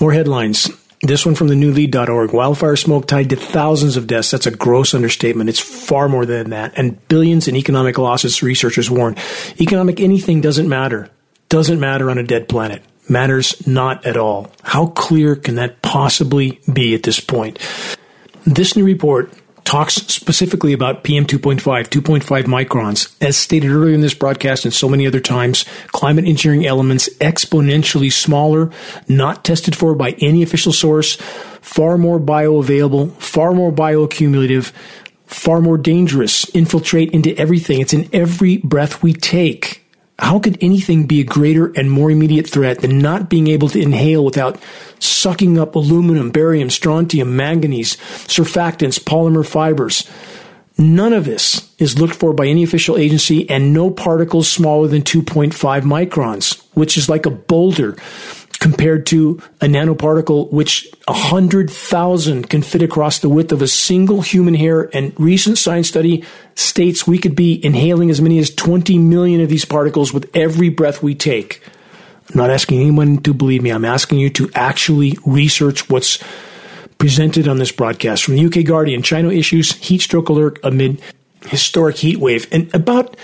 More 0.00 0.12
headlines. 0.12 0.68
This 1.04 1.26
one 1.26 1.34
from 1.34 1.48
the 1.48 1.56
newlede.org. 1.56 2.32
Wildfire 2.32 2.76
smoke 2.76 3.08
tied 3.08 3.30
to 3.30 3.36
thousands 3.36 3.96
of 3.96 4.06
deaths. 4.06 4.30
That's 4.30 4.46
a 4.46 4.52
gross 4.52 4.94
understatement. 4.94 5.50
It's 5.50 5.58
far 5.58 6.08
more 6.08 6.24
than 6.24 6.50
that. 6.50 6.74
And 6.76 7.06
billions 7.08 7.48
in 7.48 7.56
economic 7.56 7.98
losses, 7.98 8.40
researchers 8.40 8.88
warn. 8.88 9.16
Economic 9.60 9.98
anything 9.98 10.40
doesn't 10.40 10.68
matter. 10.68 11.10
Doesn't 11.48 11.80
matter 11.80 12.08
on 12.08 12.18
a 12.18 12.22
dead 12.22 12.48
planet. 12.48 12.84
Matters 13.08 13.66
not 13.66 14.06
at 14.06 14.16
all. 14.16 14.52
How 14.62 14.86
clear 14.86 15.34
can 15.34 15.56
that 15.56 15.82
possibly 15.82 16.60
be 16.72 16.94
at 16.94 17.02
this 17.02 17.18
point? 17.18 17.58
This 18.46 18.76
new 18.76 18.84
report 18.84 19.32
talks 19.64 19.94
specifically 19.94 20.72
about 20.72 21.04
PM 21.04 21.26
2.5, 21.26 21.60
2.5 21.60 22.44
microns. 22.44 23.14
As 23.20 23.36
stated 23.36 23.70
earlier 23.70 23.94
in 23.94 24.00
this 24.00 24.14
broadcast 24.14 24.64
and 24.64 24.74
so 24.74 24.88
many 24.88 25.06
other 25.06 25.20
times, 25.20 25.64
climate 25.88 26.26
engineering 26.26 26.66
elements 26.66 27.08
exponentially 27.20 28.12
smaller, 28.12 28.70
not 29.08 29.44
tested 29.44 29.76
for 29.76 29.94
by 29.94 30.10
any 30.20 30.42
official 30.42 30.72
source, 30.72 31.16
far 31.60 31.96
more 31.96 32.18
bioavailable, 32.18 33.12
far 33.12 33.52
more 33.52 33.72
bioaccumulative, 33.72 34.72
far 35.26 35.60
more 35.60 35.78
dangerous, 35.78 36.48
infiltrate 36.50 37.10
into 37.12 37.36
everything. 37.38 37.80
It's 37.80 37.94
in 37.94 38.08
every 38.12 38.58
breath 38.58 39.02
we 39.02 39.12
take. 39.12 39.81
How 40.22 40.38
could 40.38 40.56
anything 40.60 41.06
be 41.06 41.20
a 41.20 41.24
greater 41.24 41.72
and 41.76 41.90
more 41.90 42.08
immediate 42.08 42.48
threat 42.48 42.78
than 42.78 43.00
not 43.00 43.28
being 43.28 43.48
able 43.48 43.68
to 43.70 43.82
inhale 43.82 44.24
without 44.24 44.56
sucking 45.00 45.58
up 45.58 45.74
aluminum, 45.74 46.30
barium, 46.30 46.70
strontium, 46.70 47.34
manganese, 47.34 47.96
surfactants, 48.28 49.00
polymer 49.00 49.44
fibers? 49.44 50.08
None 50.78 51.12
of 51.12 51.24
this 51.24 51.68
is 51.78 51.98
looked 51.98 52.14
for 52.14 52.32
by 52.32 52.46
any 52.46 52.62
official 52.62 52.96
agency 52.96 53.50
and 53.50 53.74
no 53.74 53.90
particles 53.90 54.48
smaller 54.48 54.86
than 54.86 55.02
2.5 55.02 55.52
microns, 55.82 56.62
which 56.74 56.96
is 56.96 57.08
like 57.08 57.26
a 57.26 57.30
boulder 57.30 57.96
compared 58.62 59.04
to 59.06 59.42
a 59.60 59.66
nanoparticle 59.66 60.48
which 60.52 60.88
100,000 61.08 62.48
can 62.48 62.62
fit 62.62 62.80
across 62.80 63.18
the 63.18 63.28
width 63.28 63.50
of 63.50 63.60
a 63.60 63.66
single 63.66 64.22
human 64.22 64.54
hair. 64.54 64.88
And 64.94 65.12
recent 65.18 65.58
science 65.58 65.88
study 65.88 66.22
states 66.54 67.04
we 67.04 67.18
could 67.18 67.34
be 67.34 67.62
inhaling 67.64 68.08
as 68.08 68.20
many 68.20 68.38
as 68.38 68.54
20 68.54 68.98
million 68.98 69.40
of 69.40 69.48
these 69.48 69.64
particles 69.64 70.14
with 70.14 70.30
every 70.32 70.68
breath 70.68 71.02
we 71.02 71.16
take. 71.16 71.60
I'm 72.30 72.36
not 72.36 72.50
asking 72.50 72.80
anyone 72.80 73.18
to 73.22 73.34
believe 73.34 73.64
me. 73.64 73.70
I'm 73.70 73.84
asking 73.84 74.20
you 74.20 74.30
to 74.30 74.48
actually 74.54 75.18
research 75.26 75.90
what's 75.90 76.22
presented 76.98 77.48
on 77.48 77.58
this 77.58 77.72
broadcast. 77.72 78.22
From 78.22 78.36
the 78.36 78.46
UK 78.46 78.64
Guardian, 78.64 79.02
China 79.02 79.32
issues 79.32 79.72
heat 79.72 80.02
stroke 80.02 80.28
alert 80.28 80.60
amid 80.62 81.02
historic 81.46 81.96
heat 81.96 82.18
wave. 82.18 82.46
And 82.52 82.72
about 82.72 83.16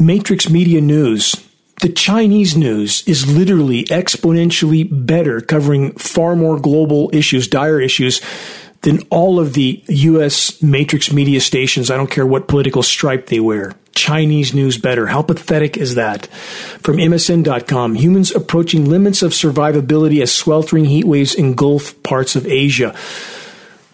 Matrix 0.00 0.50
Media 0.50 0.80
News, 0.80 1.36
the 1.82 1.88
Chinese 1.88 2.56
news 2.56 3.02
is 3.08 3.30
literally 3.30 3.84
exponentially 3.86 4.88
better, 4.88 5.40
covering 5.40 5.92
far 5.94 6.36
more 6.36 6.58
global 6.58 7.10
issues, 7.12 7.48
dire 7.48 7.80
issues, 7.80 8.20
than 8.82 9.00
all 9.10 9.40
of 9.40 9.54
the 9.54 9.82
U.S. 9.88 10.62
matrix 10.62 11.12
media 11.12 11.40
stations. 11.40 11.90
I 11.90 11.96
don't 11.96 12.10
care 12.10 12.26
what 12.26 12.46
political 12.46 12.84
stripe 12.84 13.26
they 13.26 13.40
wear. 13.40 13.74
Chinese 13.96 14.54
news 14.54 14.78
better. 14.78 15.08
How 15.08 15.22
pathetic 15.22 15.76
is 15.76 15.96
that? 15.96 16.26
From 16.82 16.98
MSN.com, 16.98 17.96
humans 17.96 18.30
approaching 18.30 18.88
limits 18.88 19.22
of 19.22 19.32
survivability 19.32 20.22
as 20.22 20.32
sweltering 20.32 20.84
heat 20.84 21.04
waves 21.04 21.34
engulf 21.34 22.00
parts 22.04 22.36
of 22.36 22.46
Asia. 22.46 22.94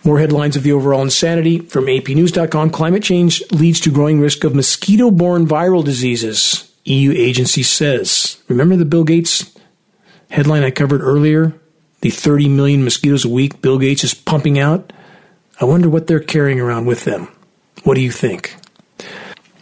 More 0.04 0.18
headlines 0.18 0.56
of 0.56 0.62
the 0.62 0.72
overall 0.72 1.02
insanity 1.02 1.60
from 1.60 1.86
APnews.com. 1.86 2.70
Climate 2.70 3.02
change 3.02 3.42
leads 3.50 3.80
to 3.80 3.90
growing 3.90 4.20
risk 4.20 4.44
of 4.44 4.54
mosquito 4.54 5.10
borne 5.10 5.46
viral 5.46 5.84
diseases, 5.84 6.67
EU 6.88 7.12
agency 7.12 7.62
says. 7.62 8.42
Remember 8.48 8.76
the 8.76 8.84
Bill 8.84 9.04
Gates 9.04 9.54
headline 10.30 10.62
I 10.62 10.70
covered 10.70 11.02
earlier? 11.02 11.54
The 12.00 12.10
30 12.10 12.48
million 12.48 12.84
mosquitoes 12.84 13.24
a 13.24 13.28
week 13.28 13.60
Bill 13.60 13.78
Gates 13.78 14.04
is 14.04 14.14
pumping 14.14 14.58
out? 14.58 14.92
I 15.60 15.64
wonder 15.64 15.88
what 15.88 16.06
they're 16.06 16.20
carrying 16.20 16.60
around 16.60 16.86
with 16.86 17.04
them. 17.04 17.28
What 17.82 17.94
do 17.94 18.00
you 18.00 18.12
think? 18.12 18.56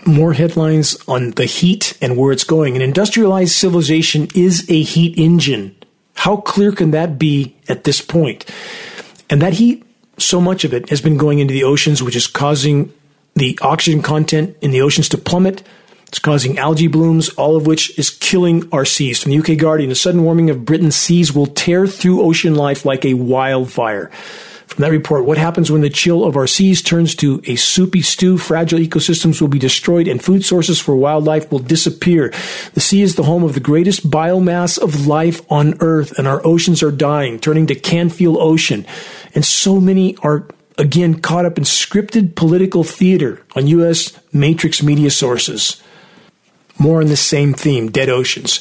More 0.05 0.35
headlines 0.35 0.97
on 1.09 1.33
the 1.33 1.47
heat 1.47 1.97
and 2.01 2.17
where 2.17 2.33
it's 2.33 2.45
going. 2.45 2.77
An 2.77 2.83
industrialized 2.83 3.53
civilization 3.53 4.29
is 4.35 4.69
a 4.71 4.83
heat 4.83 5.19
engine. 5.19 5.75
How 6.15 6.37
clear 6.37 6.73
can 6.73 6.91
that 6.93 7.19
be 7.19 7.57
at 7.69 7.85
this 7.85 8.01
point? 8.01 8.45
And 9.29 9.43
that 9.43 9.55
heat 9.55 9.85
so 10.19 10.41
much 10.41 10.65
of 10.65 10.73
it 10.73 10.89
has 10.91 11.01
been 11.01 11.17
going 11.17 11.39
into 11.39 11.53
the 11.53 11.65
oceans, 11.65 12.03
which 12.03 12.17
is 12.17 12.27
causing 12.27 12.93
the 13.35 13.59
oxygen 13.63 14.03
content 14.03 14.57
in 14.61 14.71
the 14.71 14.81
oceans 14.81 15.09
to 15.11 15.19
plummet. 15.19 15.63
It's 16.17 16.23
causing 16.23 16.57
algae 16.57 16.87
blooms, 16.87 17.29
all 17.29 17.57
of 17.57 17.67
which 17.67 17.99
is 17.99 18.09
killing 18.09 18.71
our 18.73 18.87
seas. 18.87 19.23
From 19.23 19.33
the 19.33 19.39
UK 19.39 19.59
Guardian, 19.59 19.91
the 19.91 19.95
sudden 19.95 20.25
warming 20.25 20.49
of 20.49 20.65
Britain's 20.65 20.97
seas 20.97 21.35
will 21.35 21.45
tear 21.47 21.87
through 21.87 22.23
ocean 22.23 22.55
life 22.55 22.87
like 22.87 23.05
a 23.05 23.13
wildfire. 23.13 24.09
From 24.67 24.81
that 24.81 24.93
report, 24.93 25.27
what 25.27 25.37
happens 25.37 25.71
when 25.71 25.83
the 25.83 25.91
chill 25.91 26.25
of 26.25 26.35
our 26.35 26.47
seas 26.47 26.81
turns 26.81 27.15
to 27.17 27.43
a 27.45 27.57
soupy 27.57 28.01
stew? 28.01 28.39
Fragile 28.39 28.79
ecosystems 28.79 29.43
will 29.43 29.49
be 29.49 29.59
destroyed 29.59 30.09
and 30.09 30.25
food 30.25 30.43
sources 30.43 30.81
for 30.81 30.97
wildlife 30.97 31.53
will 31.53 31.59
disappear. 31.59 32.33
The 32.73 32.81
sea 32.81 33.03
is 33.03 33.17
the 33.17 33.25
home 33.25 33.45
of 33.45 33.53
the 33.53 33.61
greatest 33.61 34.09
biomass 34.09 34.79
of 34.79 35.07
life 35.07 35.43
on 35.53 35.77
Earth, 35.81 36.19
and 36.19 36.27
our 36.27 36.41
oceans 36.47 36.83
are 36.83 36.91
dying, 36.91 37.39
turning 37.39 37.67
to 37.67 37.75
Canfield 37.75 38.39
Ocean. 38.39 38.87
And 39.35 39.45
so 39.45 39.79
many 39.81 40.17
are 40.23 40.49
again 40.79 41.21
caught 41.21 41.45
up 41.45 41.59
in 41.59 41.65
scripted 41.65 42.37
political 42.37 42.85
theater 42.85 43.43
on 43.55 43.67
U.S. 43.67 44.19
matrix 44.33 44.83
media 44.83 45.11
sources. 45.11 45.83
More 46.79 47.01
on 47.01 47.09
the 47.09 47.17
same 47.17 47.55
theme, 47.55 47.91
dead 47.91 48.09
oceans. 48.09 48.61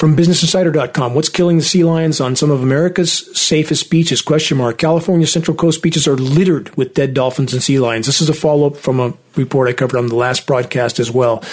From 0.00 0.16
BusinessInsider.com, 0.16 1.14
what's 1.14 1.28
killing 1.28 1.58
the 1.58 1.62
sea 1.62 1.84
lions 1.84 2.22
on 2.22 2.34
some 2.34 2.50
of 2.50 2.62
America's 2.62 3.38
safest 3.38 3.90
beaches? 3.90 4.22
Question 4.22 4.56
mark. 4.56 4.78
California 4.78 5.26
Central 5.26 5.54
Coast 5.54 5.82
beaches 5.82 6.08
are 6.08 6.16
littered 6.16 6.74
with 6.74 6.94
dead 6.94 7.12
dolphins 7.12 7.52
and 7.52 7.62
sea 7.62 7.78
lions. 7.78 8.06
This 8.06 8.22
is 8.22 8.30
a 8.30 8.32
follow 8.32 8.68
up 8.68 8.78
from 8.78 8.98
a 8.98 9.12
report 9.36 9.68
I 9.68 9.74
covered 9.74 9.98
on 9.98 10.06
the 10.06 10.14
last 10.14 10.46
broadcast 10.46 11.00
as 11.00 11.10
well. 11.10 11.44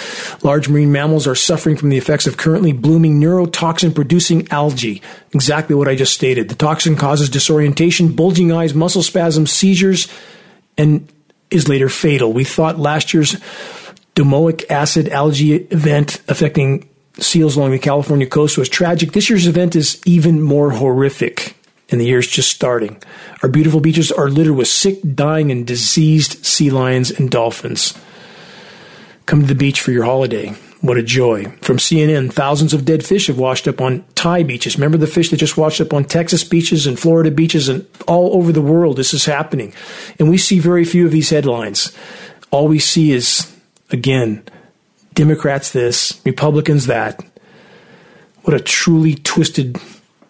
Large 0.42 0.70
marine 0.70 0.90
mammals 0.90 1.26
are 1.26 1.34
suffering 1.34 1.76
from 1.76 1.90
the 1.90 1.98
effects 1.98 2.26
of 2.26 2.38
currently 2.38 2.72
blooming 2.72 3.20
neurotoxin 3.20 3.94
producing 3.94 4.48
algae. 4.50 5.02
Exactly 5.34 5.74
what 5.74 5.86
I 5.86 5.94
just 5.94 6.14
stated. 6.14 6.48
The 6.48 6.54
toxin 6.54 6.96
causes 6.96 7.28
disorientation, 7.28 8.14
bulging 8.14 8.50
eyes, 8.50 8.72
muscle 8.72 9.02
spasms, 9.02 9.52
seizures, 9.52 10.08
and 10.78 11.06
is 11.50 11.68
later 11.68 11.90
fatal. 11.90 12.32
We 12.32 12.44
thought 12.44 12.78
last 12.78 13.12
year's 13.12 13.36
domoic 14.18 14.68
acid 14.68 15.08
algae 15.10 15.54
event 15.54 16.20
affecting 16.26 16.88
seals 17.20 17.56
along 17.56 17.70
the 17.70 17.78
California 17.78 18.26
coast 18.26 18.58
was 18.58 18.68
tragic. 18.68 19.12
This 19.12 19.30
year's 19.30 19.46
event 19.46 19.76
is 19.76 20.02
even 20.04 20.42
more 20.42 20.72
horrific, 20.72 21.54
and 21.88 22.00
the 22.00 22.06
year's 22.06 22.26
just 22.26 22.50
starting. 22.50 23.00
Our 23.44 23.48
beautiful 23.48 23.78
beaches 23.78 24.10
are 24.10 24.28
littered 24.28 24.56
with 24.56 24.66
sick, 24.66 24.98
dying, 25.14 25.52
and 25.52 25.64
diseased 25.64 26.44
sea 26.44 26.68
lions 26.70 27.12
and 27.12 27.30
dolphins. 27.30 27.96
Come 29.26 29.42
to 29.42 29.46
the 29.46 29.54
beach 29.54 29.80
for 29.80 29.92
your 29.92 30.04
holiday. 30.04 30.48
What 30.80 30.98
a 30.98 31.02
joy. 31.04 31.44
From 31.60 31.76
CNN, 31.76 32.32
thousands 32.32 32.74
of 32.74 32.84
dead 32.84 33.04
fish 33.04 33.28
have 33.28 33.38
washed 33.38 33.68
up 33.68 33.80
on 33.80 34.04
Thai 34.16 34.42
beaches. 34.42 34.76
Remember 34.76 34.98
the 34.98 35.06
fish 35.06 35.30
that 35.30 35.36
just 35.36 35.56
washed 35.56 35.80
up 35.80 35.92
on 35.92 36.04
Texas 36.04 36.42
beaches 36.42 36.88
and 36.88 36.98
Florida 36.98 37.30
beaches 37.30 37.68
and 37.68 37.86
all 38.08 38.34
over 38.34 38.50
the 38.50 38.62
world? 38.62 38.96
This 38.96 39.14
is 39.14 39.26
happening. 39.26 39.72
And 40.18 40.28
we 40.28 40.38
see 40.38 40.58
very 40.58 40.84
few 40.84 41.06
of 41.06 41.12
these 41.12 41.30
headlines. 41.30 41.96
All 42.50 42.66
we 42.66 42.80
see 42.80 43.12
is, 43.12 43.52
again, 43.90 44.42
Democrats 45.14 45.72
this, 45.72 46.20
Republicans 46.24 46.86
that. 46.86 47.24
What 48.42 48.54
a 48.54 48.60
truly 48.60 49.14
twisted 49.14 49.78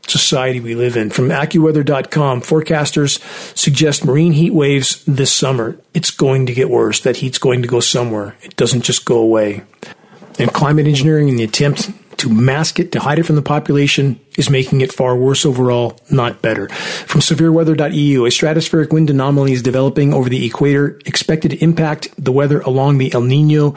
society 0.07 0.61
we 0.61 0.75
live 0.75 0.97
in. 0.97 1.11
From 1.11 1.29
AccuWeather.com, 1.29 2.41
forecasters 2.41 3.21
suggest 3.57 4.05
marine 4.05 4.33
heat 4.33 4.53
waves 4.55 5.05
this 5.05 5.33
summer. 5.33 5.79
It's 5.95 6.11
going 6.11 6.47
to 6.47 6.55
get 6.55 6.71
worse. 6.71 7.01
That 7.01 7.19
heat's 7.19 7.39
going 7.39 7.63
to 7.63 7.69
go 7.69 7.81
somewhere. 7.81 8.37
It 8.43 8.57
doesn't 8.57 8.83
just 8.83 9.05
go 9.05 9.19
away. 9.19 9.63
And 10.39 10.53
climate 10.53 10.87
engineering 10.87 11.29
and 11.29 11.39
the 11.39 11.45
attempt 11.45 11.91
to 12.19 12.29
mask 12.29 12.79
it, 12.79 12.93
to 12.93 13.01
hide 13.01 13.19
it 13.19 13.25
from 13.25 13.37
the 13.37 13.43
population, 13.43 14.21
is 14.37 14.51
making 14.51 14.81
it 14.81 14.93
far 14.93 15.17
worse 15.17 15.45
overall, 15.47 15.99
not 16.11 16.43
better. 16.43 16.69
From 16.69 17.21
severeweather.eu, 17.21 18.25
a 18.25 18.29
stratospheric 18.29 18.93
wind 18.93 19.11
anomaly 19.11 19.53
is 19.53 19.63
developing 19.63 20.13
over 20.13 20.29
the 20.29 20.45
equator, 20.47 20.99
expected 21.07 21.51
to 21.53 21.63
impact 21.63 22.09
the 22.23 22.33
weather 22.33 22.61
along 22.61 22.99
the 22.99 23.13
El 23.13 23.23
Nino 23.23 23.75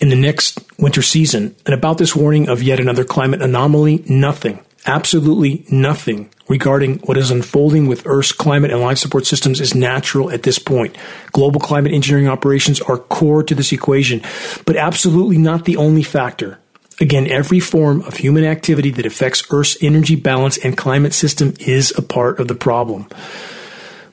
in 0.00 0.08
the 0.08 0.16
next 0.16 0.60
winter 0.78 1.02
season. 1.02 1.54
And 1.64 1.74
about 1.74 1.98
this 1.98 2.16
warning 2.16 2.48
of 2.48 2.62
yet 2.62 2.80
another 2.80 3.04
climate 3.04 3.40
anomaly, 3.40 4.04
nothing, 4.08 4.64
absolutely 4.86 5.64
nothing 5.70 6.30
regarding 6.48 6.98
what 7.00 7.16
is 7.16 7.30
unfolding 7.30 7.86
with 7.86 8.06
Earth's 8.06 8.32
climate 8.32 8.70
and 8.70 8.80
life 8.80 8.98
support 8.98 9.26
systems 9.26 9.60
is 9.60 9.74
natural 9.74 10.30
at 10.30 10.42
this 10.42 10.58
point. 10.58 10.96
Global 11.32 11.60
climate 11.60 11.92
engineering 11.92 12.28
operations 12.28 12.80
are 12.80 12.98
core 12.98 13.42
to 13.44 13.54
this 13.54 13.72
equation, 13.72 14.22
but 14.66 14.76
absolutely 14.76 15.38
not 15.38 15.64
the 15.64 15.76
only 15.76 16.02
factor. 16.02 16.58
Again, 17.00 17.26
every 17.26 17.60
form 17.60 18.02
of 18.02 18.16
human 18.16 18.44
activity 18.44 18.90
that 18.90 19.06
affects 19.06 19.44
Earth's 19.50 19.76
energy 19.82 20.16
balance 20.16 20.58
and 20.58 20.76
climate 20.76 21.14
system 21.14 21.54
is 21.60 21.92
a 21.96 22.02
part 22.02 22.38
of 22.38 22.48
the 22.48 22.54
problem. 22.54 23.08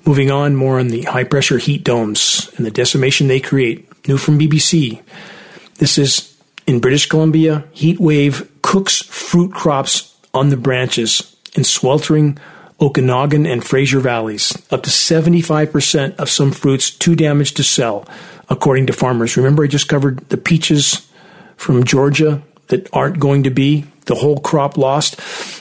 Moving 0.06 0.32
on, 0.32 0.56
more 0.56 0.80
on 0.80 0.88
the 0.88 1.04
high 1.04 1.26
pressure 1.26 1.58
heat 1.58 1.84
domes 1.84 2.50
and 2.58 2.66
the 2.66 2.72
decimation 2.72 3.28
they 3.28 3.40
create. 3.40 3.86
New 4.08 4.18
from 4.18 4.40
BBC. 4.40 5.02
This 5.76 5.98
is 5.98 6.36
in 6.66 6.80
British 6.80 7.08
Columbia. 7.08 7.66
Heat 7.72 8.00
wave 8.00 8.50
cooks 8.62 9.02
fruit 9.02 9.52
crops 9.54 10.18
on 10.34 10.50
the 10.50 10.58
branches 10.58 11.36
in 11.56 11.64
sweltering 11.64 12.38
Okanagan 12.82 13.46
and 13.46 13.64
Fraser 13.64 14.00
valleys. 14.00 14.54
Up 14.72 14.84
to 14.84 14.90
75% 14.90 16.16
of 16.16 16.30
some 16.30 16.52
fruits 16.52 16.92
too 16.92 17.16
damaged 17.16 17.58
to 17.58 17.64
sell, 17.64 18.08
according 18.50 18.88
to 18.88 18.94
farmers. 18.94 19.36
Remember, 19.36 19.64
I 19.64 19.68
just 19.68 19.90
covered 19.90 20.20
the 20.30 20.38
peaches 20.38 21.08
from 21.58 21.84
Georgia 21.84 22.42
that 22.70 22.90
aren't 22.94 23.20
going 23.20 23.44
to 23.44 23.50
be 23.50 23.86
the 24.06 24.16
whole 24.16 24.40
crop 24.40 24.78
lost. 24.78 25.18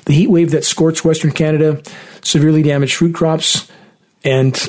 The 0.07 0.15
heat 0.15 0.31
wave 0.31 0.53
that 0.53 0.65
scorched 0.65 1.05
Western 1.05 1.33
Canada 1.33 1.83
severely 2.23 2.63
damaged 2.63 2.97
fruit 2.97 3.15
crops 3.15 3.71
and 4.25 4.69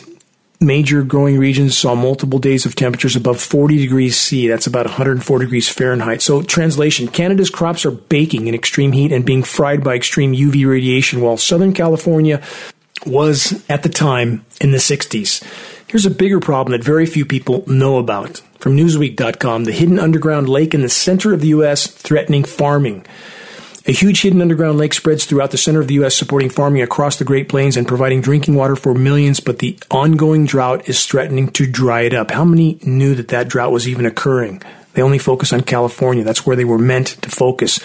major 0.61 1.03
growing 1.03 1.37
regions 1.37 1.77
saw 1.77 1.95
multiple 1.95 2.39
days 2.39 2.65
of 2.65 2.75
temperatures 2.75 3.15
above 3.15 3.39
40 3.39 3.77
degrees 3.77 4.17
C. 4.17 4.47
That's 4.47 4.67
about 4.67 4.85
104 4.85 5.39
degrees 5.39 5.69
Fahrenheit. 5.69 6.21
So, 6.21 6.41
translation 6.41 7.07
Canada's 7.07 7.49
crops 7.49 7.85
are 7.85 7.91
baking 7.91 8.47
in 8.47 8.55
extreme 8.55 8.91
heat 8.91 9.11
and 9.11 9.25
being 9.25 9.43
fried 9.43 9.83
by 9.83 9.95
extreme 9.95 10.33
UV 10.33 10.67
radiation, 10.67 11.21
while 11.21 11.37
Southern 11.37 11.73
California 11.73 12.41
was 13.05 13.63
at 13.69 13.83
the 13.83 13.89
time 13.89 14.45
in 14.59 14.71
the 14.71 14.77
60s. 14.77 15.41
Here's 15.89 16.05
a 16.05 16.11
bigger 16.11 16.39
problem 16.39 16.71
that 16.73 16.85
very 16.85 17.07
few 17.07 17.25
people 17.25 17.63
know 17.65 17.97
about. 17.97 18.43
From 18.59 18.77
Newsweek.com, 18.77 19.63
the 19.63 19.71
hidden 19.71 19.97
underground 19.97 20.47
lake 20.47 20.75
in 20.75 20.81
the 20.81 20.89
center 20.89 21.33
of 21.33 21.41
the 21.41 21.47
U.S. 21.47 21.87
threatening 21.87 22.43
farming. 22.43 23.07
A 23.87 23.91
huge 23.91 24.21
hidden 24.21 24.39
underground 24.39 24.77
lake 24.77 24.93
spreads 24.93 25.25
throughout 25.25 25.49
the 25.49 25.57
center 25.57 25.79
of 25.79 25.87
the 25.87 25.95
U.S., 25.95 26.15
supporting 26.15 26.51
farming 26.51 26.83
across 26.83 27.15
the 27.15 27.25
Great 27.25 27.49
Plains 27.49 27.75
and 27.75 27.87
providing 27.87 28.21
drinking 28.21 28.53
water 28.53 28.75
for 28.75 28.93
millions, 28.93 29.39
but 29.39 29.57
the 29.57 29.79
ongoing 29.89 30.45
drought 30.45 30.87
is 30.87 31.03
threatening 31.07 31.47
to 31.53 31.65
dry 31.65 32.01
it 32.01 32.13
up. 32.13 32.29
How 32.29 32.45
many 32.45 32.77
knew 32.83 33.15
that 33.15 33.29
that 33.29 33.47
drought 33.47 33.71
was 33.71 33.87
even 33.87 34.05
occurring? 34.05 34.61
They 34.93 35.01
only 35.01 35.17
focus 35.17 35.51
on 35.53 35.61
California. 35.61 36.23
That's 36.23 36.45
where 36.45 36.55
they 36.55 36.65
were 36.65 36.77
meant 36.77 37.19
to 37.23 37.31
focus. 37.31 37.79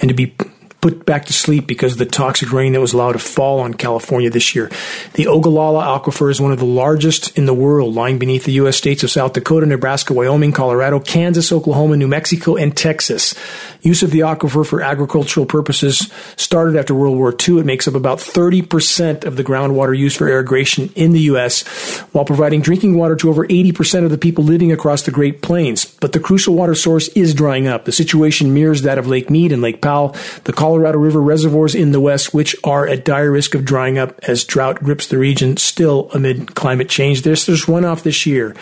And 0.00 0.08
to 0.08 0.14
be 0.14 0.34
put 0.80 1.04
back 1.04 1.24
to 1.26 1.32
sleep 1.32 1.66
because 1.66 1.92
of 1.92 1.98
the 1.98 2.06
toxic 2.06 2.52
rain 2.52 2.72
that 2.72 2.80
was 2.80 2.92
allowed 2.92 3.12
to 3.12 3.18
fall 3.18 3.60
on 3.60 3.74
California 3.74 4.30
this 4.30 4.54
year. 4.54 4.70
The 5.14 5.26
Ogallala 5.26 5.84
Aquifer 5.98 6.30
is 6.30 6.40
one 6.40 6.52
of 6.52 6.58
the 6.58 6.64
largest 6.64 7.36
in 7.36 7.46
the 7.46 7.54
world, 7.54 7.94
lying 7.94 8.18
beneath 8.18 8.44
the 8.44 8.52
U.S. 8.52 8.76
states 8.76 9.02
of 9.02 9.10
South 9.10 9.32
Dakota, 9.32 9.66
Nebraska, 9.66 10.12
Wyoming, 10.12 10.52
Colorado, 10.52 11.00
Kansas, 11.00 11.50
Oklahoma, 11.50 11.96
New 11.96 12.06
Mexico, 12.06 12.56
and 12.56 12.76
Texas. 12.76 13.34
Use 13.82 14.02
of 14.02 14.10
the 14.10 14.20
aquifer 14.20 14.66
for 14.66 14.82
agricultural 14.82 15.46
purposes 15.46 16.12
started 16.36 16.76
after 16.76 16.94
World 16.94 17.16
War 17.16 17.32
II. 17.32 17.60
It 17.60 17.66
makes 17.66 17.86
up 17.88 17.94
about 17.94 18.18
30% 18.18 19.24
of 19.24 19.36
the 19.36 19.44
groundwater 19.44 19.96
used 19.96 20.16
for 20.16 20.28
irrigation 20.28 20.90
in 20.94 21.12
the 21.12 21.20
U.S., 21.20 21.66
while 22.12 22.24
providing 22.24 22.60
drinking 22.60 22.96
water 22.96 23.16
to 23.16 23.30
over 23.30 23.46
80% 23.46 24.04
of 24.04 24.10
the 24.10 24.18
people 24.18 24.44
living 24.44 24.72
across 24.72 25.02
the 25.02 25.10
Great 25.10 25.42
Plains. 25.42 25.84
But 25.84 26.12
the 26.12 26.20
crucial 26.20 26.54
water 26.54 26.74
source 26.74 27.08
is 27.08 27.34
drying 27.34 27.66
up. 27.66 27.84
The 27.84 27.92
situation 27.92 28.54
mirrors 28.54 28.82
that 28.82 28.98
of 28.98 29.06
Lake 29.06 29.30
Mead 29.30 29.52
and 29.52 29.62
Lake 29.62 29.80
Powell. 29.80 30.14
The 30.44 30.52
Colorado 30.68 30.98
River 30.98 31.22
reservoirs 31.22 31.74
in 31.74 31.92
the 31.92 32.00
west, 32.00 32.34
which 32.34 32.54
are 32.62 32.86
at 32.86 33.02
dire 33.02 33.30
risk 33.30 33.54
of 33.54 33.64
drying 33.64 33.96
up 33.96 34.20
as 34.24 34.44
drought 34.44 34.82
grips 34.82 35.06
the 35.06 35.16
region 35.16 35.56
still 35.56 36.10
amid 36.12 36.54
climate 36.54 36.90
change. 36.90 37.22
There's, 37.22 37.46
there's 37.46 37.66
one 37.66 37.86
off 37.86 38.02
this 38.02 38.26
year, 38.26 38.54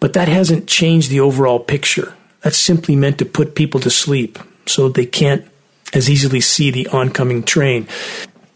but 0.00 0.14
that 0.14 0.28
hasn't 0.28 0.66
changed 0.66 1.10
the 1.10 1.20
overall 1.20 1.60
picture. 1.60 2.14
That's 2.40 2.56
simply 2.56 2.96
meant 2.96 3.18
to 3.18 3.26
put 3.26 3.54
people 3.54 3.78
to 3.80 3.90
sleep 3.90 4.38
so 4.64 4.88
they 4.88 5.04
can't 5.04 5.46
as 5.92 6.08
easily 6.08 6.40
see 6.40 6.70
the 6.70 6.86
oncoming 6.86 7.42
train. 7.42 7.88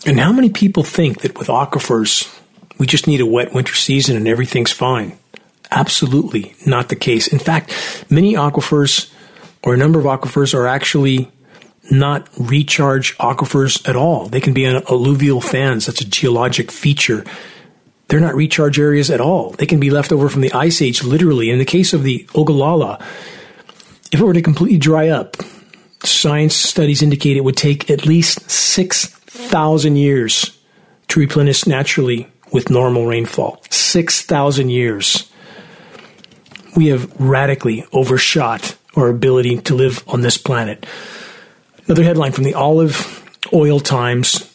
And 0.06 0.18
how 0.18 0.32
many 0.32 0.48
people 0.48 0.82
think 0.82 1.20
that 1.20 1.38
with 1.38 1.48
aquifers 1.48 2.34
we 2.78 2.86
just 2.86 3.06
need 3.06 3.20
a 3.20 3.26
wet 3.26 3.52
winter 3.52 3.74
season 3.74 4.16
and 4.16 4.26
everything's 4.26 4.72
fine. 4.72 5.18
Absolutely 5.70 6.54
not 6.64 6.88
the 6.88 6.96
case. 6.96 7.28
In 7.28 7.38
fact, 7.38 7.70
many 8.08 8.34
aquifers 8.34 9.12
or 9.62 9.74
a 9.74 9.76
number 9.76 9.98
of 9.98 10.06
aquifers 10.06 10.54
are 10.54 10.66
actually 10.66 11.30
not 11.90 12.28
recharge 12.38 13.16
aquifers 13.18 13.88
at 13.88 13.96
all. 13.96 14.26
They 14.26 14.40
can 14.40 14.52
be 14.52 14.66
on 14.66 14.82
alluvial 14.88 15.40
fans. 15.40 15.86
That's 15.86 16.00
a 16.00 16.08
geologic 16.08 16.70
feature. 16.70 17.24
They're 18.08 18.20
not 18.20 18.34
recharge 18.34 18.78
areas 18.78 19.10
at 19.10 19.20
all. 19.20 19.50
They 19.50 19.66
can 19.66 19.80
be 19.80 19.90
left 19.90 20.12
over 20.12 20.28
from 20.28 20.40
the 20.40 20.52
ice 20.52 20.80
age, 20.80 21.02
literally. 21.02 21.50
In 21.50 21.58
the 21.58 21.64
case 21.64 21.92
of 21.92 22.02
the 22.02 22.26
Ogallala, 22.34 22.98
if 24.12 24.20
it 24.20 24.24
were 24.24 24.32
to 24.32 24.42
completely 24.42 24.78
dry 24.78 25.08
up, 25.08 25.36
science 26.02 26.54
studies 26.54 27.02
indicate 27.02 27.36
it 27.36 27.44
would 27.44 27.56
take 27.56 27.90
at 27.90 28.06
least 28.06 28.50
6,000 28.50 29.96
years 29.96 30.58
to 31.08 31.20
replenish 31.20 31.66
naturally 31.66 32.28
with 32.52 32.70
normal 32.70 33.06
rainfall. 33.06 33.62
6,000 33.70 34.70
years. 34.70 35.30
We 36.76 36.86
have 36.86 37.12
radically 37.20 37.84
overshot 37.92 38.76
our 38.96 39.08
ability 39.08 39.58
to 39.58 39.74
live 39.74 40.02
on 40.06 40.22
this 40.22 40.38
planet. 40.38 40.86
Another 41.88 42.04
headline 42.04 42.32
from 42.32 42.44
the 42.44 42.54
Olive 42.54 43.24
Oil 43.52 43.80
Times 43.80 44.54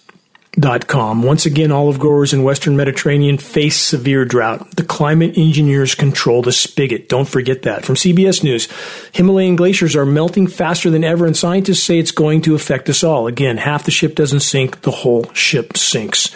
Com. 0.88 1.24
Once 1.24 1.48
again, 1.48 1.72
olive 1.72 1.98
growers 1.98 2.32
in 2.32 2.44
western 2.44 2.78
Mediterranean 2.78 3.40
face 3.40 3.76
severe 3.76 4.24
drought. 4.24 4.76
The 4.76 4.84
climate 4.84 5.36
engineers 5.36 5.96
control 5.96 6.44
the 6.44 6.52
spigot. 6.52 7.10
Don't 7.10 7.28
forget 7.28 7.64
that. 7.64 7.86
From 7.86 7.96
CBS 7.96 8.44
News, 8.44 8.68
Himalayan 9.14 9.56
glaciers 9.56 9.96
are 9.96 10.06
melting 10.06 10.46
faster 10.46 10.92
than 10.92 11.04
ever, 11.04 11.26
and 11.26 11.36
scientists 11.36 11.82
say 11.82 11.98
it's 11.98 12.12
going 12.12 12.44
to 12.44 12.54
affect 12.54 12.88
us 12.88 13.04
all. 13.04 13.26
Again, 13.26 13.58
half 13.58 13.86
the 13.86 13.92
ship 13.92 14.14
doesn't 14.14 14.42
sink, 14.42 14.82
the 14.82 14.92
whole 14.92 15.34
ship 15.34 15.76
sinks. 15.76 16.28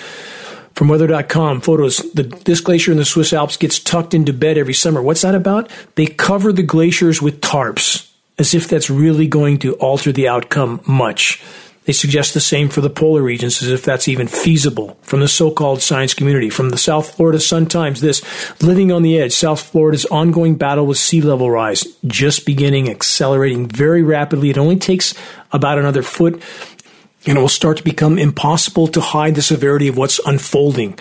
From 0.74 0.88
weather.com, 0.88 1.62
photos. 1.62 1.98
The, 2.14 2.24
this 2.24 2.62
glacier 2.62 2.92
in 2.92 2.98
the 2.98 3.06
Swiss 3.06 3.34
Alps 3.34 3.58
gets 3.58 3.80
tucked 3.80 4.16
into 4.16 4.34
bed 4.34 4.58
every 4.58 4.74
summer. 4.74 5.02
What's 5.02 5.22
that 5.22 5.36
about? 5.36 5.70
They 5.94 6.08
cover 6.08 6.52
the 6.52 6.64
glaciers 6.64 7.22
with 7.22 7.42
tarps, 7.42 8.07
as 8.38 8.54
if 8.54 8.68
that's 8.68 8.90
really 8.90 9.28
going 9.28 9.58
to 9.60 9.74
alter 9.76 10.12
the 10.12 10.28
outcome 10.28 10.82
much. 10.88 11.42
They 11.86 11.94
suggest 11.94 12.34
the 12.34 12.42
same 12.42 12.68
for 12.68 12.82
the 12.82 12.90
polar 12.90 13.22
regions 13.22 13.64
as 13.64 13.70
if 13.70 13.86
that's 13.86 14.10
even 14.10 14.28
feasible. 14.28 14.98
From 15.04 15.22
the 15.22 15.28
so-called 15.30 15.82
science 15.82 16.14
community, 16.14 16.50
from 16.50 16.70
the 16.70 16.78
South 16.78 17.16
Florida 17.16 17.40
Sun 17.40 17.68
Times, 17.68 18.02
this 18.02 18.22
living 18.62 18.92
on 18.92 19.04
the 19.04 19.18
edge, 19.18 19.32
South 19.32 19.62
Florida's 19.62 20.06
ongoing 20.08 20.56
battle 20.56 20.86
with 20.86 20.98
sea 20.98 21.22
level 21.22 21.50
rise, 21.50 21.86
just 22.06 22.46
beginning, 22.46 22.90
accelerating 22.90 23.68
very 23.68 24.04
rapidly. 24.04 24.50
It 24.50 24.58
only 24.58 24.76
takes 24.76 25.14
about 25.54 25.80
another 25.80 26.04
foot 26.04 26.42
and 27.26 27.38
it 27.38 27.42
will 27.42 27.48
start 27.48 27.78
to 27.78 27.84
become 27.84 28.20
impossible 28.20 28.88
to 28.88 29.00
hide 29.00 29.36
the 29.36 29.42
severity 29.42 29.88
of 29.88 29.98
what's 29.98 30.20
unfolding. 30.26 31.00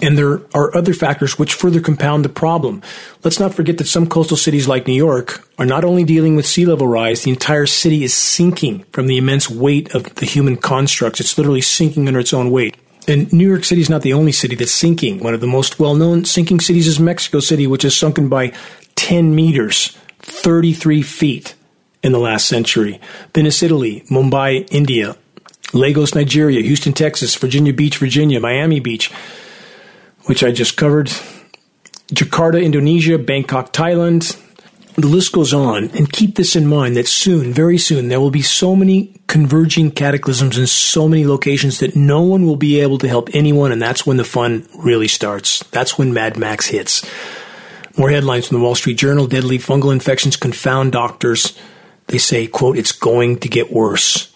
And 0.00 0.18
there 0.18 0.40
are 0.54 0.74
other 0.74 0.94
factors 0.94 1.38
which 1.38 1.54
further 1.54 1.80
compound 1.80 2.24
the 2.24 2.28
problem. 2.28 2.82
Let's 3.22 3.38
not 3.38 3.54
forget 3.54 3.78
that 3.78 3.86
some 3.86 4.08
coastal 4.08 4.36
cities 4.36 4.66
like 4.66 4.86
New 4.86 4.94
York 4.94 5.46
are 5.58 5.66
not 5.66 5.84
only 5.84 6.02
dealing 6.02 6.34
with 6.34 6.46
sea 6.46 6.66
level 6.66 6.88
rise, 6.88 7.22
the 7.22 7.30
entire 7.30 7.66
city 7.66 8.02
is 8.02 8.14
sinking 8.14 8.84
from 8.92 9.06
the 9.06 9.18
immense 9.18 9.48
weight 9.48 9.94
of 9.94 10.14
the 10.16 10.26
human 10.26 10.56
constructs. 10.56 11.20
It's 11.20 11.38
literally 11.38 11.60
sinking 11.60 12.08
under 12.08 12.20
its 12.20 12.32
own 12.32 12.50
weight. 12.50 12.76
And 13.06 13.32
New 13.32 13.48
York 13.48 13.64
City 13.64 13.80
is 13.80 13.90
not 13.90 14.02
the 14.02 14.12
only 14.12 14.32
city 14.32 14.54
that's 14.54 14.72
sinking. 14.72 15.22
One 15.22 15.34
of 15.34 15.40
the 15.40 15.46
most 15.46 15.78
well 15.78 15.94
known 15.94 16.24
sinking 16.24 16.60
cities 16.60 16.86
is 16.86 17.00
Mexico 17.00 17.40
City, 17.40 17.66
which 17.66 17.82
has 17.82 17.96
sunken 17.96 18.28
by 18.28 18.52
10 18.96 19.34
meters, 19.34 19.96
33 20.20 21.02
feet 21.02 21.54
in 22.02 22.12
the 22.12 22.18
last 22.18 22.46
century. 22.46 23.00
Venice, 23.34 23.62
Italy, 23.62 24.04
Mumbai, 24.08 24.68
India, 24.70 25.16
Lagos, 25.72 26.14
Nigeria, 26.14 26.60
Houston, 26.60 26.92
Texas, 26.92 27.34
Virginia 27.36 27.72
Beach, 27.72 27.98
Virginia, 27.98 28.40
Miami 28.40 28.80
Beach 28.80 29.12
which 30.24 30.44
I 30.44 30.52
just 30.52 30.76
covered, 30.76 31.08
Jakarta, 32.08 32.62
Indonesia, 32.62 33.18
Bangkok, 33.18 33.72
Thailand. 33.72 34.38
The 34.94 35.06
list 35.06 35.32
goes 35.32 35.54
on. 35.54 35.88
And 35.96 36.12
keep 36.12 36.36
this 36.36 36.54
in 36.54 36.66
mind 36.66 36.96
that 36.96 37.08
soon, 37.08 37.54
very 37.54 37.78
soon, 37.78 38.08
there 38.08 38.20
will 38.20 38.30
be 38.30 38.42
so 38.42 38.76
many 38.76 39.18
converging 39.26 39.90
cataclysms 39.90 40.58
in 40.58 40.66
so 40.66 41.08
many 41.08 41.26
locations 41.26 41.78
that 41.78 41.96
no 41.96 42.20
one 42.20 42.44
will 42.44 42.56
be 42.56 42.80
able 42.80 42.98
to 42.98 43.08
help 43.08 43.30
anyone. 43.32 43.72
And 43.72 43.80
that's 43.80 44.06
when 44.06 44.18
the 44.18 44.24
fun 44.24 44.68
really 44.76 45.08
starts. 45.08 45.64
That's 45.70 45.96
when 45.96 46.12
Mad 46.12 46.36
Max 46.36 46.66
hits. 46.66 47.08
More 47.96 48.10
headlines 48.10 48.48
from 48.48 48.58
the 48.58 48.64
Wall 48.64 48.74
Street 48.74 48.98
Journal. 48.98 49.26
Deadly 49.26 49.58
fungal 49.58 49.92
infections 49.92 50.36
confound 50.36 50.92
doctors. 50.92 51.58
They 52.08 52.18
say, 52.18 52.46
quote, 52.46 52.76
it's 52.76 52.92
going 52.92 53.38
to 53.38 53.48
get 53.48 53.72
worse. 53.72 54.30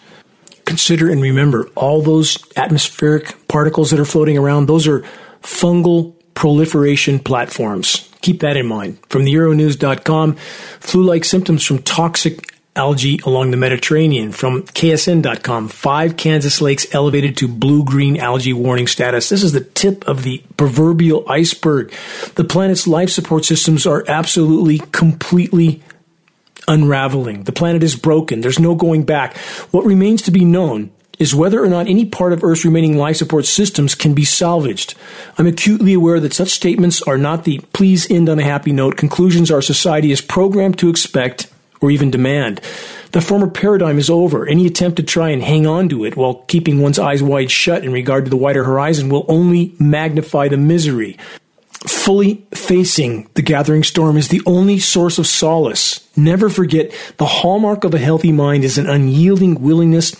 Consider 0.65 1.11
and 1.11 1.21
remember 1.21 1.69
all 1.75 2.01
those 2.01 2.43
atmospheric 2.55 3.47
particles 3.47 3.91
that 3.91 3.99
are 3.99 4.05
floating 4.05 4.37
around. 4.37 4.65
Those 4.65 4.87
are 4.87 5.05
fungal 5.41 6.13
proliferation 6.33 7.19
platforms. 7.19 8.09
Keep 8.21 8.41
that 8.41 8.57
in 8.57 8.67
mind. 8.67 8.99
From 9.09 9.23
the 9.23 9.33
Euronews.com, 9.33 10.35
flu-like 10.35 11.25
symptoms 11.25 11.65
from 11.65 11.81
toxic 11.81 12.53
algae 12.75 13.19
along 13.25 13.51
the 13.51 13.57
Mediterranean. 13.57 14.31
From 14.31 14.63
KSN.com, 14.63 15.67
five 15.67 16.15
Kansas 16.15 16.61
lakes 16.61 16.85
elevated 16.93 17.35
to 17.37 17.47
blue-green 17.47 18.17
algae 18.17 18.53
warning 18.53 18.87
status. 18.87 19.29
This 19.29 19.43
is 19.43 19.51
the 19.51 19.61
tip 19.61 20.07
of 20.07 20.23
the 20.23 20.43
proverbial 20.57 21.27
iceberg. 21.27 21.91
The 22.35 22.43
planet's 22.43 22.87
life 22.87 23.09
support 23.09 23.45
systems 23.45 23.87
are 23.87 24.05
absolutely, 24.07 24.79
completely 24.91 25.81
unraveling. 26.67 27.43
The 27.43 27.51
planet 27.51 27.81
is 27.81 27.95
broken. 27.95 28.41
There's 28.41 28.59
no 28.59 28.75
going 28.75 29.03
back. 29.03 29.35
What 29.71 29.85
remains 29.85 30.21
to 30.23 30.31
be 30.31 30.45
known 30.45 30.91
is 31.19 31.33
whether 31.33 31.63
or 31.63 31.67
not 31.67 31.87
any 31.87 32.05
part 32.05 32.33
of 32.33 32.43
Earth's 32.43 32.65
remaining 32.65 32.97
life 32.97 33.17
support 33.17 33.45
systems 33.45 33.95
can 33.95 34.13
be 34.13 34.25
salvaged. 34.25 34.95
I'm 35.37 35.47
acutely 35.47 35.93
aware 35.93 36.19
that 36.19 36.33
such 36.33 36.49
statements 36.49 37.01
are 37.01 37.17
not 37.17 37.43
the 37.43 37.59
please 37.73 38.09
end 38.11 38.29
on 38.29 38.39
a 38.39 38.43
happy 38.43 38.71
note 38.71 38.97
conclusions 38.97 39.49
our 39.49 39.61
society 39.61 40.11
is 40.11 40.21
programmed 40.21 40.77
to 40.79 40.89
expect 40.89 41.51
or 41.81 41.91
even 41.91 42.11
demand. 42.11 42.61
The 43.11 43.21
former 43.21 43.47
paradigm 43.47 43.97
is 43.97 44.09
over. 44.09 44.47
Any 44.47 44.65
attempt 44.65 44.97
to 44.97 45.03
try 45.03 45.29
and 45.29 45.41
hang 45.41 45.65
on 45.65 45.89
to 45.89 46.05
it 46.05 46.17
while 46.17 46.35
keeping 46.47 46.81
one's 46.81 46.99
eyes 46.99 47.23
wide 47.23 47.51
shut 47.51 47.83
in 47.83 47.91
regard 47.91 48.25
to 48.25 48.29
the 48.29 48.37
wider 48.37 48.63
horizon 48.63 49.09
will 49.09 49.25
only 49.27 49.75
magnify 49.79 50.47
the 50.47 50.57
misery. 50.57 51.17
Fully 51.87 52.45
facing 52.53 53.29
the 53.35 53.41
gathering 53.41 53.83
storm 53.83 54.17
is 54.17 54.27
the 54.27 54.41
only 54.45 54.79
source 54.79 55.19
of 55.19 55.27
solace. 55.27 56.07
Never 56.17 56.49
forget 56.49 56.91
the 57.17 57.25
hallmark 57.25 57.83
of 57.83 57.93
a 57.93 57.99
healthy 57.99 58.31
mind 58.31 58.63
is 58.63 58.77
an 58.77 58.89
unyielding 58.89 59.61
willingness 59.61 60.15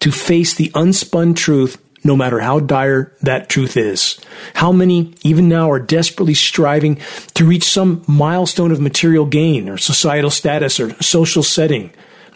to 0.00 0.12
face 0.12 0.54
the 0.54 0.70
unspun 0.70 1.34
truth 1.34 1.78
no 2.04 2.16
matter 2.16 2.40
how 2.40 2.60
dire 2.60 3.12
that 3.22 3.48
truth 3.48 3.76
is. 3.76 4.18
How 4.54 4.72
many, 4.72 5.14
even 5.22 5.48
now, 5.48 5.70
are 5.70 5.80
desperately 5.80 6.34
striving 6.34 7.00
to 7.34 7.44
reach 7.44 7.64
some 7.64 8.04
milestone 8.06 8.72
of 8.72 8.80
material 8.80 9.26
gain 9.26 9.68
or 9.68 9.78
societal 9.78 10.30
status 10.30 10.78
or 10.78 11.00
social 11.02 11.42
setting? 11.42 11.92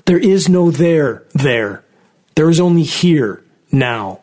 There 0.06 0.18
is 0.18 0.48
no 0.48 0.70
there, 0.70 1.24
there. 1.32 1.84
There 2.34 2.50
is 2.50 2.60
only 2.60 2.82
here, 2.82 3.44
now. 3.70 4.21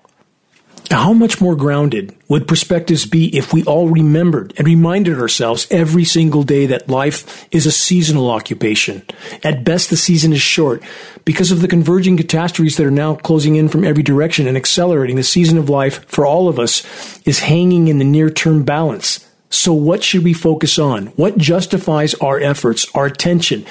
How 0.89 1.13
much 1.13 1.39
more 1.39 1.55
grounded 1.55 2.15
would 2.29 2.47
perspectives 2.47 3.05
be 3.05 3.35
if 3.37 3.53
we 3.53 3.63
all 3.65 3.89
remembered 3.89 4.53
and 4.57 4.65
reminded 4.65 5.19
ourselves 5.19 5.67
every 5.69 6.03
single 6.03 6.41
day 6.41 6.65
that 6.65 6.89
life 6.89 7.47
is 7.51 7.67
a 7.67 7.71
seasonal 7.71 8.31
occupation? 8.31 9.03
At 9.43 9.63
best, 9.63 9.91
the 9.91 9.97
season 9.97 10.33
is 10.33 10.41
short. 10.41 10.81
Because 11.25 11.51
of 11.51 11.61
the 11.61 11.67
converging 11.67 12.17
catastrophes 12.17 12.77
that 12.77 12.87
are 12.87 12.91
now 12.91 13.13
closing 13.13 13.55
in 13.55 13.69
from 13.69 13.83
every 13.83 14.01
direction 14.01 14.47
and 14.47 14.57
accelerating, 14.57 15.15
the 15.15 15.23
season 15.23 15.59
of 15.59 15.69
life 15.69 16.03
for 16.07 16.25
all 16.25 16.49
of 16.49 16.57
us 16.57 16.83
is 17.21 17.39
hanging 17.39 17.87
in 17.87 17.99
the 17.99 18.05
near 18.05 18.31
term 18.31 18.63
balance. 18.63 19.25
So, 19.51 19.73
what 19.73 20.03
should 20.03 20.23
we 20.23 20.33
focus 20.33 20.79
on? 20.79 21.07
What 21.07 21.37
justifies 21.37 22.15
our 22.15 22.39
efforts, 22.39 22.87
our 22.95 23.05
attention? 23.05 23.63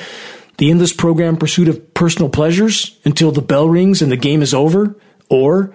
The 0.59 0.71
endless 0.71 0.93
program 0.93 1.37
pursuit 1.37 1.69
of 1.69 1.95
personal 1.95 2.29
pleasures 2.29 2.97
until 3.05 3.33
the 3.33 3.43
bell 3.43 3.69
rings 3.69 4.03
and 4.03 4.11
the 4.11 4.17
game 4.17 4.41
is 4.41 4.55
over? 4.55 4.97
Or 5.29 5.75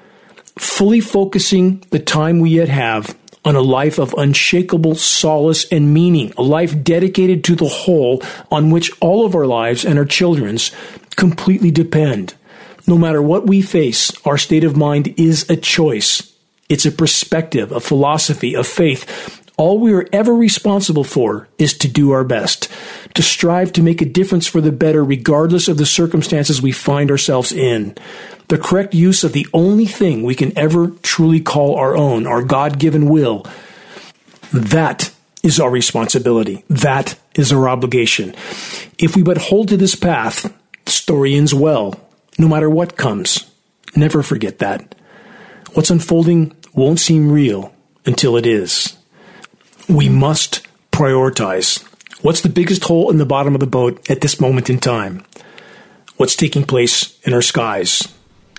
fully 0.58 1.00
focusing 1.00 1.84
the 1.90 2.00
time 2.00 2.40
we 2.40 2.52
yet 2.52 2.70
have 2.70 3.18
on 3.46 3.56
a 3.56 3.62
life 3.62 4.00
of 4.00 4.14
unshakable 4.18 4.96
solace 4.96 5.66
and 5.70 5.94
meaning, 5.94 6.32
a 6.38 6.42
life 6.44 6.82
dedicated 6.84 7.44
to 7.44 7.56
the 7.56 7.68
whole 7.68 8.22
on 8.50 8.70
which 8.70 8.92
all 9.02 9.26
of 9.26 9.36
our 9.36 9.46
lives 9.46 9.84
and 9.84 10.00
our 10.00 10.06
children's 10.06 10.72
completely 11.16 11.72
depend. 11.72 12.34
No 12.88 12.98
matter 12.98 13.22
what 13.22 13.48
we 13.48 13.62
face, 13.62 14.12
our 14.26 14.38
state 14.38 14.64
of 14.64 14.78
mind 14.78 15.14
is 15.18 15.50
a 15.50 15.58
choice. 15.58 16.34
It's 16.70 16.86
a 16.86 16.92
perspective, 16.92 17.72
a 17.72 17.80
philosophy, 17.80 18.54
a 18.56 18.64
faith. 18.64 19.43
All 19.56 19.80
we 19.80 19.94
are 19.94 20.08
ever 20.12 20.34
responsible 20.34 21.04
for 21.04 21.48
is 21.60 21.78
to 21.80 21.88
do 21.88 22.12
our 22.12 22.24
best, 22.24 22.72
to 23.14 23.22
strive 23.22 23.72
to 23.74 23.84
make 23.84 24.02
a 24.02 24.06
difference 24.06 24.48
for 24.48 24.62
the 24.62 24.72
better 24.72 25.04
regardless 25.04 25.68
of 25.68 25.78
the 25.78 25.86
circumstances 25.86 26.62
we 26.62 26.72
find 26.72 27.12
ourselves 27.12 27.52
in 27.52 27.96
the 28.48 28.58
correct 28.58 28.94
use 28.94 29.24
of 29.24 29.34
the 29.34 29.48
only 29.54 29.86
thing 29.86 30.24
we 30.24 30.36
can 30.36 30.58
ever 30.58 30.88
truly 31.02 31.40
call 31.40 31.76
our 31.76 31.96
own, 31.96 32.28
our 32.28 32.44
God 32.44 32.80
given 32.80 33.08
will, 33.08 33.46
that 34.52 35.12
is 35.42 35.60
our 35.60 35.70
responsibility. 35.70 36.64
That 36.70 37.20
is 37.36 37.52
our 37.52 37.68
obligation. 37.68 38.36
If 38.98 39.16
we 39.16 39.24
but 39.24 39.38
hold 39.38 39.70
to 39.70 39.78
this 39.78 39.96
path, 39.96 40.54
the 40.86 40.92
story 40.92 41.36
ends 41.36 41.54
well, 41.54 42.00
no 42.38 42.48
matter 42.48 42.70
what 42.70 42.98
comes. 42.98 43.50
Never 43.96 44.24
forget 44.24 44.60
that. 44.60 44.96
What's 45.74 45.90
unfolding 45.90 46.56
won't 46.74 47.00
seem 47.00 47.32
real 47.32 47.74
until 48.06 48.38
it 48.38 48.46
is. 48.46 48.98
We 49.90 50.08
must 50.08 50.66
prioritize. 50.92 51.84
What's 52.22 52.42
the 52.42 52.50
biggest 52.50 52.86
hole 52.86 53.10
in 53.12 53.18
the 53.18 53.26
bottom 53.26 53.54
of 53.54 53.60
the 53.60 53.68
boat 53.68 54.10
at 54.10 54.22
this 54.22 54.40
moment 54.40 54.70
in 54.70 54.80
time? 54.80 55.26
What's 56.16 56.38
taking 56.38 56.64
place 56.64 57.20
in 57.24 57.34
our 57.34 57.42
skies? 57.42 58.08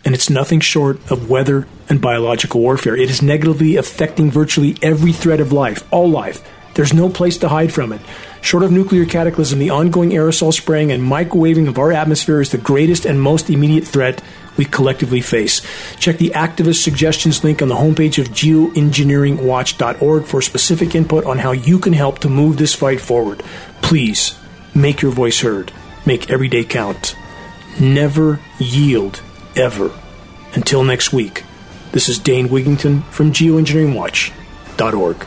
And 0.05 0.15
it's 0.15 0.29
nothing 0.29 0.61
short 0.61 0.99
of 1.11 1.31
weather 1.31 1.67
and 1.89 2.01
biological 2.01 2.61
warfare. 2.61 2.95
It 2.95 3.09
is 3.09 3.23
negatively 3.23 3.77
affecting 3.77 4.31
virtually 4.31 4.77
every 4.83 5.13
thread 5.13 5.41
of 5.41 5.51
life, 5.51 5.91
all 5.91 6.11
life. 6.11 6.47
There's 6.75 6.93
no 6.93 7.09
place 7.09 7.39
to 7.39 7.49
hide 7.49 7.73
from 7.73 7.93
it. 7.93 8.03
Short 8.43 8.65
of 8.65 8.73
nuclear 8.73 9.07
cataclysm, 9.07 9.59
the 9.61 9.71
ongoing 9.71 10.11
aerosol 10.11 10.53
spraying 10.53 10.93
and 10.93 11.03
microwaving 11.03 11.69
of 11.69 11.79
our 11.79 11.93
atmosphere 11.93 12.43
is 12.43 12.51
the 12.51 12.59
greatest 12.59 13.07
and 13.07 13.23
most 13.23 13.49
immediate 13.49 13.87
threat 13.87 14.23
we 14.57 14.65
collectively 14.65 15.21
face. 15.21 15.63
Check 15.99 16.19
the 16.19 16.31
activist 16.31 16.83
suggestions 16.83 17.45
link 17.45 17.63
on 17.63 17.69
the 17.69 17.75
homepage 17.75 18.19
of 18.19 18.29
geoengineeringwatch.org 18.29 20.25
for 20.25 20.43
specific 20.43 20.95
input 20.95 21.25
on 21.25 21.39
how 21.39 21.53
you 21.53 21.79
can 21.79 21.93
help 21.93 22.19
to 22.21 22.29
move 22.29 22.57
this 22.57 22.75
fight 22.75 23.01
forward. 23.01 23.43
Please 23.83 24.39
make 24.75 25.03
your 25.03 25.13
voice 25.13 25.41
heard. 25.41 25.73
Make 26.07 26.31
every 26.31 26.49
day 26.49 26.65
count. 26.65 27.17
Never 27.81 28.41
yield, 28.59 29.23
ever. 29.57 29.91
Until 30.55 30.85
next 30.85 31.13
week, 31.13 31.45
this 31.93 32.09
is 32.09 32.19
Dane 32.19 32.49
Wigington 32.49 33.05
from 33.05 33.33
geoengineeringwatch.org. 33.33 35.27